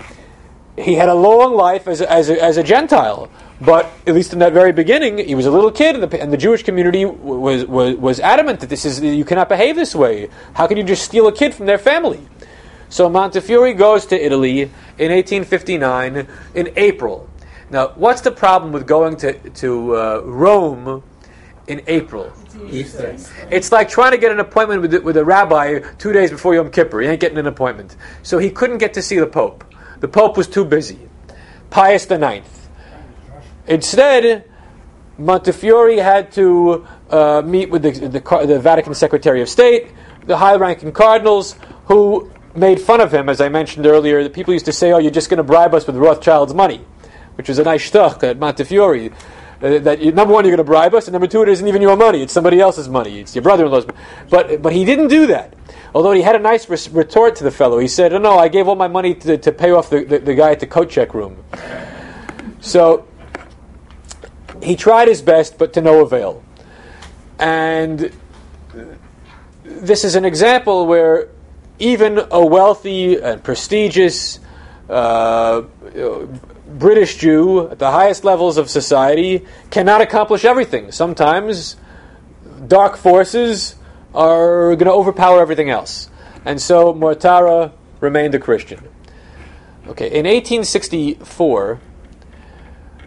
he 0.75 0.95
had 0.95 1.09
a 1.09 1.13
long 1.13 1.53
life 1.53 1.87
as 1.87 2.01
a, 2.01 2.11
as 2.11 2.31
a, 2.31 2.43
as 2.43 2.57
a 2.57 2.63
Gentile, 2.63 3.29
but 3.61 3.91
at 4.07 4.15
least 4.15 4.33
in 4.33 4.39
that 4.39 4.53
very 4.53 4.71
beginning, 4.71 5.19
he 5.19 5.35
was 5.35 5.45
a 5.45 5.51
little 5.51 5.71
kid, 5.71 5.93
and 5.93 6.03
the, 6.03 6.19
and 6.19 6.33
the 6.33 6.37
Jewish 6.37 6.63
community 6.63 7.05
was, 7.05 7.65
was 7.65 7.95
was 7.95 8.19
adamant 8.19 8.61
that 8.61 8.69
this 8.69 8.83
is 8.83 8.99
you 8.99 9.23
cannot 9.23 9.47
behave 9.47 9.75
this 9.75 9.93
way. 9.93 10.29
How 10.55 10.65
can 10.65 10.77
you 10.77 10.83
just 10.83 11.03
steal 11.03 11.27
a 11.27 11.31
kid 11.31 11.53
from 11.53 11.67
their 11.67 11.77
family? 11.77 12.27
So 12.93 13.09
Montefiore 13.09 13.73
goes 13.73 14.05
to 14.05 14.23
Italy 14.23 14.61
in 14.61 15.11
1859 15.11 16.27
in 16.53 16.73
April. 16.75 17.27
Now, 17.71 17.87
what's 17.95 18.21
the 18.21 18.29
problem 18.29 18.71
with 18.71 18.85
going 18.85 19.17
to 19.17 19.33
to 19.33 19.95
uh, 19.95 20.21
Rome 20.23 21.01
in 21.65 21.81
April? 21.87 22.31
Easter. 22.69 23.17
It's 23.49 23.71
like 23.71 23.89
trying 23.89 24.11
to 24.11 24.19
get 24.19 24.31
an 24.31 24.39
appointment 24.39 24.83
with, 24.83 24.93
with 25.03 25.17
a 25.17 25.25
rabbi 25.25 25.79
two 25.97 26.13
days 26.13 26.29
before 26.29 26.53
Yom 26.53 26.69
Kippur. 26.69 27.01
You 27.01 27.09
ain't 27.09 27.19
getting 27.19 27.39
an 27.39 27.47
appointment. 27.47 27.95
So 28.21 28.37
he 28.37 28.51
couldn't 28.51 28.77
get 28.77 28.93
to 28.93 29.01
see 29.01 29.17
the 29.17 29.25
Pope. 29.25 29.65
The 29.99 30.07
Pope 30.07 30.37
was 30.37 30.47
too 30.47 30.63
busy. 30.63 30.99
Pius 31.71 32.05
IX. 32.05 32.47
Instead, 33.65 34.47
Montefiore 35.17 35.99
had 35.99 36.31
to 36.33 36.85
uh, 37.09 37.41
meet 37.43 37.71
with 37.71 37.81
the, 37.81 38.19
the, 38.19 38.45
the 38.45 38.59
Vatican 38.59 38.93
Secretary 38.93 39.41
of 39.41 39.49
State, 39.49 39.87
the 40.27 40.37
high-ranking 40.37 40.91
cardinals, 40.91 41.55
who 41.85 42.29
made 42.55 42.79
fun 42.79 43.01
of 43.01 43.13
him, 43.13 43.29
as 43.29 43.41
I 43.41 43.49
mentioned 43.49 43.85
earlier. 43.85 44.27
People 44.29 44.53
used 44.53 44.65
to 44.65 44.73
say, 44.73 44.91
"Oh, 44.91 44.97
you're 44.97 45.11
just 45.11 45.29
going 45.29 45.37
to 45.37 45.43
bribe 45.43 45.73
us 45.73 45.87
with 45.87 45.95
Rothschild's 45.95 46.53
money," 46.53 46.85
which 47.35 47.49
was 47.49 47.59
a 47.59 47.63
nice 47.63 47.89
shtuch 47.89 48.23
at 48.23 48.37
Montefiore. 48.37 49.11
Uh, 49.61 49.79
that 49.79 50.01
you, 50.01 50.11
number 50.11 50.33
one, 50.33 50.43
you're 50.43 50.51
going 50.51 50.65
to 50.65 50.69
bribe 50.69 50.93
us, 50.93 51.07
and 51.07 51.13
number 51.13 51.27
two, 51.27 51.41
it 51.41 51.49
isn't 51.49 51.67
even 51.67 51.81
your 51.81 51.95
money; 51.95 52.21
it's 52.21 52.33
somebody 52.33 52.59
else's 52.59 52.89
money. 52.89 53.19
It's 53.19 53.35
your 53.35 53.43
brother-in-law's. 53.43 53.85
But 54.29 54.61
but 54.61 54.73
he 54.73 54.85
didn't 54.85 55.07
do 55.07 55.27
that. 55.27 55.53
Although 55.95 56.11
he 56.11 56.21
had 56.21 56.35
a 56.35 56.39
nice 56.39 56.67
res- 56.69 56.89
retort 56.89 57.35
to 57.37 57.43
the 57.43 57.51
fellow. 57.51 57.79
He 57.79 57.87
said, 57.87 58.13
"Oh 58.13 58.17
no, 58.17 58.37
I 58.37 58.47
gave 58.47 58.67
all 58.67 58.75
my 58.75 58.87
money 58.87 59.15
to, 59.15 59.37
to 59.37 59.51
pay 59.51 59.71
off 59.71 59.89
the, 59.89 60.03
the, 60.03 60.19
the 60.19 60.35
guy 60.35 60.51
at 60.51 60.59
the 60.59 60.67
coat 60.67 60.89
check 60.89 61.13
room." 61.13 61.43
So 62.59 63.05
he 64.61 64.75
tried 64.75 65.07
his 65.07 65.21
best, 65.21 65.57
but 65.57 65.73
to 65.73 65.81
no 65.81 66.01
avail. 66.01 66.43
And 67.39 68.11
this 69.63 70.03
is 70.03 70.15
an 70.15 70.25
example 70.25 70.85
where 70.85 71.29
even 71.83 72.17
a 72.31 72.45
wealthy 72.45 73.21
and 73.21 73.43
prestigious 73.43 74.39
uh, 74.89 75.61
British 76.67 77.17
Jew 77.17 77.69
at 77.69 77.77
the 77.77 77.91
highest 77.91 78.23
levels 78.23 78.57
of 78.57 78.69
society 78.69 79.45
cannot 79.69 80.01
accomplish 80.01 80.45
everything. 80.45 80.91
Sometimes 80.93 81.75
dark 82.67 82.95
forces 82.95 83.75
are 84.15 84.75
going 84.75 84.85
to 84.85 84.93
overpower 84.93 85.41
everything 85.41 85.69
else. 85.69 86.09
And 86.45 86.61
so 86.61 86.93
Mortara 86.93 87.73
remained 87.99 88.33
a 88.33 88.39
Christian. 88.39 88.79
Okay, 89.87 90.07
in 90.07 90.25
1864, 90.25 91.79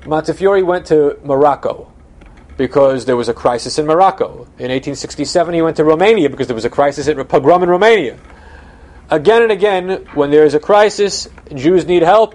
Montefiore 0.05 0.63
went 0.63 0.87
to 0.87 1.19
Morocco 1.25 1.91
because 2.59 3.07
there 3.07 3.17
was 3.17 3.29
a 3.29 3.35
crisis 3.35 3.79
in 3.79 3.87
Morocco. 3.87 4.47
In 4.59 4.69
1867, 4.69 5.55
he 5.55 5.63
went 5.63 5.77
to 5.77 5.85
Romania 5.85 6.29
because 6.29 6.47
there 6.47 6.55
was 6.55 6.67
a 6.67 6.71
crisis 6.71 7.09
at 7.09 7.17
pogrom 7.29 7.63
in 7.63 7.71
Romania. 7.71 8.19
Again 9.09 9.43
and 9.43 9.53
again, 9.53 10.07
when 10.15 10.31
there 10.31 10.45
is 10.45 10.55
a 10.55 10.61
crisis, 10.61 11.29
Jews 11.55 11.87
need 11.87 12.03
help, 12.03 12.35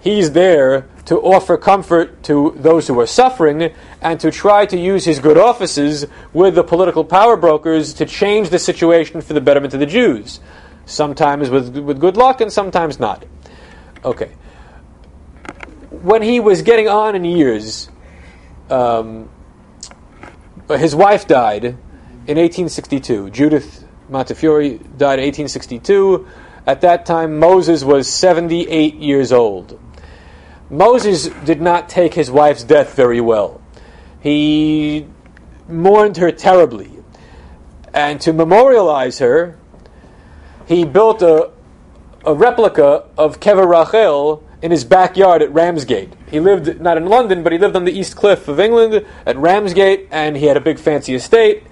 he's 0.00 0.32
there 0.32 0.88
to 1.04 1.16
offer 1.20 1.58
comfort 1.58 2.22
to 2.24 2.54
those 2.56 2.88
who 2.88 2.98
are 2.98 3.06
suffering 3.06 3.74
and 4.00 4.20
to 4.20 4.30
try 4.30 4.64
to 4.66 4.78
use 4.78 5.04
his 5.04 5.18
good 5.18 5.36
offices 5.36 6.06
with 6.32 6.54
the 6.54 6.64
political 6.64 7.04
power 7.04 7.36
brokers 7.36 7.92
to 7.94 8.06
change 8.06 8.48
the 8.48 8.58
situation 8.58 9.20
for 9.20 9.34
the 9.34 9.40
betterment 9.40 9.74
of 9.74 9.80
the 9.80 9.86
Jews. 9.86 10.40
Sometimes 10.86 11.50
with, 11.50 11.76
with 11.76 12.00
good 12.00 12.16
luck 12.16 12.40
and 12.40 12.50
sometimes 12.50 12.98
not. 12.98 13.26
Okay. 14.02 14.32
When 15.90 16.22
he 16.22 16.40
was 16.40 16.62
getting 16.62 16.88
on 16.88 17.16
in 17.16 17.24
years, 17.24 17.90
um, 18.70 19.28
his 20.68 20.94
wife 20.94 21.26
died 21.26 21.64
in 21.64 22.36
1862. 22.36 23.30
Judith 23.30 23.87
Montefiore 24.08 24.78
died 24.96 25.18
in 25.18 25.26
1862. 25.26 26.26
At 26.66 26.82
that 26.82 27.06
time, 27.06 27.38
Moses 27.38 27.84
was 27.84 28.08
78 28.08 28.94
years 28.94 29.32
old. 29.32 29.78
Moses 30.70 31.28
did 31.44 31.60
not 31.60 31.88
take 31.88 32.14
his 32.14 32.30
wife's 32.30 32.62
death 32.62 32.94
very 32.94 33.20
well. 33.20 33.60
He 34.20 35.06
mourned 35.66 36.16
her 36.18 36.30
terribly. 36.30 36.92
And 37.94 38.20
to 38.20 38.32
memorialize 38.32 39.18
her, 39.18 39.58
he 40.66 40.84
built 40.84 41.22
a, 41.22 41.50
a 42.24 42.34
replica 42.34 43.04
of 43.16 43.40
Kever 43.40 43.66
Rachel 43.66 44.44
in 44.60 44.70
his 44.70 44.84
backyard 44.84 45.40
at 45.40 45.52
Ramsgate. 45.52 46.12
He 46.30 46.40
lived 46.40 46.80
not 46.80 46.96
in 46.96 47.06
London, 47.06 47.42
but 47.42 47.52
he 47.52 47.58
lived 47.58 47.76
on 47.76 47.84
the 47.84 47.92
East 47.92 48.16
Cliff 48.16 48.48
of 48.48 48.60
England 48.60 49.06
at 49.24 49.36
Ramsgate, 49.36 50.08
and 50.10 50.36
he 50.36 50.46
had 50.46 50.56
a 50.56 50.60
big 50.60 50.78
fancy 50.78 51.14
estate. 51.14 51.62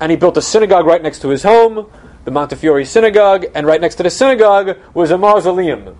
And 0.00 0.10
he 0.10 0.16
built 0.16 0.36
a 0.36 0.42
synagogue 0.42 0.86
right 0.86 1.02
next 1.02 1.20
to 1.20 1.28
his 1.28 1.42
home, 1.42 1.90
the 2.24 2.30
Montefiore 2.30 2.84
Synagogue, 2.84 3.46
and 3.54 3.66
right 3.66 3.80
next 3.80 3.94
to 3.96 4.02
the 4.02 4.10
synagogue 4.10 4.76
was 4.92 5.10
a 5.10 5.18
mausoleum 5.18 5.96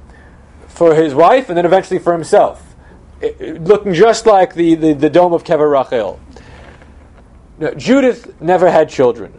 for 0.67 0.95
his 0.95 1.15
wife 1.15 1.49
and 1.49 1.57
then 1.57 1.65
eventually 1.65 1.99
for 1.99 2.13
himself, 2.13 2.75
looking 3.41 3.95
just 3.95 4.27
like 4.27 4.55
the, 4.55 4.75
the, 4.75 4.93
the 4.93 5.09
dome 5.09 5.33
of 5.33 5.45
Kever 5.45 5.71
Rachel. 5.71 6.21
Now, 7.59 7.71
Judith 7.71 8.41
never 8.41 8.71
had 8.71 8.91
children, 8.91 9.33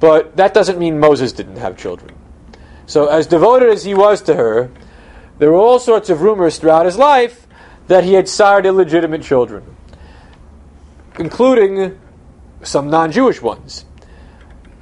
but 0.00 0.36
that 0.36 0.54
doesn't 0.54 0.78
mean 0.78 0.98
Moses 0.98 1.32
didn't 1.32 1.56
have 1.56 1.76
children. 1.76 2.14
So, 2.86 3.08
as 3.08 3.26
devoted 3.26 3.68
as 3.68 3.84
he 3.84 3.94
was 3.94 4.22
to 4.22 4.36
her, 4.36 4.70
there 5.38 5.50
were 5.50 5.58
all 5.58 5.78
sorts 5.78 6.08
of 6.08 6.22
rumors 6.22 6.58
throughout 6.58 6.86
his 6.86 6.96
life 6.96 7.46
that 7.88 8.04
he 8.04 8.14
had 8.14 8.28
sired 8.28 8.64
illegitimate 8.64 9.22
children, 9.22 9.76
including 11.18 11.98
some 12.66 12.90
non 12.90 13.12
Jewish 13.12 13.40
ones. 13.40 13.84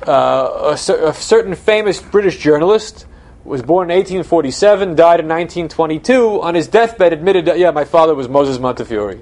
Uh, 0.06 0.70
a, 0.72 0.76
cer- 0.76 1.06
a 1.06 1.14
certain 1.14 1.54
famous 1.54 2.00
British 2.00 2.38
journalist 2.38 3.06
was 3.44 3.62
born 3.62 3.90
in 3.90 3.96
1847, 3.96 4.94
died 4.94 5.20
in 5.20 5.26
1922. 5.28 6.42
On 6.42 6.54
his 6.54 6.68
deathbed, 6.68 7.12
admitted 7.12 7.44
that, 7.46 7.58
yeah, 7.58 7.70
my 7.70 7.84
father 7.84 8.14
was 8.14 8.28
Moses 8.28 8.58
Montefiore. 8.58 9.20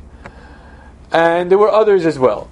And 1.13 1.51
there 1.51 1.59
were 1.59 1.71
others 1.71 2.07
as 2.07 2.19
well. 2.19 2.49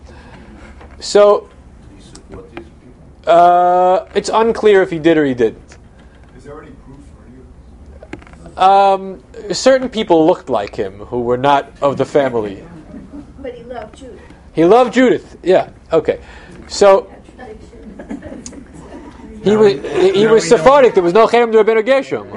So, 1.01 1.49
Did 1.89 1.97
he 1.97 2.03
support 2.03 2.51
these 2.55 2.67
people? 2.67 3.33
uh, 3.33 4.07
it's 4.15 4.29
unclear 4.29 4.83
if 4.83 4.91
he 4.91 4.99
did 4.99 5.17
or 5.17 5.25
he 5.25 5.35
didn't. 5.35 5.77
Is 6.37 6.45
there 6.45 6.61
any 6.63 6.73
proof 6.73 6.99
for 6.99 7.25
any 7.27 8.55
of 8.57 8.59
Um, 8.59 9.55
certain 9.55 9.89
people 9.89 10.27
looked 10.27 10.51
like 10.51 10.75
him 10.77 10.99
who 11.07 11.23
were 11.23 11.39
not 11.39 11.73
of 11.81 11.97
the 11.97 12.05
family. 12.05 12.65
But 13.41 13.55
he 13.55 13.63
loved 13.65 13.97
Judith. 13.97 14.21
He 14.53 14.65
loved 14.65 14.93
Judith. 14.93 15.37
Yeah. 15.43 15.71
Okay. 15.93 16.21
So 16.69 17.13
he 19.43 19.57
was 19.57 19.73
he, 19.73 20.13
he 20.13 20.27
was 20.27 20.49
Sephardic. 20.49 20.95
There 20.95 21.03
was 21.03 21.15
no 21.15 21.27
Cherem 21.27 21.51
de 21.51 21.63
Rabbeinu 21.63 21.85
Gershom. 21.85 22.31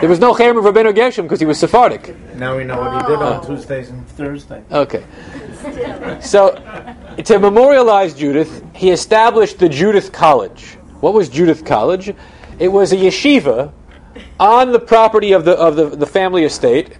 There 0.00 0.08
was 0.08 0.18
no 0.18 0.34
Cherem 0.34 0.58
of 0.58 0.64
Rabbeinu 0.64 0.94
Gershom 0.94 1.26
because 1.26 1.40
he 1.40 1.46
was 1.46 1.58
Sephardic. 1.58 2.14
Now 2.34 2.56
we 2.56 2.64
know 2.64 2.78
what 2.78 3.02
he 3.02 3.08
did 3.08 3.22
on 3.22 3.40
oh. 3.42 3.46
Tuesdays 3.46 3.90
and 3.90 4.06
Thursdays. 4.08 4.64
Okay. 4.70 5.04
So 6.20 6.54
to 7.24 7.38
memorialize 7.38 8.14
Judith, 8.14 8.64
he 8.74 8.90
established 8.90 9.58
the 9.58 9.68
Judith 9.68 10.12
College. 10.12 10.76
What 11.00 11.14
was 11.14 11.28
Judith 11.28 11.64
College? 11.64 12.14
It 12.58 12.68
was 12.68 12.92
a 12.92 12.96
yeshiva 12.96 13.72
on 14.38 14.72
the 14.72 14.80
property 14.80 15.32
of 15.32 15.44
the 15.44 15.52
of 15.52 15.76
the, 15.76 15.86
the 15.86 16.06
family 16.06 16.44
estate 16.44 16.98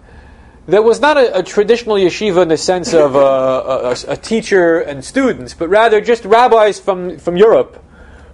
that 0.66 0.84
was 0.84 1.00
not 1.00 1.16
a, 1.16 1.38
a 1.38 1.42
traditional 1.42 1.96
yeshiva 1.96 2.42
in 2.42 2.48
the 2.48 2.56
sense 2.56 2.92
of 2.92 3.14
a, 3.14 3.18
a, 3.18 4.12
a 4.12 4.16
teacher 4.16 4.80
and 4.80 5.04
students, 5.04 5.54
but 5.54 5.68
rather 5.68 6.00
just 6.00 6.24
rabbis 6.24 6.78
from, 6.78 7.18
from 7.18 7.36
Europe 7.36 7.82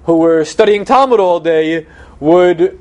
who 0.04 0.18
were 0.18 0.44
studying 0.44 0.84
Talmud 0.84 1.20
all 1.20 1.40
day 1.40 1.86
would 2.20 2.80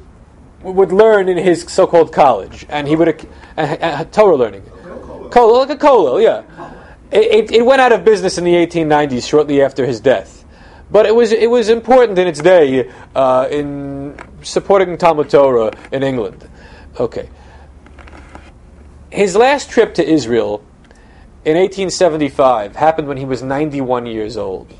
would 0.62 0.92
learn 0.92 1.30
in 1.30 1.38
his 1.38 1.62
so-called 1.62 2.12
college, 2.12 2.66
and 2.70 2.88
he 2.88 2.96
would 2.96 3.08
uh, 3.08 3.62
uh, 3.62 4.04
Torah 4.06 4.36
learning, 4.36 4.64
like 4.64 5.70
a 5.70 5.76
kollel, 5.76 6.24
yeah. 6.24 6.42
It, 7.12 7.52
it, 7.52 7.52
it 7.52 7.62
went 7.66 7.82
out 7.82 7.92
of 7.92 8.04
business 8.04 8.40
in 8.40 8.46
the 8.46 8.54
1890s, 8.54 9.30
shortly 9.30 9.62
after 9.62 9.86
his 9.86 10.00
death, 10.00 10.44
but 10.90 11.06
it 11.06 11.14
was 11.14 11.32
it 11.32 11.52
was 11.52 11.70
important 11.70 12.18
in 12.18 12.28
its 12.28 12.42
day 12.42 12.92
uh, 13.14 13.48
in 13.52 14.18
supporting 14.42 14.98
Talmud 14.98 15.30
Torah 15.30 15.72
in 15.92 16.02
England. 16.02 16.50
Okay 17.00 17.30
his 19.12 19.36
last 19.36 19.70
trip 19.70 19.94
to 19.96 20.06
Israel 20.06 20.64
in 21.46 21.56
1875 21.56 22.76
happened 22.76 23.08
when 23.08 23.18
he 23.18 23.26
was 23.26 23.44
91 23.44 24.06
years 24.06 24.36
old. 24.36 24.74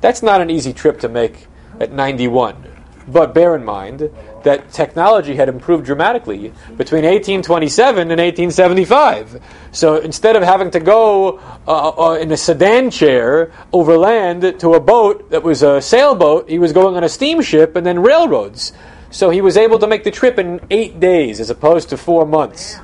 That's 0.00 0.22
not 0.22 0.40
an 0.40 0.50
easy 0.50 0.72
trip 0.72 1.00
to 1.00 1.08
make 1.08 1.46
at 1.80 1.92
91. 1.92 2.70
But 3.06 3.34
bear 3.34 3.54
in 3.54 3.64
mind 3.64 4.10
that 4.44 4.70
technology 4.72 5.34
had 5.34 5.48
improved 5.48 5.84
dramatically 5.84 6.52
between 6.76 7.04
1827 7.04 8.10
and 8.10 8.20
1875. 8.20 9.42
So 9.72 9.96
instead 9.96 10.36
of 10.36 10.42
having 10.42 10.70
to 10.70 10.80
go 10.80 11.38
uh, 11.66 11.88
uh, 11.88 12.18
in 12.20 12.32
a 12.32 12.36
sedan 12.36 12.90
chair 12.90 13.52
over 13.72 13.98
land 13.98 14.60
to 14.60 14.74
a 14.74 14.80
boat 14.80 15.30
that 15.30 15.42
was 15.42 15.62
a 15.62 15.82
sailboat, 15.82 16.48
he 16.48 16.58
was 16.58 16.72
going 16.72 16.96
on 16.96 17.04
a 17.04 17.08
steamship 17.08 17.76
and 17.76 17.84
then 17.84 18.00
railroads. 18.00 18.72
So 19.10 19.30
he 19.30 19.40
was 19.40 19.56
able 19.56 19.78
to 19.78 19.86
make 19.86 20.04
the 20.04 20.10
trip 20.10 20.38
in 20.38 20.60
eight 20.70 21.00
days 21.00 21.40
as 21.40 21.50
opposed 21.50 21.90
to 21.90 21.96
four 21.96 22.24
months. 22.24 22.78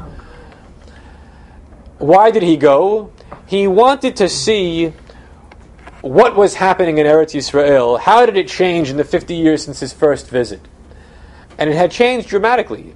Why 2.01 2.31
did 2.31 2.43
he 2.43 2.57
go? 2.57 3.13
He 3.47 3.69
wanted 3.69 4.17
to 4.17 4.29
see 4.31 4.95
what 6.01 6.35
was 6.35 6.55
happening 6.55 6.97
in 6.97 7.07
Eretz 7.07 7.35
Yisrael. 7.35 8.01
How 8.01 8.25
did 8.25 8.39
it 8.39 8.49
change 8.49 8.89
in 8.89 8.97
the 8.97 9.05
50 9.05 9.35
years 9.35 9.63
since 9.67 9.81
his 9.81 9.93
first 9.93 10.31
visit? 10.31 10.63
And 11.59 11.69
it 11.69 11.77
had 11.77 11.91
changed 11.91 12.29
dramatically. 12.29 12.95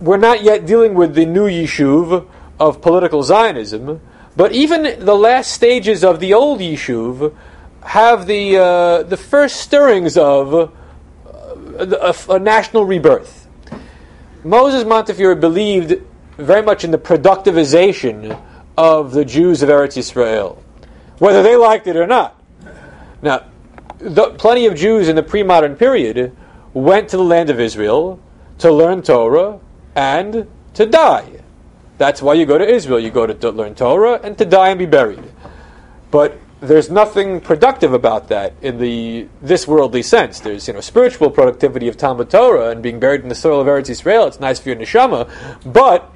We're 0.00 0.16
not 0.16 0.42
yet 0.42 0.66
dealing 0.66 0.94
with 0.94 1.14
the 1.14 1.24
new 1.24 1.46
Yishuv 1.46 2.26
of 2.58 2.82
political 2.82 3.22
Zionism, 3.22 4.00
but 4.36 4.50
even 4.50 5.04
the 5.04 5.14
last 5.14 5.52
stages 5.52 6.02
of 6.02 6.18
the 6.18 6.34
old 6.34 6.58
Yishuv 6.58 7.32
have 7.84 8.26
the, 8.26 8.56
uh, 8.56 9.02
the 9.04 9.16
first 9.16 9.60
stirrings 9.60 10.16
of 10.16 10.52
uh, 10.52 10.68
a, 11.78 12.14
a 12.34 12.38
national 12.40 12.84
rebirth. 12.84 13.46
Moses 14.42 14.84
Montefiore 14.84 15.36
believed 15.36 16.02
very 16.36 16.62
much 16.62 16.84
in 16.84 16.90
the 16.90 16.98
productivization 16.98 18.40
of 18.76 19.12
the 19.12 19.24
Jews 19.24 19.62
of 19.62 19.68
Eretz 19.68 19.96
Yisrael. 19.96 20.58
whether 21.18 21.42
they 21.42 21.56
liked 21.56 21.86
it 21.86 21.96
or 21.96 22.06
not. 22.06 22.40
Now, 23.20 23.44
the, 23.98 24.30
plenty 24.30 24.66
of 24.66 24.74
Jews 24.74 25.08
in 25.08 25.14
the 25.14 25.22
pre-modern 25.22 25.76
period 25.76 26.36
went 26.74 27.08
to 27.10 27.16
the 27.16 27.22
land 27.22 27.50
of 27.50 27.60
Israel 27.60 28.18
to 28.58 28.72
learn 28.72 29.02
Torah 29.02 29.60
and 29.94 30.48
to 30.74 30.86
die. 30.86 31.42
That's 31.98 32.20
why 32.20 32.34
you 32.34 32.46
go 32.46 32.58
to 32.58 32.68
Israel. 32.68 32.98
You 32.98 33.10
go 33.10 33.26
to, 33.26 33.34
to 33.34 33.50
learn 33.50 33.74
Torah 33.74 34.18
and 34.22 34.36
to 34.38 34.44
die 34.44 34.70
and 34.70 34.78
be 34.78 34.86
buried. 34.86 35.22
But 36.10 36.38
there's 36.60 36.90
nothing 36.90 37.40
productive 37.40 37.92
about 37.92 38.28
that 38.28 38.54
in 38.62 38.78
the 38.78 39.28
this 39.40 39.66
worldly 39.66 40.02
sense. 40.02 40.40
There's 40.40 40.68
you 40.68 40.74
know 40.74 40.80
spiritual 40.80 41.30
productivity 41.30 41.88
of 41.88 41.96
Talmud 41.96 42.30
Torah 42.30 42.70
and 42.70 42.82
being 42.82 43.00
buried 43.00 43.22
in 43.22 43.28
the 43.28 43.34
soil 43.34 43.60
of 43.60 43.66
Eretz 43.66 43.90
Israel. 43.90 44.26
It's 44.28 44.40
nice 44.40 44.60
for 44.60 44.68
your 44.70 44.78
neshama, 44.78 45.28
but 45.64 46.12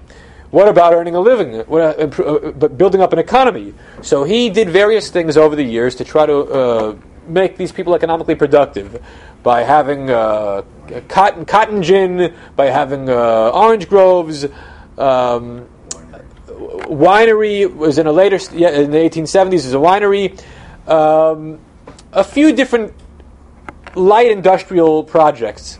what 0.50 0.68
about 0.68 0.94
earning 0.94 1.14
a 1.14 1.20
living? 1.20 1.56
Uh, 1.56 1.62
uh, 1.62 2.50
but 2.52 2.78
building 2.78 3.00
up 3.00 3.12
an 3.12 3.18
economy. 3.18 3.74
So 4.02 4.24
he 4.24 4.50
did 4.50 4.70
various 4.70 5.10
things 5.10 5.36
over 5.36 5.56
the 5.56 5.64
years 5.64 5.94
to 5.96 6.04
try 6.04 6.26
to 6.26 6.38
uh, 6.38 6.96
make 7.26 7.56
these 7.56 7.72
people 7.72 7.94
economically 7.94 8.34
productive 8.34 9.02
by 9.42 9.62
having 9.62 10.10
uh, 10.10 10.62
cotton 11.08 11.44
cotton 11.44 11.82
gin, 11.82 12.34
by 12.54 12.66
having 12.66 13.08
uh, 13.08 13.50
orange 13.50 13.88
groves. 13.88 14.46
Um, 14.98 15.68
winery 16.46 17.72
was 17.74 17.98
in 17.98 18.06
a 18.06 18.12
later 18.12 18.38
yeah, 18.52 18.70
in 18.70 18.90
the 18.90 18.98
1870s. 18.98 19.52
was 19.52 19.74
a 19.74 19.76
winery, 19.76 20.40
um, 20.88 21.58
a 22.12 22.24
few 22.24 22.52
different 22.52 22.94
light 23.94 24.30
industrial 24.30 25.02
projects 25.04 25.78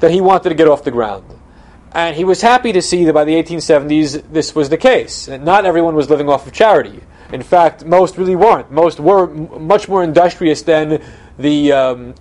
that 0.00 0.10
he 0.10 0.20
wanted 0.20 0.50
to 0.50 0.54
get 0.54 0.68
off 0.68 0.84
the 0.84 0.90
ground. 0.90 1.24
And 1.94 2.16
he 2.16 2.24
was 2.24 2.40
happy 2.40 2.72
to 2.72 2.82
see 2.82 3.04
that 3.04 3.12
by 3.12 3.24
the 3.24 3.34
1870s 3.34 4.24
this 4.32 4.54
was 4.54 4.68
the 4.68 4.76
case. 4.76 5.28
Not 5.28 5.64
everyone 5.64 5.94
was 5.94 6.10
living 6.10 6.28
off 6.28 6.46
of 6.46 6.52
charity. 6.52 7.00
In 7.32 7.42
fact, 7.42 7.84
most 7.84 8.18
really 8.18 8.34
weren't. 8.36 8.70
Most 8.70 8.98
were 8.98 9.30
m- 9.30 9.66
much 9.66 9.88
more 9.88 10.02
industrious 10.02 10.62
than 10.62 11.02
the 11.38 11.72
um, 11.72 12.14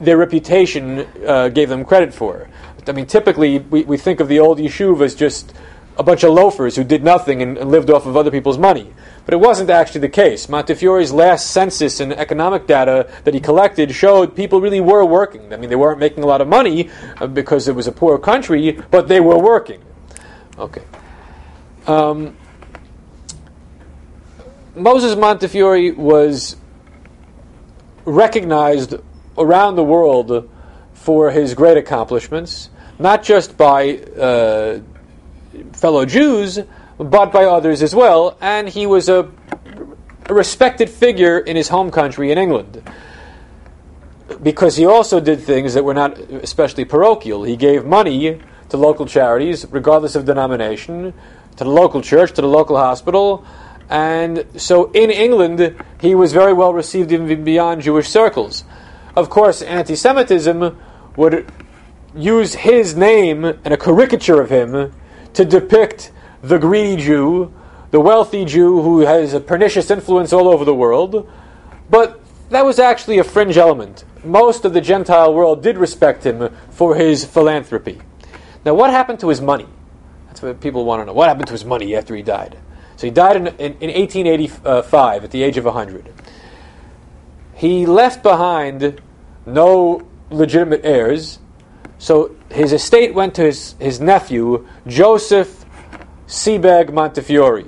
their 0.00 0.16
reputation 0.16 1.06
uh, 1.26 1.48
gave 1.48 1.68
them 1.68 1.84
credit 1.84 2.14
for. 2.14 2.48
I 2.86 2.92
mean, 2.92 3.06
typically 3.06 3.58
we, 3.58 3.84
we 3.84 3.98
think 3.98 4.20
of 4.20 4.28
the 4.28 4.40
old 4.40 4.58
Yishuv 4.58 5.02
as 5.02 5.14
just 5.14 5.52
a 6.00 6.02
bunch 6.02 6.24
of 6.24 6.32
loafers 6.32 6.76
who 6.76 6.82
did 6.82 7.04
nothing 7.04 7.42
and, 7.42 7.58
lived 7.70 7.90
off 7.90 8.06
of 8.06 8.16
other 8.16 8.30
people's 8.30 8.56
money. 8.56 8.90
But 9.26 9.34
it 9.34 9.36
wasn't 9.36 9.68
actually 9.68 10.00
the 10.00 10.08
case. 10.08 10.48
Montefiore's 10.48 11.12
last 11.12 11.50
census 11.50 12.00
and 12.00 12.14
economic 12.14 12.66
data 12.66 13.06
that 13.24 13.34
he 13.34 13.40
collected 13.40 13.94
showed 13.94 14.34
people 14.34 14.62
really 14.62 14.80
were 14.80 15.04
working. 15.04 15.52
I 15.52 15.58
mean, 15.58 15.68
they 15.68 15.76
weren't 15.76 16.00
making 16.00 16.24
a 16.24 16.26
lot 16.26 16.40
of 16.40 16.48
money 16.48 16.88
uh, 17.20 17.26
because 17.26 17.68
it 17.68 17.74
was 17.74 17.86
a 17.86 17.92
poor 17.92 18.18
country, 18.18 18.80
but 18.90 19.08
they 19.08 19.20
were 19.20 19.38
working. 19.38 19.82
Okay. 20.58 20.82
Um, 21.86 22.34
Moses 24.74 25.14
Montefiore 25.16 25.92
was 25.92 26.56
recognized 28.06 28.94
around 29.36 29.76
the 29.76 29.84
world 29.84 30.50
for 30.94 31.30
his 31.30 31.52
great 31.52 31.76
accomplishments, 31.76 32.70
not 32.98 33.22
just 33.22 33.58
by 33.58 33.98
uh, 33.98 34.80
fellow 35.72 36.04
Jews, 36.04 36.58
but 36.98 37.32
by 37.32 37.44
others 37.44 37.82
as 37.82 37.94
well, 37.94 38.36
and 38.40 38.68
he 38.68 38.86
was 38.86 39.08
a, 39.08 39.30
a 40.26 40.34
respected 40.34 40.90
figure 40.90 41.38
in 41.38 41.56
his 41.56 41.68
home 41.68 41.90
country 41.90 42.30
in 42.30 42.38
England. 42.38 42.82
Because 44.42 44.76
he 44.76 44.86
also 44.86 45.20
did 45.20 45.40
things 45.40 45.74
that 45.74 45.84
were 45.84 45.94
not 45.94 46.18
especially 46.18 46.84
parochial. 46.84 47.42
He 47.42 47.56
gave 47.56 47.84
money 47.84 48.40
to 48.68 48.76
local 48.76 49.06
charities, 49.06 49.66
regardless 49.70 50.14
of 50.14 50.24
denomination, 50.24 51.12
to 51.56 51.64
the 51.64 51.70
local 51.70 52.00
church, 52.00 52.32
to 52.34 52.42
the 52.42 52.48
local 52.48 52.76
hospital, 52.76 53.44
and 53.90 54.46
so 54.56 54.92
in 54.92 55.10
England, 55.10 55.74
he 56.00 56.14
was 56.14 56.32
very 56.32 56.52
well 56.52 56.72
received 56.72 57.10
even 57.10 57.42
beyond 57.42 57.82
Jewish 57.82 58.08
circles. 58.08 58.64
Of 59.16 59.28
course, 59.28 59.62
anti 59.62 59.96
Semitism 59.96 60.78
would 61.16 61.50
use 62.14 62.54
his 62.54 62.94
name 62.94 63.44
and 63.44 63.74
a 63.74 63.76
caricature 63.76 64.40
of 64.40 64.48
him 64.48 64.92
to 65.34 65.44
depict 65.44 66.12
the 66.42 66.58
greedy 66.58 67.02
Jew, 67.02 67.52
the 67.90 68.00
wealthy 68.00 68.44
Jew 68.44 68.82
who 68.82 69.00
has 69.00 69.34
a 69.34 69.40
pernicious 69.40 69.90
influence 69.90 70.32
all 70.32 70.48
over 70.48 70.64
the 70.64 70.74
world. 70.74 71.30
But 71.88 72.20
that 72.50 72.64
was 72.64 72.78
actually 72.78 73.18
a 73.18 73.24
fringe 73.24 73.56
element. 73.56 74.04
Most 74.24 74.64
of 74.64 74.72
the 74.72 74.80
Gentile 74.80 75.32
world 75.32 75.62
did 75.62 75.78
respect 75.78 76.24
him 76.24 76.54
for 76.70 76.94
his 76.94 77.24
philanthropy. 77.24 78.00
Now, 78.64 78.74
what 78.74 78.90
happened 78.90 79.20
to 79.20 79.28
his 79.28 79.40
money? 79.40 79.66
That's 80.26 80.42
what 80.42 80.60
people 80.60 80.84
want 80.84 81.00
to 81.00 81.06
know. 81.06 81.12
What 81.12 81.28
happened 81.28 81.46
to 81.46 81.52
his 81.52 81.64
money 81.64 81.96
after 81.96 82.14
he 82.14 82.22
died? 82.22 82.58
So 82.96 83.06
he 83.06 83.10
died 83.10 83.36
in, 83.36 83.46
in, 83.46 83.72
in 83.80 83.90
1885 83.90 85.24
at 85.24 85.30
the 85.30 85.42
age 85.42 85.56
of 85.56 85.64
100. 85.64 86.12
He 87.54 87.86
left 87.86 88.22
behind 88.22 89.00
no 89.46 90.06
legitimate 90.30 90.82
heirs, 90.84 91.38
so 92.00 92.34
his 92.50 92.72
estate 92.72 93.12
went 93.12 93.34
to 93.34 93.42
his, 93.42 93.74
his 93.78 94.00
nephew, 94.00 94.66
Joseph 94.86 95.66
Sebag 96.26 96.94
Montefiore. 96.94 97.66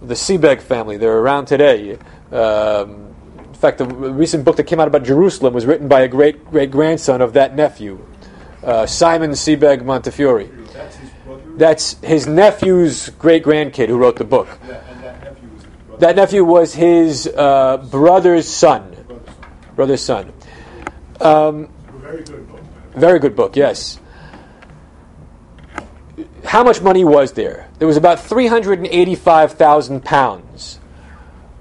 The 0.00 0.14
Sebag 0.14 0.62
family, 0.62 0.96
they're 0.96 1.18
around 1.18 1.44
today. 1.44 1.98
Um, 2.32 3.14
in 3.36 3.54
fact, 3.54 3.78
the 3.78 3.84
recent 3.84 4.46
book 4.46 4.56
that 4.56 4.64
came 4.64 4.80
out 4.80 4.88
about 4.88 5.04
Jerusalem 5.04 5.52
was 5.52 5.66
written 5.66 5.88
by 5.88 6.00
a 6.00 6.08
great 6.08 6.46
great 6.46 6.70
grandson 6.70 7.20
of 7.20 7.34
that 7.34 7.54
nephew, 7.54 8.02
uh, 8.62 8.86
Simon 8.86 9.32
Sebag 9.32 9.84
Montefiore. 9.84 10.44
That's 10.72 10.96
his 10.96 11.10
brother? 11.26 11.42
That's 11.56 12.00
his 12.00 12.26
nephew's 12.26 13.10
great 13.10 13.44
grandkid 13.44 13.88
who 13.88 13.98
wrote 13.98 14.16
the 14.16 14.24
book. 14.24 14.48
Yeah, 14.66 14.80
and 14.88 15.02
that 15.02 15.24
nephew 15.24 15.48
was 15.50 15.64
his. 15.64 15.98
That 15.98 16.16
nephew 16.16 16.44
was 16.44 16.74
his 16.74 17.26
uh, 17.26 17.76
brother's 17.90 18.48
son. 18.48 18.96
brother's 19.76 20.00
son. 20.00 20.32
Brother's 20.32 21.20
son. 21.20 21.20
Um, 21.20 21.68
very 22.08 22.24
good. 22.24 22.47
Very 22.98 23.18
good 23.20 23.36
book, 23.36 23.54
yes. 23.54 23.98
How 26.44 26.64
much 26.64 26.80
money 26.82 27.04
was 27.04 27.32
there? 27.32 27.68
There 27.78 27.86
was 27.86 27.96
about 27.96 28.20
385,000 28.20 30.04
pounds, 30.04 30.80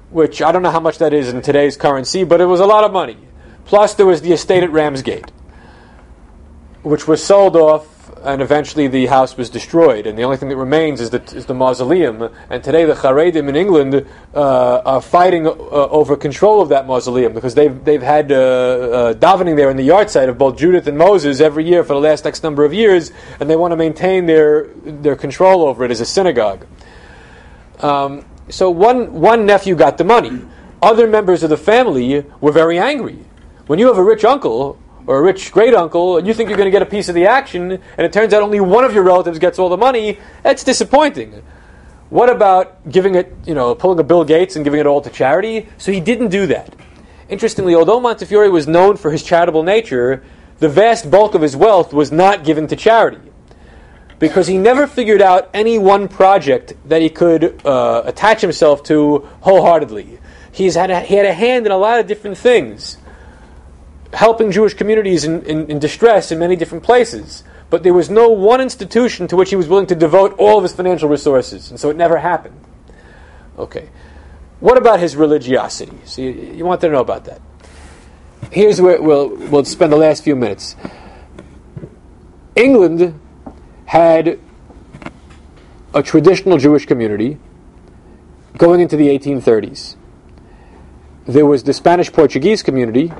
which 0.09 0.41
I 0.41 0.51
don't 0.51 0.63
know 0.63 0.71
how 0.71 0.79
much 0.79 0.97
that 0.97 1.13
is 1.13 1.29
in 1.29 1.41
today's 1.41 1.77
currency, 1.77 2.23
but 2.23 2.41
it 2.41 2.45
was 2.45 2.59
a 2.59 2.65
lot 2.65 2.83
of 2.83 2.91
money. 2.91 3.17
Plus, 3.65 3.93
there 3.93 4.05
was 4.05 4.21
the 4.21 4.31
estate 4.31 4.63
at 4.63 4.71
Ramsgate, 4.71 5.29
which 6.81 7.07
was 7.07 7.23
sold 7.23 7.55
off, 7.55 7.96
and 8.27 8.41
eventually 8.41 8.89
the 8.89 9.05
house 9.05 9.37
was 9.37 9.49
destroyed. 9.49 10.05
And 10.05 10.19
the 10.19 10.23
only 10.23 10.35
thing 10.35 10.49
that 10.49 10.57
remains 10.57 10.99
is 10.99 11.11
the, 11.11 11.23
is 11.33 11.45
the 11.45 11.53
mausoleum. 11.53 12.29
And 12.49 12.61
today, 12.61 12.83
the 12.83 12.93
Haredim 12.93 13.47
in 13.47 13.55
England 13.55 14.05
uh, 14.35 14.81
are 14.85 15.01
fighting 15.01 15.47
uh, 15.47 15.51
over 15.51 16.17
control 16.17 16.61
of 16.61 16.67
that 16.69 16.85
mausoleum 16.85 17.31
because 17.31 17.55
they've, 17.55 17.83
they've 17.85 18.01
had 18.01 18.29
uh, 18.31 18.35
uh, 18.35 19.13
davening 19.13 19.55
there 19.55 19.69
in 19.69 19.77
the 19.77 19.83
yard 19.83 20.09
site 20.09 20.27
of 20.27 20.37
both 20.37 20.57
Judith 20.57 20.87
and 20.87 20.97
Moses 20.97 21.39
every 21.39 21.65
year 21.65 21.85
for 21.85 21.93
the 21.93 22.01
last 22.01 22.27
X 22.27 22.43
number 22.43 22.65
of 22.65 22.73
years, 22.73 23.13
and 23.39 23.49
they 23.49 23.55
want 23.55 23.71
to 23.71 23.77
maintain 23.77 24.25
their, 24.25 24.67
their 24.83 25.15
control 25.15 25.63
over 25.63 25.85
it 25.85 25.91
as 25.91 26.01
a 26.01 26.05
synagogue. 26.05 26.67
Um, 27.79 28.25
so 28.49 28.69
one, 28.69 29.13
one 29.13 29.45
nephew 29.45 29.75
got 29.75 29.97
the 29.97 30.03
money. 30.03 30.41
Other 30.81 31.07
members 31.07 31.43
of 31.43 31.49
the 31.49 31.57
family 31.57 32.25
were 32.41 32.51
very 32.51 32.77
angry. 32.77 33.19
When 33.67 33.79
you 33.79 33.87
have 33.87 33.97
a 33.97 34.03
rich 34.03 34.25
uncle 34.25 34.77
or 35.07 35.19
a 35.19 35.21
rich 35.21 35.51
great 35.51 35.73
uncle 35.73 36.17
and 36.17 36.27
you 36.27 36.33
think 36.33 36.49
you're 36.49 36.57
going 36.57 36.67
to 36.67 36.71
get 36.71 36.81
a 36.81 36.85
piece 36.85 37.09
of 37.09 37.15
the 37.15 37.25
action 37.25 37.71
and 37.71 37.81
it 37.97 38.13
turns 38.13 38.33
out 38.33 38.43
only 38.43 38.59
one 38.59 38.83
of 38.83 38.93
your 38.93 39.03
relatives 39.03 39.39
gets 39.39 39.57
all 39.57 39.69
the 39.69 39.77
money, 39.77 40.19
that's 40.43 40.63
disappointing. 40.63 41.41
What 42.09 42.29
about 42.29 42.89
giving 42.89 43.15
it, 43.15 43.33
you 43.45 43.53
know, 43.53 43.73
pulling 43.73 43.99
a 43.99 44.03
Bill 44.03 44.23
Gates 44.23 44.55
and 44.55 44.63
giving 44.63 44.79
it 44.79 44.85
all 44.85 45.01
to 45.01 45.09
charity? 45.09 45.67
So 45.77 45.91
he 45.91 45.99
didn't 45.99 46.29
do 46.29 46.45
that. 46.47 46.75
Interestingly, 47.27 47.75
although 47.75 47.99
Montefiore 47.99 48.49
was 48.49 48.67
known 48.67 48.95
for 48.95 49.11
his 49.11 49.23
charitable 49.23 49.63
nature, 49.63 50.23
the 50.59 50.69
vast 50.69 51.11
bulk 51.11 51.35
of 51.35 51.41
his 51.41 51.55
wealth 51.55 51.93
was 51.93 52.11
not 52.11 52.43
given 52.43 52.67
to 52.67 52.75
charity 52.75 53.19
because 54.19 54.47
he 54.47 54.57
never 54.57 54.87
figured 54.87 55.21
out 55.21 55.49
any 55.53 55.77
one 55.77 56.07
project 56.07 56.73
that 56.85 57.01
he 57.01 57.09
could 57.09 57.65
uh, 57.65 58.03
attach 58.05 58.41
himself 58.41 58.83
to 58.83 59.27
wholeheartedly. 59.41 60.19
He's 60.51 60.75
had 60.75 60.89
a, 60.89 61.01
he 61.01 61.15
had 61.15 61.25
a 61.25 61.33
hand 61.33 61.65
in 61.65 61.71
a 61.71 61.77
lot 61.77 61.99
of 61.99 62.07
different 62.07 62.37
things, 62.37 62.97
helping 64.13 64.51
Jewish 64.51 64.73
communities 64.73 65.25
in, 65.25 65.43
in, 65.43 65.69
in 65.71 65.79
distress 65.79 66.31
in 66.31 66.39
many 66.39 66.55
different 66.55 66.83
places. 66.83 67.43
But 67.69 67.83
there 67.83 67.93
was 67.93 68.09
no 68.09 68.29
one 68.29 68.61
institution 68.61 69.27
to 69.27 69.35
which 69.35 69.49
he 69.49 69.55
was 69.55 69.67
willing 69.67 69.87
to 69.87 69.95
devote 69.95 70.35
all 70.37 70.57
of 70.57 70.63
his 70.63 70.73
financial 70.73 71.09
resources, 71.09 71.69
and 71.69 71.79
so 71.79 71.89
it 71.89 71.97
never 71.97 72.17
happened. 72.17 72.59
Okay. 73.57 73.89
What 74.59 74.77
about 74.77 74.99
his 74.99 75.15
religiosity? 75.15 75.97
So 76.05 76.21
you, 76.21 76.31
you 76.31 76.65
want 76.65 76.81
to 76.81 76.89
know 76.89 77.01
about 77.01 77.25
that. 77.25 77.41
Here's 78.51 78.79
where 78.79 79.01
we'll, 79.01 79.35
we'll 79.35 79.65
spend 79.65 79.91
the 79.91 79.97
last 79.97 80.23
few 80.23 80.35
minutes. 80.35 80.75
England 82.55 83.19
had 83.85 84.39
a 85.93 86.01
traditional 86.01 86.57
Jewish 86.57 86.85
community 86.85 87.37
going 88.57 88.79
into 88.79 88.95
the 88.95 89.07
1830s. 89.07 89.95
There 91.25 91.45
was 91.45 91.63
the 91.63 91.73
Spanish 91.73 92.11
Portuguese 92.11 92.63
community, 92.63 93.11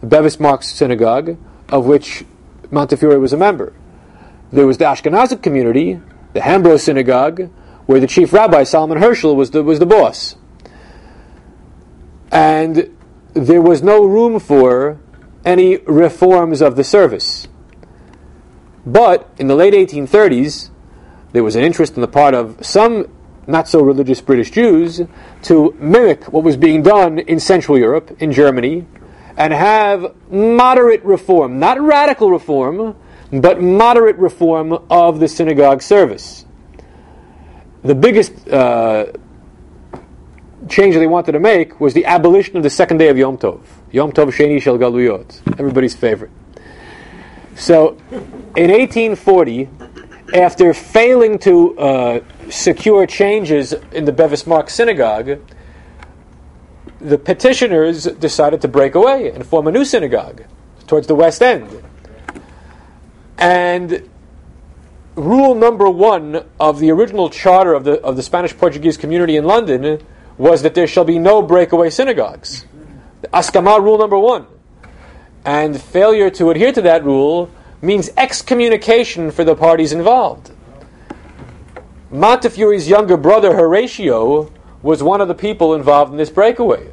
the 0.00 0.06
Bevis 0.06 0.38
Marks 0.38 0.68
Synagogue, 0.68 1.36
of 1.68 1.86
which 1.86 2.24
Montefiore 2.70 3.18
was 3.18 3.32
a 3.32 3.36
member. 3.36 3.72
There 4.52 4.66
was 4.66 4.78
the 4.78 4.84
Ashkenazic 4.84 5.42
community, 5.42 6.00
the 6.32 6.40
Hambro 6.40 6.78
Synagogue, 6.80 7.50
where 7.86 8.00
the 8.00 8.06
chief 8.06 8.32
rabbi, 8.32 8.64
Solomon 8.64 8.98
Herschel, 8.98 9.34
was 9.34 9.50
the, 9.50 9.62
was 9.62 9.78
the 9.78 9.86
boss. 9.86 10.36
and 12.30 12.94
there 13.34 13.62
was 13.62 13.82
no 13.82 14.04
room 14.04 14.40
for 14.40 14.98
any 15.44 15.78
reforms 15.78 16.60
of 16.60 16.76
the 16.76 16.84
service. 16.84 17.48
But 18.84 19.28
in 19.38 19.46
the 19.46 19.54
late 19.54 19.74
1830s, 19.74 20.70
there 21.32 21.44
was 21.44 21.56
an 21.56 21.62
interest 21.62 21.94
on 21.94 22.00
the 22.00 22.08
part 22.08 22.34
of 22.34 22.64
some 22.64 23.08
not 23.46 23.68
so 23.68 23.80
religious 23.80 24.20
British 24.20 24.50
Jews 24.50 25.00
to 25.42 25.74
mimic 25.78 26.24
what 26.32 26.44
was 26.44 26.56
being 26.56 26.82
done 26.82 27.18
in 27.18 27.40
Central 27.40 27.78
Europe, 27.78 28.14
in 28.20 28.32
Germany, 28.32 28.86
and 29.38 29.52
have 29.52 30.14
moderate 30.30 31.02
reform, 31.04 31.60
not 31.60 31.80
radical 31.80 32.30
reform, 32.30 32.96
but 33.30 33.62
moderate 33.62 34.16
reform 34.16 34.72
of 34.90 35.20
the 35.20 35.28
synagogue 35.28 35.80
service. 35.80 36.44
The 37.82 37.94
biggest 37.94 38.48
uh, 38.48 39.12
change 40.68 40.96
they 40.96 41.06
wanted 41.06 41.32
to 41.32 41.40
make 41.40 41.80
was 41.80 41.94
the 41.94 42.04
abolition 42.04 42.56
of 42.56 42.64
the 42.64 42.70
second 42.70 42.98
day 42.98 43.08
of 43.08 43.16
Yom 43.16 43.38
Tov. 43.38 43.60
Yom 43.92 44.10
Tov 44.10 44.32
Sheni 44.32 44.60
Shel 44.60 44.76
Galuyot, 44.76 45.58
everybody's 45.58 45.94
favorite. 45.94 46.32
So, 47.54 47.90
in 48.56 48.72
1840, 48.72 49.68
after 50.34 50.74
failing 50.74 51.38
to 51.40 51.78
uh, 51.78 52.20
secure 52.50 53.06
changes 53.06 53.72
in 53.92 54.04
the 54.04 54.12
Bevis 54.12 54.48
Mark 54.48 54.68
synagogue, 54.68 55.40
the 57.00 57.18
petitioners 57.18 58.04
decided 58.04 58.60
to 58.62 58.68
break 58.68 58.94
away 58.94 59.30
and 59.30 59.46
form 59.46 59.66
a 59.66 59.72
new 59.72 59.84
synagogue 59.84 60.44
towards 60.86 61.06
the 61.06 61.14
west 61.14 61.42
end. 61.42 61.82
And 63.36 64.08
rule 65.14 65.54
number 65.54 65.88
one 65.88 66.44
of 66.58 66.80
the 66.80 66.90
original 66.90 67.30
charter 67.30 67.74
of 67.74 67.84
the, 67.84 68.00
of 68.02 68.16
the 68.16 68.22
Spanish 68.22 68.56
Portuguese 68.56 68.96
community 68.96 69.36
in 69.36 69.44
London 69.44 70.04
was 70.36 70.62
that 70.62 70.74
there 70.74 70.86
shall 70.86 71.04
be 71.04 71.18
no 71.18 71.42
breakaway 71.42 71.90
synagogues. 71.90 72.66
Askama 73.32 73.80
rule 73.82 73.98
number 73.98 74.18
one. 74.18 74.46
And 75.44 75.80
failure 75.80 76.30
to 76.30 76.50
adhere 76.50 76.72
to 76.72 76.82
that 76.82 77.04
rule 77.04 77.50
means 77.80 78.10
excommunication 78.16 79.30
for 79.30 79.44
the 79.44 79.54
parties 79.54 79.92
involved. 79.92 80.50
Montefiore's 82.10 82.88
younger 82.88 83.16
brother, 83.16 83.54
Horatio, 83.54 84.50
was 84.82 85.02
one 85.02 85.20
of 85.20 85.28
the 85.28 85.34
people 85.34 85.74
involved 85.74 86.12
in 86.12 86.18
this 86.18 86.30
breakaway. 86.30 86.90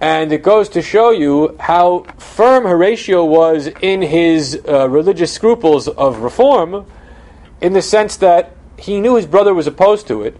And 0.00 0.32
it 0.32 0.42
goes 0.42 0.68
to 0.70 0.82
show 0.82 1.10
you 1.10 1.56
how 1.58 2.04
firm 2.18 2.64
Horatio 2.64 3.24
was 3.24 3.66
in 3.66 4.02
his 4.02 4.60
uh, 4.68 4.88
religious 4.88 5.32
scruples 5.32 5.88
of 5.88 6.18
reform, 6.18 6.86
in 7.60 7.72
the 7.72 7.82
sense 7.82 8.16
that 8.18 8.54
he 8.78 9.00
knew 9.00 9.16
his 9.16 9.26
brother 9.26 9.52
was 9.52 9.66
opposed 9.66 10.06
to 10.06 10.22
it, 10.22 10.36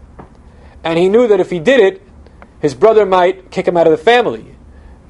and 0.84 0.98
he 0.98 1.08
knew 1.08 1.26
that 1.26 1.40
if 1.40 1.50
he 1.50 1.58
did 1.58 1.80
it, 1.80 2.02
his 2.60 2.74
brother 2.74 3.04
might 3.04 3.50
kick 3.50 3.66
him 3.66 3.76
out 3.76 3.86
of 3.86 3.90
the 3.90 4.02
family. 4.02 4.54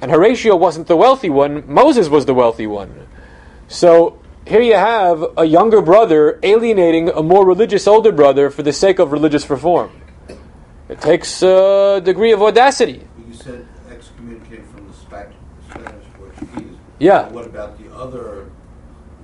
And 0.01 0.11
Horatio 0.11 0.57
wasn't 0.57 0.87
the 0.87 0.97
wealthy 0.97 1.29
one, 1.29 1.65
Moses 1.71 2.09
was 2.09 2.25
the 2.25 2.35
wealthy 2.35 2.67
one. 2.67 3.07
So 3.67 4.19
here 4.47 4.63
you 4.63 4.75
have 4.75 5.23
a 5.37 5.45
younger 5.45 5.83
brother 5.83 6.39
alienating 6.43 7.11
a 7.11 7.23
more 7.23 7.45
religious 7.47 7.87
older 7.87 8.13
brother 8.13 8.49
for 8.49 8.63
the 8.63 8.73
sake 8.73 8.99
of 8.99 9.13
religious 9.13 9.49
reform. 9.51 9.91
It 10.89 11.01
takes 11.01 11.43
a 11.43 12.01
degree 12.03 12.33
of 12.33 12.43
audacity. 12.43 13.07
You 13.27 13.35
said 13.35 13.67
excommunicate 13.91 14.67
from 14.69 14.89
the 14.89 14.95
Spanish 14.95 15.35
Portuguese. 16.15 16.77
Yeah. 16.99 17.29
What 17.29 17.47
about 17.47 17.79
the 17.79 17.95
other 17.95 18.51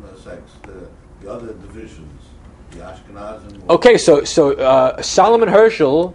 uh, 0.05 0.17
sects, 0.23 0.53
the, 0.63 0.89
the 1.21 1.33
other 1.33 1.55
divisions, 1.55 2.23
the 2.73 2.79
Ashkenazim? 2.79 3.71
Okay, 3.71 3.97
so 3.97 4.25
so 4.25 4.53
uh, 4.53 5.01
Solomon 5.01 5.49
Herschel, 5.49 6.15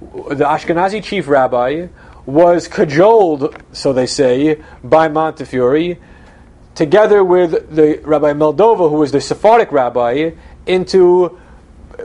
the 0.00 0.44
Ashkenazi 0.44 1.02
chief 1.02 1.26
rabbi, 1.26 1.88
was 2.26 2.68
cajoled, 2.68 3.56
so 3.72 3.92
they 3.92 4.06
say, 4.06 4.62
by 4.84 5.08
Montefiore, 5.08 5.96
together 6.74 7.24
with 7.24 7.74
the 7.74 8.00
Rabbi 8.04 8.32
Meldola, 8.32 8.90
who 8.90 8.96
was 8.96 9.10
the 9.10 9.20
Sephardic 9.20 9.72
rabbi, 9.72 10.32
into 10.66 11.38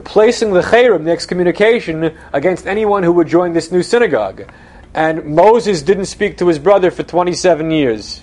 placing 0.04 0.52
the 0.52 0.60
cherem, 0.60 1.04
the 1.04 1.10
excommunication, 1.10 2.16
against 2.32 2.66
anyone 2.66 3.02
who 3.02 3.12
would 3.12 3.28
join 3.28 3.52
this 3.52 3.72
new 3.72 3.82
synagogue. 3.82 4.50
And 4.94 5.24
Moses 5.24 5.82
didn't 5.82 6.06
speak 6.06 6.38
to 6.38 6.48
his 6.48 6.58
brother 6.58 6.90
for 6.90 7.02
27 7.02 7.70
years. 7.70 8.22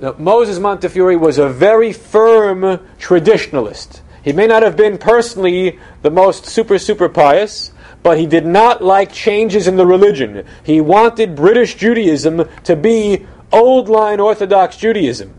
Now, 0.00 0.14
Moses 0.18 0.58
Montefiore 0.58 1.18
was 1.18 1.38
a 1.38 1.48
very 1.48 1.92
firm 1.92 2.62
traditionalist. 2.98 4.00
He 4.22 4.32
may 4.32 4.46
not 4.46 4.62
have 4.62 4.76
been 4.76 4.98
personally 4.98 5.78
the 6.02 6.10
most 6.10 6.46
super, 6.46 6.78
super 6.78 7.08
pious, 7.08 7.72
but 8.02 8.18
he 8.18 8.26
did 8.26 8.46
not 8.46 8.82
like 8.82 9.12
changes 9.12 9.66
in 9.66 9.76
the 9.76 9.86
religion. 9.86 10.46
He 10.62 10.80
wanted 10.80 11.34
British 11.34 11.74
Judaism 11.74 12.48
to 12.64 12.76
be 12.76 13.26
old 13.50 13.88
line 13.88 14.20
Orthodox 14.20 14.76
Judaism. 14.76 15.34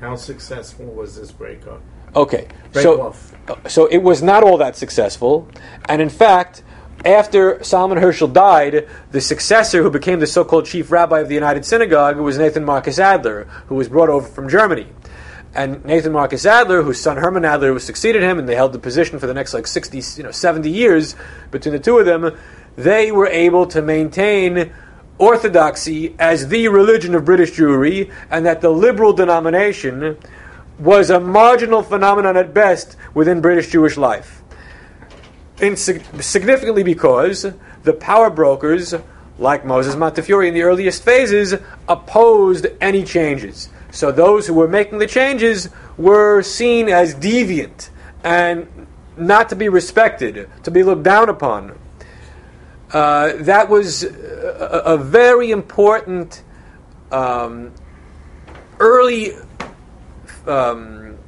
How 0.00 0.16
successful 0.16 0.86
was 0.86 1.16
this 1.16 1.30
breakup? 1.30 1.80
Okay, 2.14 2.48
Break 2.72 2.82
so 2.82 3.02
off. 3.02 3.34
so 3.66 3.86
it 3.86 3.98
was 3.98 4.22
not 4.22 4.42
all 4.42 4.58
that 4.58 4.76
successful, 4.76 5.48
and 5.88 6.02
in 6.02 6.10
fact, 6.10 6.62
after 7.04 7.62
Solomon 7.64 7.98
Herschel 7.98 8.28
died, 8.28 8.88
the 9.10 9.20
successor 9.20 9.82
who 9.82 9.90
became 9.90 10.20
the 10.20 10.26
so-called 10.26 10.66
chief 10.66 10.92
rabbi 10.92 11.20
of 11.20 11.28
the 11.28 11.34
United 11.34 11.64
Synagogue 11.64 12.16
was 12.18 12.38
Nathan 12.38 12.64
Marcus 12.64 12.98
Adler, 12.98 13.44
who 13.66 13.74
was 13.74 13.88
brought 13.88 14.08
over 14.08 14.26
from 14.26 14.48
Germany. 14.48 14.86
And 15.54 15.84
Nathan 15.84 16.12
Marcus 16.12 16.46
Adler, 16.46 16.82
whose 16.82 17.00
son 17.00 17.16
Herman 17.16 17.44
Adler 17.44 17.78
succeeded 17.78 18.22
him, 18.22 18.38
and 18.38 18.48
they 18.48 18.54
held 18.54 18.72
the 18.72 18.78
position 18.78 19.18
for 19.18 19.26
the 19.26 19.34
next 19.34 19.52
like 19.52 19.66
60, 19.66 20.00
you 20.16 20.22
know, 20.22 20.30
70 20.30 20.70
years 20.70 21.16
between 21.50 21.72
the 21.72 21.80
two 21.80 21.98
of 21.98 22.06
them, 22.06 22.36
they 22.76 23.10
were 23.10 23.26
able 23.26 23.66
to 23.66 23.82
maintain 23.82 24.72
orthodoxy 25.18 26.14
as 26.18 26.48
the 26.48 26.68
religion 26.68 27.14
of 27.14 27.24
British 27.24 27.52
Jewry, 27.52 28.12
and 28.30 28.46
that 28.46 28.60
the 28.60 28.70
liberal 28.70 29.12
denomination 29.12 30.16
was 30.82 31.10
a 31.10 31.20
marginal 31.20 31.82
phenomenon 31.82 32.36
at 32.36 32.52
best 32.52 32.96
within 33.14 33.40
British 33.40 33.70
Jewish 33.70 33.96
life. 33.96 34.42
Significantly 35.56 36.82
because 36.82 37.46
the 37.84 37.92
power 37.92 38.30
brokers, 38.30 38.94
like 39.38 39.64
Moses 39.64 39.94
Montefiore 39.94 40.44
in 40.44 40.54
the 40.54 40.62
earliest 40.62 41.04
phases, 41.04 41.54
opposed 41.88 42.66
any 42.80 43.04
changes. 43.04 43.68
So 43.92 44.10
those 44.10 44.46
who 44.46 44.54
were 44.54 44.66
making 44.66 44.98
the 44.98 45.06
changes 45.06 45.68
were 45.96 46.42
seen 46.42 46.88
as 46.88 47.14
deviant 47.14 47.90
and 48.24 48.66
not 49.16 49.50
to 49.50 49.56
be 49.56 49.68
respected, 49.68 50.48
to 50.64 50.70
be 50.70 50.82
looked 50.82 51.04
down 51.04 51.28
upon. 51.28 51.78
Uh, 52.92 53.34
that 53.36 53.68
was 53.68 54.02
a, 54.02 54.82
a 54.84 54.98
very 54.98 55.50
important 55.50 56.42
um, 57.12 57.72
early 58.80 59.32
um, 60.46 61.18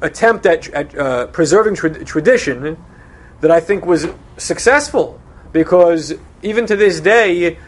attempt 0.00 0.46
at, 0.46 0.68
at 0.68 0.98
uh, 0.98 1.26
preserving 1.28 1.74
tra- 1.74 2.04
tradition 2.04 2.76
that 3.40 3.50
I 3.50 3.60
think 3.60 3.86
was 3.86 4.06
successful 4.36 5.20
because 5.52 6.14
even 6.42 6.66
to 6.66 6.76
this 6.76 7.00
day, 7.00 7.58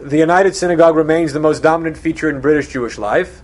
the 0.00 0.18
United 0.18 0.54
Synagogue 0.56 0.96
remains 0.96 1.32
the 1.32 1.40
most 1.40 1.62
dominant 1.62 1.96
feature 1.96 2.30
in 2.30 2.40
British 2.40 2.68
Jewish 2.68 2.98
life, 2.98 3.42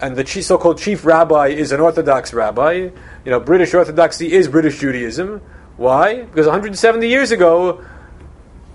and 0.00 0.16
the 0.16 0.24
chi- 0.24 0.40
so-called 0.40 0.78
chief 0.78 1.04
rabbi 1.04 1.48
is 1.48 1.72
an 1.72 1.80
Orthodox 1.80 2.32
rabbi. 2.32 2.72
You 2.72 3.30
know, 3.30 3.40
British 3.40 3.74
Orthodoxy 3.74 4.32
is 4.32 4.48
British 4.48 4.78
Judaism. 4.78 5.40
Why? 5.76 6.22
Because 6.22 6.46
170 6.46 7.08
years 7.08 7.30
ago, 7.30 7.84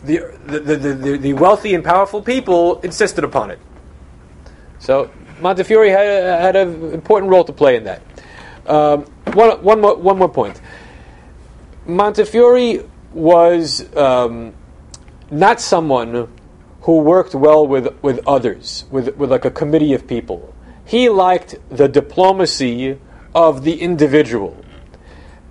the, 0.03 0.19
the, 0.45 0.59
the, 0.59 1.17
the 1.17 1.34
wealthy 1.34 1.74
and 1.74 1.84
powerful 1.84 2.21
people 2.21 2.80
insisted 2.82 3.24
upon 3.24 3.51
it. 3.51 3.59
So 4.80 5.09
Montefiore 5.43 5.89
had, 5.89 6.23
had 6.41 6.55
an 6.55 6.93
important 6.93 7.29
role 7.29 7.43
to 7.43 7.51
play 7.51 7.75
in 7.75 7.83
that. 7.83 8.01
Um, 8.65 9.01
one, 9.33 9.61
one, 9.61 9.81
more, 9.81 9.95
one 9.97 10.17
more 10.17 10.29
point. 10.29 10.61
Montefiore 11.85 12.85
was 13.11 13.93
um, 13.97 14.53
not 15.29 15.59
someone 15.59 16.31
who 16.83 16.99
worked 16.99 17.35
well 17.35 17.67
with, 17.67 17.93
with 18.01 18.25
others, 18.25 18.85
with, 18.89 19.17
with 19.17 19.31
like 19.31 19.43
a 19.43 19.51
committee 19.51 19.93
of 19.93 20.07
people. 20.07 20.55
He 20.85 21.09
liked 21.09 21.55
the 21.69 21.89
diplomacy 21.89 22.97
of 23.35 23.65
the 23.65 23.81
individual. 23.81 24.55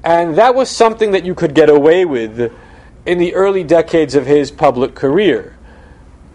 And 0.02 0.36
that 0.36 0.54
was 0.54 0.70
something 0.70 1.10
that 1.12 1.26
you 1.26 1.34
could 1.34 1.54
get 1.54 1.68
away 1.68 2.06
with 2.06 2.50
in 3.04 3.18
the 3.18 3.34
early 3.34 3.62
decades 3.62 4.14
of 4.14 4.24
his 4.24 4.50
public 4.50 4.94
career. 4.94 5.58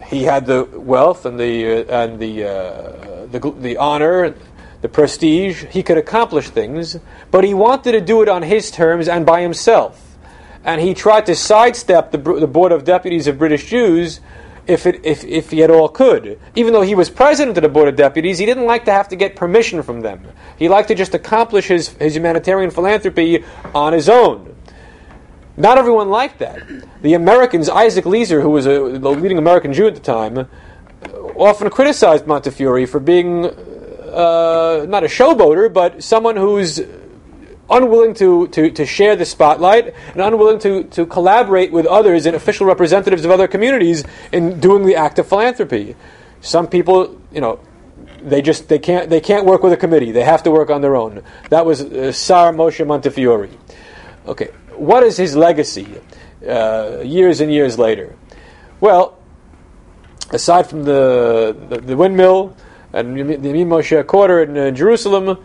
He 0.06 0.22
had 0.22 0.46
the 0.46 0.64
wealth 0.64 1.26
and 1.26 1.40
the, 1.40 1.84
uh, 1.88 2.04
and 2.04 2.20
the, 2.20 2.44
uh, 2.44 3.17
the, 3.30 3.54
the 3.58 3.76
honor, 3.76 4.34
the 4.80 4.88
prestige. 4.88 5.64
He 5.64 5.82
could 5.82 5.98
accomplish 5.98 6.48
things, 6.48 6.98
but 7.30 7.44
he 7.44 7.54
wanted 7.54 7.92
to 7.92 8.00
do 8.00 8.22
it 8.22 8.28
on 8.28 8.42
his 8.42 8.70
terms 8.70 9.08
and 9.08 9.24
by 9.24 9.42
himself. 9.42 10.16
And 10.64 10.80
he 10.80 10.94
tried 10.94 11.26
to 11.26 11.36
sidestep 11.36 12.10
the, 12.10 12.18
the 12.18 12.46
Board 12.46 12.72
of 12.72 12.84
Deputies 12.84 13.26
of 13.26 13.38
British 13.38 13.70
Jews 13.70 14.20
if, 14.66 14.86
it, 14.86 15.04
if, 15.04 15.24
if 15.24 15.50
he 15.50 15.62
at 15.62 15.70
all 15.70 15.88
could. 15.88 16.38
Even 16.54 16.72
though 16.72 16.82
he 16.82 16.94
was 16.94 17.08
president 17.08 17.56
of 17.56 17.62
the 17.62 17.68
Board 17.68 17.88
of 17.88 17.96
Deputies, 17.96 18.38
he 18.38 18.46
didn't 18.46 18.66
like 18.66 18.84
to 18.84 18.92
have 18.92 19.08
to 19.08 19.16
get 19.16 19.34
permission 19.34 19.82
from 19.82 20.02
them. 20.02 20.26
He 20.58 20.68
liked 20.68 20.88
to 20.88 20.94
just 20.94 21.14
accomplish 21.14 21.68
his, 21.68 21.88
his 21.88 22.14
humanitarian 22.14 22.70
philanthropy 22.70 23.44
on 23.74 23.92
his 23.92 24.08
own. 24.08 24.54
Not 25.56 25.76
everyone 25.78 26.08
liked 26.10 26.38
that. 26.38 26.62
The 27.02 27.14
Americans, 27.14 27.68
Isaac 27.68 28.04
Leeser, 28.04 28.42
who 28.42 28.50
was 28.50 28.66
a, 28.66 28.98
the 28.98 29.10
leading 29.10 29.38
American 29.38 29.72
Jew 29.72 29.88
at 29.88 29.94
the 29.94 30.00
time, 30.00 30.48
often 31.38 31.70
criticized 31.70 32.26
Montefiore 32.26 32.86
for 32.86 33.00
being 33.00 33.46
uh, 33.46 34.84
not 34.88 35.04
a 35.04 35.06
showboater, 35.06 35.72
but 35.72 36.02
someone 36.02 36.36
who's 36.36 36.80
unwilling 37.70 38.14
to, 38.14 38.48
to, 38.48 38.70
to 38.70 38.86
share 38.86 39.14
the 39.16 39.24
spotlight 39.24 39.94
and 40.12 40.20
unwilling 40.22 40.58
to, 40.58 40.84
to 40.84 41.06
collaborate 41.06 41.70
with 41.70 41.86
others 41.86 42.26
and 42.26 42.34
official 42.34 42.66
representatives 42.66 43.24
of 43.24 43.30
other 43.30 43.46
communities 43.46 44.04
in 44.32 44.58
doing 44.60 44.86
the 44.86 44.96
act 44.96 45.18
of 45.18 45.28
philanthropy. 45.28 45.94
Some 46.40 46.66
people, 46.66 47.20
you 47.32 47.40
know, 47.40 47.60
they 48.22 48.42
just 48.42 48.68
they 48.68 48.78
can't 48.78 49.08
they 49.10 49.20
can't 49.20 49.44
work 49.44 49.62
with 49.62 49.72
a 49.72 49.76
committee. 49.76 50.12
They 50.12 50.24
have 50.24 50.42
to 50.44 50.50
work 50.50 50.70
on 50.70 50.80
their 50.80 50.96
own. 50.96 51.22
That 51.50 51.64
was 51.66 51.82
uh, 51.82 52.12
Sar 52.12 52.52
Moshe 52.52 52.84
Montefiore. 52.84 53.48
Okay, 54.26 54.48
what 54.74 55.02
is 55.02 55.16
his 55.16 55.36
legacy 55.36 56.00
uh, 56.46 57.00
years 57.04 57.40
and 57.40 57.52
years 57.52 57.78
later? 57.78 58.16
Well, 58.80 59.17
aside 60.32 60.66
from 60.66 60.84
the 60.84 61.56
the, 61.68 61.78
the 61.78 61.96
windmill 61.96 62.56
and 62.92 63.16
the 63.16 63.64
Moshe 63.64 64.06
quarter 64.06 64.42
in 64.42 64.56
uh, 64.56 64.70
Jerusalem, 64.70 65.38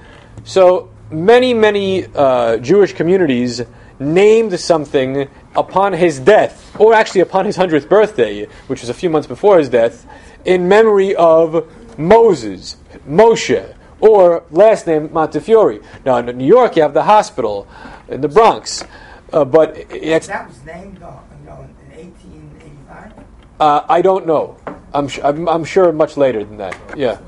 so 0.44 0.90
many 1.12 1.54
many 1.54 2.06
uh, 2.16 2.58
Jewish 2.58 2.94
communities 2.94 3.62
named 4.00 4.60
something 4.60 5.30
upon 5.56 5.94
his 5.94 6.20
death, 6.20 6.76
or 6.80 6.94
actually 6.94 7.22
upon 7.22 7.46
his 7.46 7.56
hundredth 7.56 7.88
birthday, 7.88 8.48
which 8.68 8.82
was 8.82 8.90
a 8.90 8.94
few 8.94 9.10
months 9.10 9.28
before 9.28 9.60
his 9.60 9.70
death, 9.70 10.06
in 10.46 10.68
memory 10.68 11.16
of 11.16 11.70
Moses, 11.98 12.78
Moshe, 13.08 13.76
or 14.02 14.44
last 14.50 14.88
name 14.88 15.14
Montefiore. 15.14 15.80
Now 16.06 16.18
in 16.18 16.26
New 16.38 16.48
York, 16.48 16.76
you 16.76 16.82
have 16.82 16.94
the 16.94 17.04
hospital 17.04 17.68
in 18.10 18.22
the 18.22 18.28
Bronx, 18.28 18.84
uh, 19.32 19.46
but 19.46 19.78
it's, 19.92 20.28
That 20.28 20.48
was 20.48 20.66
named, 20.66 20.96
you 20.96 21.46
know, 21.46 21.68
in 21.86 21.92
eighteen 21.94 22.50
eighty-five? 22.60 23.14
Uh, 23.60 23.82
I 23.88 24.02
don't 24.02 24.26
know. 24.26 24.58
I'm, 24.94 25.08
sh- 25.08 25.20
I'm, 25.24 25.48
I'm 25.50 25.64
sure 25.64 25.92
much 25.92 26.18
later 26.18 26.44
than 26.44 26.58
that. 26.58 26.78
Yeah. 26.96 27.20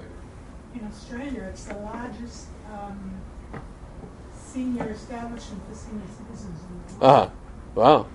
In 0.74 0.86
Australia, 0.86 1.44
it's 1.50 1.66
the 1.66 1.76
largest 1.78 2.48
um, 2.72 3.22
senior 4.38 4.90
establishment 4.92 5.62
for 5.68 5.76
senior 5.76 6.02
citizens. 6.08 6.60
in 6.94 7.00
the 7.00 7.06
world. 7.06 7.16
Uh 7.16 7.26
huh. 7.26 7.30
Wow. 7.76 8.08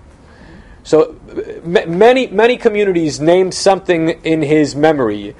So 0.83 1.15
m- 1.63 1.97
many 1.97 2.27
many 2.27 2.57
communities 2.57 3.19
named 3.19 3.53
something 3.53 4.09
in 4.23 4.41
his 4.41 4.75
memory, 4.75 5.35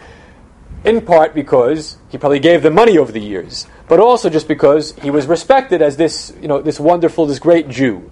in 0.83 1.01
part 1.01 1.33
because 1.33 1.97
he 2.09 2.17
probably 2.17 2.39
gave 2.39 2.61
them 2.61 2.75
money 2.75 2.97
over 2.97 3.11
the 3.11 3.19
years, 3.21 3.65
but 3.87 3.99
also 3.99 4.29
just 4.29 4.47
because 4.47 4.93
he 5.01 5.09
was 5.09 5.25
respected 5.25 5.81
as 5.81 5.97
this 5.97 6.31
you 6.41 6.47
know 6.47 6.61
this 6.61 6.79
wonderful 6.79 7.25
this 7.25 7.39
great 7.39 7.69
Jew. 7.69 8.11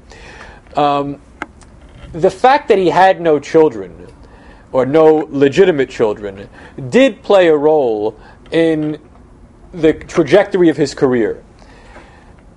Um, 0.76 1.22
the 2.14 2.32
fact 2.32 2.68
that 2.70 2.78
he 2.80 2.90
had 2.90 3.22
no 3.22 3.38
children 3.40 4.08
or 4.72 4.86
no 4.86 5.28
legitimate 5.30 5.90
children 5.90 6.50
did 6.90 7.22
play 7.24 7.48
a 7.48 7.56
role 7.56 8.20
in 8.52 9.00
the 9.74 9.94
trajectory 9.94 10.70
of 10.70 10.78
his 10.78 10.94
career 10.94 11.44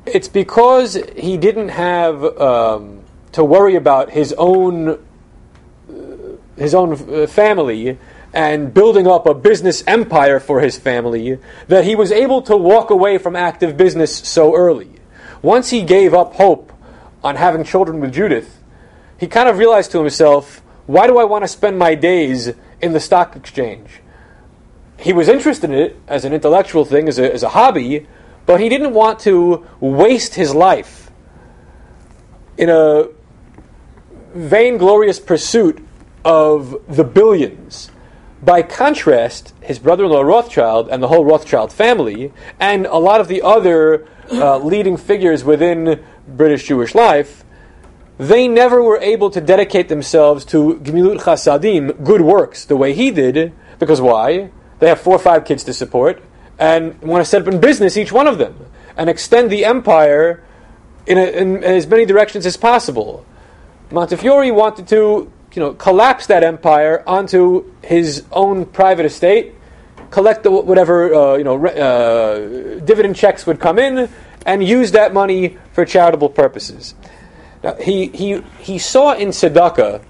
it's 0.07 0.29
because 0.29 0.95
he 1.17 1.37
didn't 1.37 1.69
have 1.69 2.25
um, 2.39 3.05
to 3.33 3.45
worry 3.45 3.77
about 3.77 4.11
his 4.11 4.35
own 4.37 4.89
uh, 4.91 4.97
his 6.57 6.75
own 6.75 6.93
uh, 6.93 7.27
family 7.27 7.99
and 8.35 8.73
building 8.73 9.07
up 9.07 9.27
a 9.27 9.35
business 9.35 9.85
empire 9.87 10.41
for 10.41 10.61
his 10.61 10.79
family 10.79 11.39
that 11.69 11.85
he 11.85 11.95
was 11.95 12.11
able 12.11 12.43
to 12.43 12.57
walk 12.57 12.91
away 12.91 13.19
from 13.19 13.37
active 13.37 13.77
business 13.77 14.17
so 14.17 14.55
early. 14.55 14.91
Once 15.43 15.71
he 15.71 15.83
gave 15.83 16.15
up 16.15 16.35
hope 16.35 16.73
on 17.23 17.37
having 17.37 17.63
children 17.63 18.01
with 18.01 18.13
Judith, 18.13 18.59
he 19.19 19.27
kind 19.27 19.49
of 19.49 19.59
realized 19.59 19.93
to 19.93 19.99
himself, 19.99 20.62
why 20.87 21.07
do 21.07 21.19
I 21.19 21.25
want 21.25 21.45
to 21.45 21.49
spend 21.49 21.79
my 21.79 21.95
days 21.95 22.53
in 22.81 22.93
the 22.93 23.01
stock 23.01 23.37
exchange? 23.37 24.03
he 25.03 25.13
was 25.13 25.29
interested 25.29 25.71
in 25.71 25.77
it 25.77 25.97
as 26.07 26.25
an 26.25 26.33
intellectual 26.33 26.85
thing, 26.85 27.09
as 27.09 27.19
a, 27.19 27.33
as 27.33 27.43
a 27.43 27.51
hobby, 27.51 28.07
but 28.47 28.61
he 28.61 28.69
didn't 28.69 28.95
want 28.95 29.19
to 29.21 29.67
waste 29.81 30.37
his 30.37 30.55
life 30.55 31.11
in 32.57 32.69
a 32.69 33.09
vainglorious 34.35 35.19
pursuit 35.19 35.85
of 36.25 36.81
the 36.89 37.05
billions. 37.05 37.91
By 38.43 38.63
contrast, 38.63 39.55
his 39.61 39.79
brother 39.79 40.05
in 40.05 40.11
law 40.11 40.23
Rothschild 40.23 40.89
and 40.89 41.03
the 41.03 41.09
whole 41.09 41.25
Rothschild 41.25 41.73
family, 41.73 42.33
and 42.61 42.87
a 42.87 42.99
lot 42.99 43.21
of 43.21 43.29
the 43.29 43.43
other 43.43 44.07
uh, 44.31 44.59
leading 44.59 44.97
figures 44.97 45.43
within 45.43 46.03
British 46.29 46.69
Jewish 46.69 46.95
life, 46.95 47.45
they 48.23 48.47
never 48.47 48.83
were 48.83 48.99
able 48.99 49.31
to 49.31 49.41
dedicate 49.41 49.89
themselves 49.89 50.45
to 50.47 50.81
Gemilut 50.83 51.21
Chasadim, 51.23 52.05
good 52.05 52.21
works, 52.21 52.65
the 52.65 52.77
way 52.77 52.95
he 52.95 53.11
did, 53.11 53.53
because 53.79 54.01
why? 54.01 54.51
They 54.79 54.89
have 54.89 55.01
four 55.01 55.17
or 55.17 55.19
five 55.19 55.45
kids 55.45 55.65
to 55.65 55.75
support, 55.75 56.23
and 56.59 57.01
want 57.03 57.21
to 57.21 57.29
set 57.29 57.43
up 57.43 57.49
in 57.49 57.61
business 57.61 57.97
each 57.97 58.13
one 58.13 58.29
of 58.29 58.39
them, 58.39 58.67
and 58.97 59.11
extend 59.11 59.51
the 59.51 59.65
empire 59.65 60.43
in, 61.07 61.19
a, 61.19 61.25
in 61.25 61.65
as 61.65 61.87
many 61.87 62.05
directions 62.05 62.47
as 62.47 62.57
possible. 62.57 63.27
Montefiore 63.91 64.53
wanted 64.53 64.87
to, 64.89 65.31
you 65.55 65.61
know, 65.61 65.75
collapse 65.75 66.27
that 66.29 66.45
empire 66.45 67.03
onto 67.07 67.73
his 67.83 68.25
own 68.31 68.67
private 68.67 69.05
estate, 69.05 69.55
collect 70.11 70.45
the, 70.45 70.51
whatever 70.51 71.13
uh, 71.15 71.37
you 71.37 71.45
know 71.45 71.57
re- 71.57 71.75
uh, 71.77 72.79
dividend 72.85 73.17
checks 73.17 73.47
would 73.47 73.59
come 73.59 73.79
in, 73.79 74.09
and 74.47 74.63
use 74.63 74.93
that 74.93 75.13
money 75.13 75.59
for 75.73 75.85
charitable 75.85 76.29
purposes. 76.29 76.95
Now, 77.63 77.75
he 77.77 78.09
he 78.09 78.43
he 78.59 78.79
saw 78.79 79.15
in 79.15 79.29
tzedakah 79.29 80.03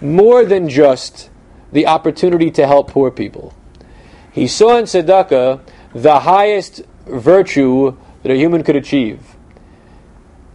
more 0.00 0.44
than 0.44 0.68
just 0.68 1.30
the 1.72 1.86
opportunity 1.86 2.50
to 2.50 2.66
help 2.66 2.90
poor 2.90 3.10
people. 3.10 3.54
He 4.32 4.46
saw 4.46 4.76
in 4.76 4.84
tzedakah 4.84 5.60
the 5.94 6.20
highest 6.20 6.82
virtue 7.06 7.96
that 8.22 8.32
a 8.32 8.36
human 8.36 8.62
could 8.62 8.76
achieve. 8.76 9.20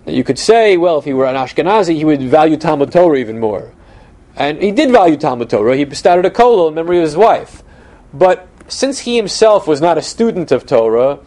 You 0.06 0.24
could 0.24 0.40
say, 0.40 0.78
well, 0.78 1.00
if 1.00 1.06
he 1.06 1.14
were 1.14 1.26
an 1.26 1.36
Ashkenazi, 1.36 1.96
he 1.96 2.06
would 2.06 2.22
value 2.22 2.56
Talmud 2.56 2.92
Torah 2.92 3.18
even 3.18 3.40
more. 3.40 3.74
And 4.38 4.62
he 4.62 4.72
did 4.72 4.92
value 4.92 5.18
Talmud 5.18 5.50
Torah. 5.50 5.76
He 5.76 5.90
started 5.96 6.26
a 6.26 6.30
kollel 6.30 6.70
in 6.70 6.76
memory 6.76 6.98
of 6.98 7.04
his 7.04 7.18
wife. 7.18 7.64
But 8.14 8.48
since 8.68 9.00
he 9.00 9.18
himself 9.18 9.68
was 9.68 9.82
not 9.82 9.98
a 9.98 10.02
student 10.02 10.52
of 10.52 10.66
Torah, 10.66 11.20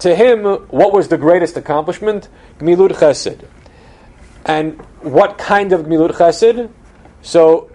to 0.00 0.14
him, 0.14 0.44
what 0.68 0.92
was 0.92 1.08
the 1.08 1.16
greatest 1.16 1.56
accomplishment? 1.56 2.28
Gmilut 2.58 2.90
Chesed. 2.90 3.46
And 4.48 4.80
what 5.02 5.36
kind 5.36 5.72
of 5.72 5.82
Gmilut 5.82 6.12
Chesed? 6.12 6.70
So, 7.20 7.70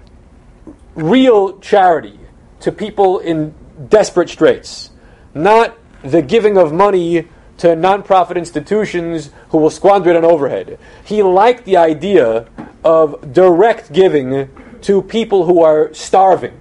real 0.96 1.60
charity 1.60 2.20
to 2.62 2.72
people 2.72 3.20
in 3.20 3.54
desperate 3.90 4.30
straits, 4.30 4.90
not 5.36 5.78
the 6.02 6.22
giving 6.22 6.58
of 6.58 6.74
money 6.74 7.28
to 7.58 7.68
nonprofit 7.68 8.36
institutions 8.36 9.30
who 9.50 9.60
will 9.60 9.70
squander 9.70 10.10
it 10.10 10.16
on 10.16 10.26
overhead. 10.26 10.80
He 11.06 11.22
liked 11.22 11.66
the 11.66 11.78
idea 11.78 12.48
of 12.84 13.32
direct 13.32 13.94
giving 13.94 14.50
to 14.82 15.02
people 15.02 15.46
who 15.46 15.62
are 15.62 15.94
starving, 15.94 16.60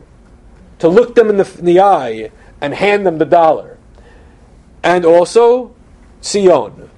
to 0.78 0.88
look 0.88 1.14
them 1.14 1.30
in 1.30 1.38
the, 1.38 1.56
in 1.58 1.64
the 1.64 1.80
eye 1.80 2.30
and 2.60 2.74
hand 2.74 3.06
them 3.06 3.18
the 3.18 3.24
dollar. 3.24 3.78
And 4.82 5.04
also, 5.04 5.74
Sion. 6.20 6.90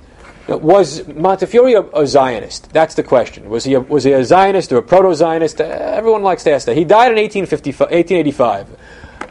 Was 0.47 1.07
Montefiore 1.09 1.75
a, 1.75 2.01
a 2.01 2.07
Zionist? 2.07 2.71
That's 2.73 2.95
the 2.95 3.03
question. 3.03 3.49
Was 3.49 3.65
he 3.65 3.75
a, 3.75 3.81
was 3.81 4.05
he 4.05 4.13
a 4.13 4.25
Zionist 4.25 4.73
or 4.73 4.79
a 4.79 4.83
proto-Zionist? 4.83 5.61
Everyone 5.61 6.23
likes 6.23 6.45
to 6.45 6.53
ask 6.53 6.67
that. 6.67 6.77
He 6.77 6.85
died 6.85 7.13
in 7.13 7.17
1855, 7.17 7.91
1885. 7.91 8.77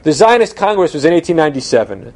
The 0.04 0.12
Zionist 0.12 0.56
Congress 0.56 0.94
was 0.94 1.06
in 1.06 1.14
1897. 1.14 2.14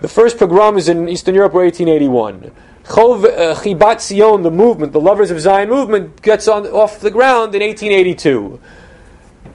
The 0.00 0.08
first 0.08 0.38
pogroms 0.38 0.88
in 0.88 1.08
Eastern 1.08 1.34
Europe 1.34 1.54
were 1.54 1.64
1881. 1.64 2.52
Uh, 2.88 3.54
Chibat 3.54 4.00
Sion, 4.00 4.42
the 4.42 4.50
movement, 4.50 4.92
the 4.92 5.00
Lovers 5.00 5.30
of 5.30 5.40
Zion 5.40 5.68
movement, 5.68 6.22
gets 6.22 6.48
on, 6.48 6.66
off 6.66 7.00
the 7.00 7.10
ground 7.10 7.54
in 7.54 7.62
1882. 7.62 8.60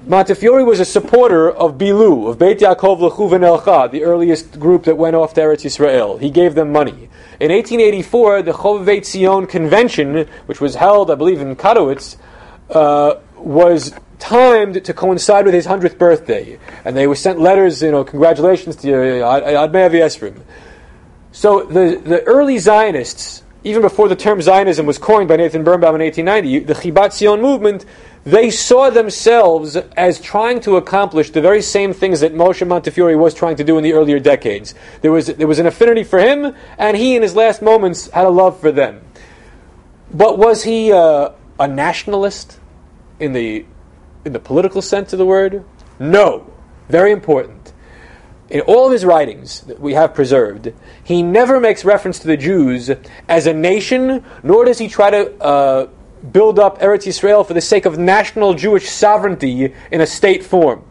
Montefiore 0.06 0.66
was 0.66 0.82
a 0.82 0.86
supporter 0.86 1.50
of 1.50 1.78
Bilu, 1.78 2.30
of 2.30 2.38
Beit 2.38 2.60
Yaakov 2.60 3.00
Lechu 3.00 3.30
Venelcha, 3.30 3.90
the 3.90 4.04
earliest 4.04 4.60
group 4.60 4.84
that 4.84 4.98
went 4.98 5.16
off 5.16 5.34
to 5.36 5.42
Eretz 5.42 5.64
Yisrael. 5.64 6.20
He 6.20 6.30
gave 6.30 6.56
them 6.56 6.74
money. 6.74 7.10
In 7.44 7.52
1884, 7.52 8.44
the 8.44 8.54
Chovevei 8.54 9.04
Zion 9.04 9.48
convention, 9.48 10.30
which 10.46 10.62
was 10.62 10.76
held, 10.76 11.12
I 11.12 11.16
believe, 11.16 11.42
in 11.42 11.58
Katowice, 11.58 12.16
uh, 12.70 13.16
was 13.36 13.94
timed 14.18 14.86
to 14.86 14.94
coincide 14.94 15.44
with 15.44 15.54
his 15.54 15.68
100th 15.68 15.98
birthday. 15.98 16.58
And 16.86 16.96
they 16.96 17.06
were 17.06 17.16
sent 17.16 17.42
letters, 17.42 17.82
you 17.82 17.92
know, 17.92 18.06
congratulations 18.06 18.78
to 18.78 18.88
you, 18.88 19.24
Ad 19.26 19.74
Me'av 19.74 19.92
Yesrim. 19.92 20.42
So 21.34 21.66
the, 21.66 22.02
the 22.02 22.24
early 22.24 22.60
Zionists, 22.60 23.43
even 23.64 23.82
before 23.82 24.08
the 24.08 24.16
term 24.16 24.42
Zionism 24.42 24.86
was 24.86 24.98
coined 24.98 25.28
by 25.28 25.38
Nathan 25.38 25.64
Birnbaum 25.64 25.96
in 25.96 26.02
1890, 26.02 26.66
the 26.66 26.74
Chibat 26.74 27.14
Zion 27.14 27.42
movement, 27.42 27.86
they 28.26 28.50
saw 28.50 28.90
themselves 28.90 29.76
as 29.76 30.20
trying 30.20 30.60
to 30.62 30.78
accomplish 30.78 31.32
the 31.32 31.42
very 31.42 31.62
same 31.62 31.94
things 31.94 32.20
that 32.20 32.34
Moshe 32.34 32.66
Montefiore 32.66 33.18
was 33.18 33.34
trying 33.34 33.56
to 33.56 33.64
do 33.64 33.78
in 33.78 33.84
the 33.84 33.94
earlier 33.94 34.20
decades. 34.20 34.76
There 35.02 35.12
was, 35.12 35.28
there 35.28 35.48
was 35.48 35.60
an 35.60 35.66
affinity 35.66 36.04
for 36.04 36.20
him, 36.20 36.56
and 36.78 36.98
he, 36.98 37.16
in 37.16 37.22
his 37.22 37.36
last 37.36 37.62
moments, 37.62 38.10
had 38.10 38.26
a 38.26 38.30
love 38.30 38.60
for 38.60 38.72
them. 38.72 39.02
But 40.14 40.38
was 40.38 40.64
he 40.64 40.92
uh, 40.92 41.32
a 41.60 41.68
nationalist 41.68 42.60
in 43.20 43.34
the 43.34 43.66
in 44.26 44.34
the 44.34 44.40
political 44.40 44.82
sense 44.82 45.12
of 45.14 45.20
the 45.20 45.26
word? 45.26 45.64
No. 46.00 46.52
Very 46.90 47.12
important. 47.12 47.63
In 48.50 48.62
all 48.62 48.86
of 48.86 48.92
his 48.92 49.06
writings 49.06 49.62
that 49.62 49.80
we 49.80 49.94
have 49.94 50.14
preserved, 50.14 50.74
he 51.04 51.24
never 51.24 51.60
makes 51.60 51.86
reference 51.86 52.20
to 52.20 52.28
the 52.28 52.38
Jews 52.38 52.92
as 53.28 53.48
a 53.48 53.54
nation, 53.54 54.24
nor 54.44 54.66
does 54.66 54.80
he 54.80 54.88
try 54.88 55.10
to 55.10 55.42
uh, 55.42 55.88
build 56.32 56.60
up 56.60 56.80
Eretz 56.80 57.06
Yisrael 57.06 57.46
for 57.46 57.54
the 57.54 57.62
sake 57.62 57.86
of 57.86 57.98
national 57.98 58.54
Jewish 58.54 58.90
sovereignty 58.90 59.74
in 59.92 60.02
a 60.02 60.06
state 60.06 60.44
form. 60.44 60.84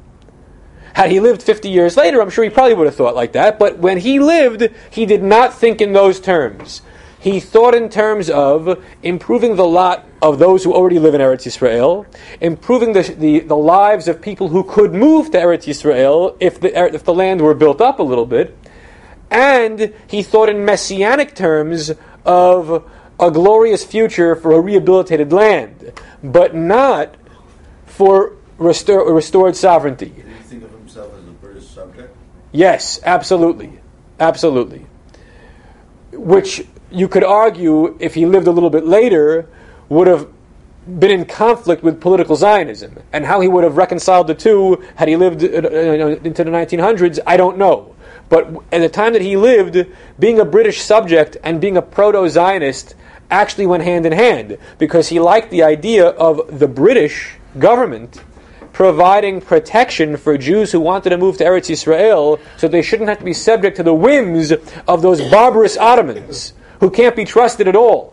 Had 0.95 1.11
he 1.11 1.21
lived 1.21 1.43
50 1.43 1.71
years 1.71 1.97
later, 1.97 2.21
I'm 2.21 2.31
sure 2.31 2.45
he 2.45 2.51
probably 2.51 2.75
would 2.75 2.87
have 2.87 2.97
thought 2.97 3.15
like 3.15 3.33
that, 3.33 3.59
but 3.59 3.79
when 3.79 3.99
he 3.99 4.19
lived, 4.19 4.69
he 4.91 5.07
did 5.07 5.23
not 5.23 5.55
think 5.55 5.81
in 5.81 5.93
those 5.93 6.21
terms. 6.21 6.83
He 7.23 7.39
thought 7.39 7.73
in 7.73 7.89
terms 7.89 8.29
of 8.29 8.85
improving 9.01 9.55
the 9.55 9.65
lot 9.65 10.09
of 10.21 10.41
those 10.41 10.65
who 10.65 10.75
already 10.75 10.99
live 10.99 11.15
in 11.15 11.21
Eretz 11.21 11.47
Yisrael, 11.47 12.05
improving 12.41 12.95
the, 12.95 13.03
the, 13.03 13.39
the 13.39 13.57
lives 13.57 14.09
of 14.09 14.21
people 14.21 14.49
who 14.49 14.65
could 14.65 14.93
move 14.93 15.31
to 15.31 15.39
Eretz 15.39 15.69
Yisrael 15.69 16.37
if 16.41 16.59
the, 16.59 16.77
er, 16.77 16.87
if 16.87 17.05
the 17.05 17.15
land 17.15 17.41
were 17.41 17.55
built 17.55 17.81
up 17.81 18.01
a 18.01 18.03
little 18.03 18.27
bit, 18.27 18.59
and 19.31 19.95
he 20.09 20.25
thought 20.25 20.49
in 20.49 20.65
messianic 20.65 21.37
terms 21.37 21.93
of 22.25 22.91
a 23.21 23.31
glorious 23.31 23.85
future 23.85 24.35
for 24.35 24.51
a 24.51 24.61
rehabilitated 24.61 25.33
land, 25.33 25.93
but 26.25 26.57
not 26.57 27.15
for 27.87 28.35
restor- 28.59 29.15
restored 29.15 29.55
sovereignty. 29.55 30.09
Did 30.09 30.27
he 30.27 30.33
think 30.43 30.65
of 30.65 30.73
himself 30.73 31.15
as 31.15 31.29
a 31.29 31.31
British 31.31 31.69
subject? 31.69 32.17
Yes, 32.51 32.99
absolutely. 33.05 33.79
Absolutely. 34.19 34.87
Which 36.11 36.67
you 36.93 37.09
could 37.09 37.25
argue, 37.25 37.97
if 37.99 38.15
he 38.15 38.27
lived 38.27 38.47
a 38.47 38.51
little 38.51 38.71
bit 38.71 38.87
later, 38.87 39.49
would 39.89 40.07
have 40.07 40.29
been 40.87 41.11
in 41.11 41.25
conflict 41.25 41.83
with 41.83 42.01
political 42.01 42.37
Zionism. 42.37 42.99
And 43.13 43.25
how 43.25 43.41
he 43.41 43.49
would 43.49 43.65
have 43.65 43.77
reconciled 43.77 44.27
the 44.27 44.35
two 44.35 44.83
had 44.97 45.09
he 45.09 45.17
lived 45.17 45.43
uh, 45.43 45.47
uh, 45.47 46.19
into 46.25 46.45
the 46.45 46.51
1900s, 46.51 47.19
I 47.27 47.37
don't 47.37 47.57
know. 47.57 47.95
But 48.29 48.49
at 48.73 48.81
the 48.81 48.89
time 48.89 49.13
that 49.13 49.23
he 49.23 49.37
lived, 49.37 49.87
being 50.19 50.41
a 50.41 50.45
British 50.45 50.81
subject 50.81 51.37
and 51.43 51.61
being 51.61 51.77
a 51.77 51.83
proto 51.83 52.29
Zionist 52.29 52.95
actually 53.31 53.67
went 53.67 53.83
hand 53.83 54.07
in 54.07 54.13
hand 54.13 54.59
because 54.79 55.09
he 55.09 55.21
liked 55.21 55.51
the 55.51 55.63
idea 55.63 56.07
of 56.07 56.59
the 56.59 56.69
British 56.69 57.35
government 57.59 58.23
providing 58.73 59.41
protection 59.41 60.17
for 60.17 60.39
Jews 60.39 60.73
who 60.73 60.81
wanted 60.81 61.11
to 61.11 61.19
move 61.19 61.37
to 61.39 61.45
Eretz 61.45 61.69
Israel 61.69 62.41
so 62.57 62.69
they 62.69 62.81
shouldn't 62.81 63.09
have 63.09 63.19
to 63.19 63.25
be 63.25 63.35
subject 63.35 63.77
to 63.77 63.83
the 63.83 63.95
whims 63.95 64.51
of 64.89 65.03
those 65.03 65.21
barbarous 65.31 65.77
Ottomans 65.77 66.55
who 66.83 66.91
can't 66.91 67.15
be 67.15 67.25
trusted 67.25 67.69
at 67.69 67.77
all. 67.77 68.13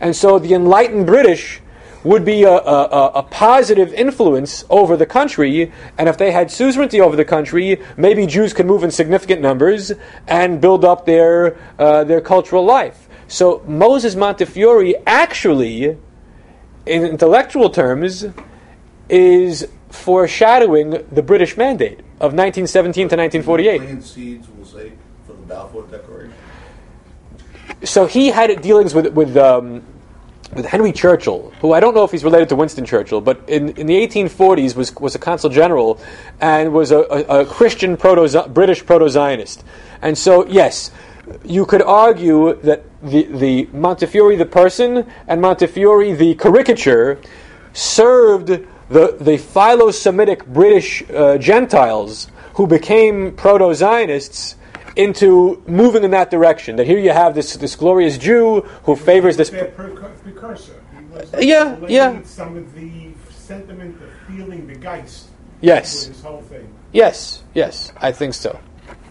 And 0.00 0.14
so 0.14 0.40
the 0.40 0.52
enlightened 0.52 1.06
British 1.06 1.60
would 2.02 2.24
be 2.24 2.42
a, 2.42 2.50
a, 2.50 3.12
a, 3.14 3.22
positive 3.22 3.94
influence 3.94 4.64
over 4.68 4.96
the 4.96 5.06
country, 5.06 5.72
and 5.96 6.08
if 6.08 6.18
they 6.18 6.32
had 6.32 6.50
suzerainty 6.50 7.00
over 7.00 7.14
the 7.14 7.24
country, 7.24 7.80
maybe 7.96 8.26
Jews 8.26 8.52
could 8.52 8.66
move 8.66 8.82
in 8.82 8.90
significant 8.90 9.40
numbers 9.40 9.92
and 10.26 10.60
build 10.60 10.84
up 10.84 11.06
their, 11.06 11.56
uh, 11.78 12.02
their 12.04 12.20
cultural 12.20 12.64
life. 12.64 13.08
So 13.28 13.62
Moses 13.68 14.16
Montefiore 14.16 14.94
actually, 15.06 15.96
in 16.86 17.04
intellectual 17.04 17.70
terms, 17.70 18.26
is 19.08 19.68
foreshadowing 19.90 21.04
the 21.12 21.22
British 21.22 21.56
mandate 21.56 22.00
of 22.20 22.34
1917 22.34 23.10
to 23.10 23.16
1948. 23.16 23.80
Plant 23.80 24.04
seeds, 24.04 24.48
we'll 24.48 24.66
say, 24.66 24.92
for 25.24 25.34
the 25.34 25.42
Balfour 25.42 25.86
Declaration. 25.86 26.17
So 27.84 28.06
he 28.06 28.28
had 28.28 28.60
dealings 28.62 28.94
with 28.94 29.12
with 29.12 29.36
um, 29.36 29.82
with 30.52 30.66
Henry 30.66 30.92
Churchill, 30.92 31.52
who 31.60 31.72
I 31.72 31.80
don't 31.80 31.94
know 31.94 32.04
if 32.04 32.10
he's 32.10 32.24
related 32.24 32.48
to 32.48 32.56
Winston 32.56 32.84
Churchill, 32.84 33.20
but 33.20 33.48
in, 33.48 33.70
in 33.70 33.86
the 33.86 33.94
1840s 33.94 34.74
was 34.74 34.94
was 34.96 35.14
a 35.14 35.18
consul 35.18 35.50
general 35.50 36.00
and 36.40 36.72
was 36.72 36.90
a, 36.90 36.98
a, 36.98 37.40
a 37.40 37.46
Christian 37.46 37.96
proto 37.96 38.48
British 38.48 38.84
proto 38.84 39.08
Zionist, 39.08 39.64
and 40.02 40.16
so 40.16 40.46
yes. 40.46 40.90
You 41.44 41.66
could 41.66 41.82
argue 41.82 42.54
that 42.62 42.84
the, 43.02 43.24
the 43.24 43.68
Montefiore 43.74 44.36
the 44.36 44.46
person 44.46 45.06
and 45.26 45.42
Montefiore 45.42 46.16
the 46.16 46.34
caricature 46.36 47.20
served 47.74 48.46
the, 48.46 49.16
the 49.20 49.36
Philo 49.36 49.90
Semitic 49.90 50.46
British 50.46 51.02
uh, 51.10 51.36
Gentiles 51.36 52.28
who 52.54 52.66
became 52.66 53.32
proto 53.32 53.74
Zionists 53.74 54.56
into 54.98 55.62
moving 55.66 56.02
in 56.02 56.10
that 56.10 56.30
direction. 56.30 56.76
That 56.76 56.86
here 56.86 56.98
you 56.98 57.10
have 57.10 57.34
this, 57.34 57.56
this 57.56 57.76
glorious 57.76 58.18
Jew 58.18 58.62
who 58.82 58.96
favors 58.96 59.36
this. 59.36 59.48
Their 59.48 59.66
precursor. 59.66 60.82
He 60.94 61.04
was 61.04 61.32
Yeah, 61.38 61.78
yeah. 61.88 62.22
Some 62.24 62.56
of 62.56 62.74
the 62.74 63.12
sentiment, 63.30 63.98
the 64.00 64.08
feeling, 64.30 64.66
the 64.66 64.74
geist. 64.74 65.28
Yes. 65.60 66.06
This 66.06 66.20
whole 66.20 66.42
thing. 66.42 66.74
Yes, 66.92 67.42
yes, 67.54 67.92
I 67.96 68.12
think 68.12 68.34
so. 68.34 68.58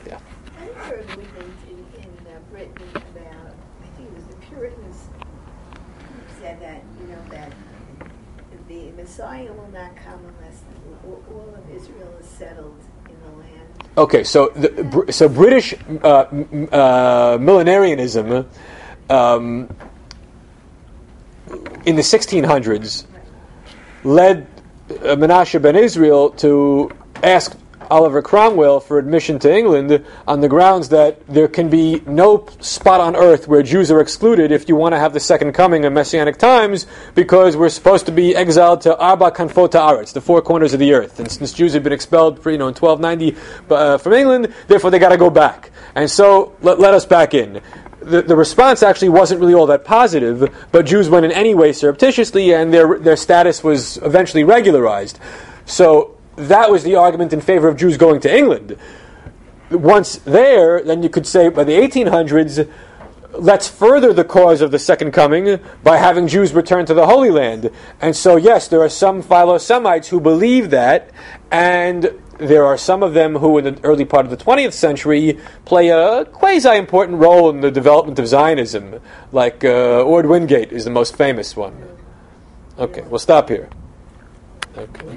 Yeah. 0.06 0.20
I 0.60 0.66
heard 0.80 1.10
in, 1.10 2.02
in 2.02 2.28
uh, 2.28 2.40
Britain 2.52 2.74
about, 2.94 3.56
I 3.82 3.98
think 3.98 4.10
it 4.10 4.16
was 4.16 4.26
the 4.26 4.36
Puritans 4.48 5.10
who 6.00 6.42
said 6.42 6.62
that, 6.62 6.84
you 7.00 7.08
know, 7.08 7.22
that 7.30 7.54
the 8.68 8.92
Messiah 8.92 9.52
will 9.54 9.70
not 9.72 9.96
come 9.96 10.20
unless 10.38 10.62
all 11.06 11.24
all 11.34 11.56
of 11.56 11.76
Israel 11.76 12.14
is 12.20 12.28
settled 12.28 12.76
in 12.76 12.76
the 12.76 12.76
land. 12.76 12.87
Okay, 13.98 14.24
so 14.24 14.50
the, 14.50 15.12
so 15.12 15.28
British 15.28 15.74
uh, 15.74 16.08
uh, 16.08 17.38
millenarianism 17.40 18.46
um, 19.10 19.76
in 21.84 21.96
the 21.96 22.04
1600s 22.04 23.08
led 24.04 24.46
uh, 24.92 24.94
Menashe 25.16 25.60
ben 25.60 25.76
Israel 25.76 26.30
to 26.30 26.92
ask 27.24 27.58
Oliver 27.90 28.22
Cromwell 28.22 28.80
for 28.80 29.00
admission 29.00 29.40
to 29.40 29.54
England 29.54 30.06
on 30.28 30.42
the 30.42 30.48
grounds 30.48 30.90
that 30.90 31.26
there 31.28 31.48
can 31.48 31.70
be 31.70 32.02
no 32.06 32.48
spot 32.60 33.00
on 33.00 33.16
earth 33.16 33.48
where 33.48 33.64
Jews 33.64 33.92
are 33.92 34.02
excluded 34.02 34.52
if 34.52 34.68
you 34.70 34.76
want 34.76 34.94
to 34.94 35.00
have 35.00 35.14
the 35.14 35.20
second 35.20 35.54
coming 35.54 35.86
of 35.86 35.94
Messianic 35.94 36.38
times, 36.38 36.86
because 37.16 37.56
we're 37.58 37.70
supposed 37.70 38.06
to 38.06 38.12
be 38.12 38.36
exiled 38.36 38.82
to 38.82 38.98
Arba 38.98 39.32
Kanfot 39.32 39.72
Haaretz, 39.72 40.14
the 40.14 40.22
four 40.22 40.42
corners 40.42 40.74
of 40.74 40.80
the 40.80 40.94
earth. 40.94 41.20
And 41.20 41.32
since 41.32 41.54
Jews 41.54 41.74
had 41.74 41.84
been 41.84 41.94
expelled, 41.94 42.42
for, 42.42 42.52
you 42.52 42.58
know, 42.58 42.68
in 42.68 42.74
1290 42.74 43.38
uh, 43.70 43.98
from 43.98 44.14
England, 44.14 44.54
therefore 44.68 44.92
they 44.92 45.00
got 45.00 45.10
to 45.10 45.18
go 45.18 45.30
back. 45.30 45.72
And 45.96 46.10
so 46.10 46.56
let, 46.62 46.80
let 46.80 46.94
us 46.94 47.06
back 47.06 47.34
in 47.34 47.62
the, 48.08 48.22
the 48.22 48.36
response 48.36 48.84
actually 48.84 49.10
wasn't 49.10 49.42
really 49.42 49.54
all 49.54 49.66
that 49.68 49.84
positive, 49.84 50.54
but 50.72 50.86
Jews 50.86 51.10
went 51.10 51.26
in 51.26 51.32
anyway 51.32 51.74
surreptitiously, 51.74 52.54
and 52.54 52.74
their, 52.74 52.98
their 53.00 53.18
status 53.18 53.64
was 53.64 53.98
eventually 53.98 54.44
regularized. 54.44 55.20
So 55.66 56.17
that 56.38 56.72
was 56.72 56.84
the 56.84 56.96
argument 56.96 57.34
in 57.34 57.42
favor 57.42 57.68
of 57.68 57.78
Jews 57.78 57.98
going 57.98 58.22
to 58.22 58.36
England. 58.36 58.78
Once 59.70 60.18
there, 60.18 60.82
then 60.82 61.04
you 61.04 61.10
could 61.10 61.28
say 61.28 61.50
by 61.50 61.64
the 61.64 61.74
1800s, 61.74 62.72
let's 63.34 63.68
further 63.68 64.14
the 64.14 64.24
cause 64.24 64.62
of 64.62 64.72
the 64.72 64.80
second 64.80 65.12
coming 65.12 65.60
by 65.84 65.98
having 65.98 66.28
Jews 66.28 66.54
return 66.54 66.86
to 66.86 66.94
the 66.94 67.06
Holy 67.06 67.32
Land. 67.32 67.72
And 68.00 68.16
so, 68.16 68.36
yes, 68.36 68.68
there 68.68 68.82
are 68.82 68.90
some 68.90 69.22
Philo 69.22 69.58
Semites 69.58 70.08
who 70.10 70.20
believe 70.20 70.70
that, 70.70 71.12
and 71.52 72.12
there 72.38 72.66
are 72.66 72.78
some 72.78 73.04
of 73.04 73.14
them 73.14 73.36
who, 73.36 73.58
in 73.58 73.66
the 73.66 73.80
early 73.84 74.06
part 74.06 74.26
of 74.26 74.32
the 74.32 74.38
20th 74.38 74.74
century, 74.74 75.40
play 75.66 75.90
a 75.90 76.26
quasi 76.26 76.78
important 76.78 77.18
role 77.18 77.50
in 77.50 77.62
the 77.62 77.72
development 77.72 78.20
of 78.20 78.28
Zionism, 78.28 79.02
like 79.32 79.66
uh, 79.66 80.04
Orde 80.04 80.28
Wingate 80.28 80.72
is 80.72 80.86
the 80.86 80.92
most 80.92 81.16
famous 81.18 81.56
one. 81.56 81.76
Okay, 82.78 83.02
we'll 83.02 83.20
stop 83.20 83.50
here. 83.50 83.70
Okay. 84.78 85.08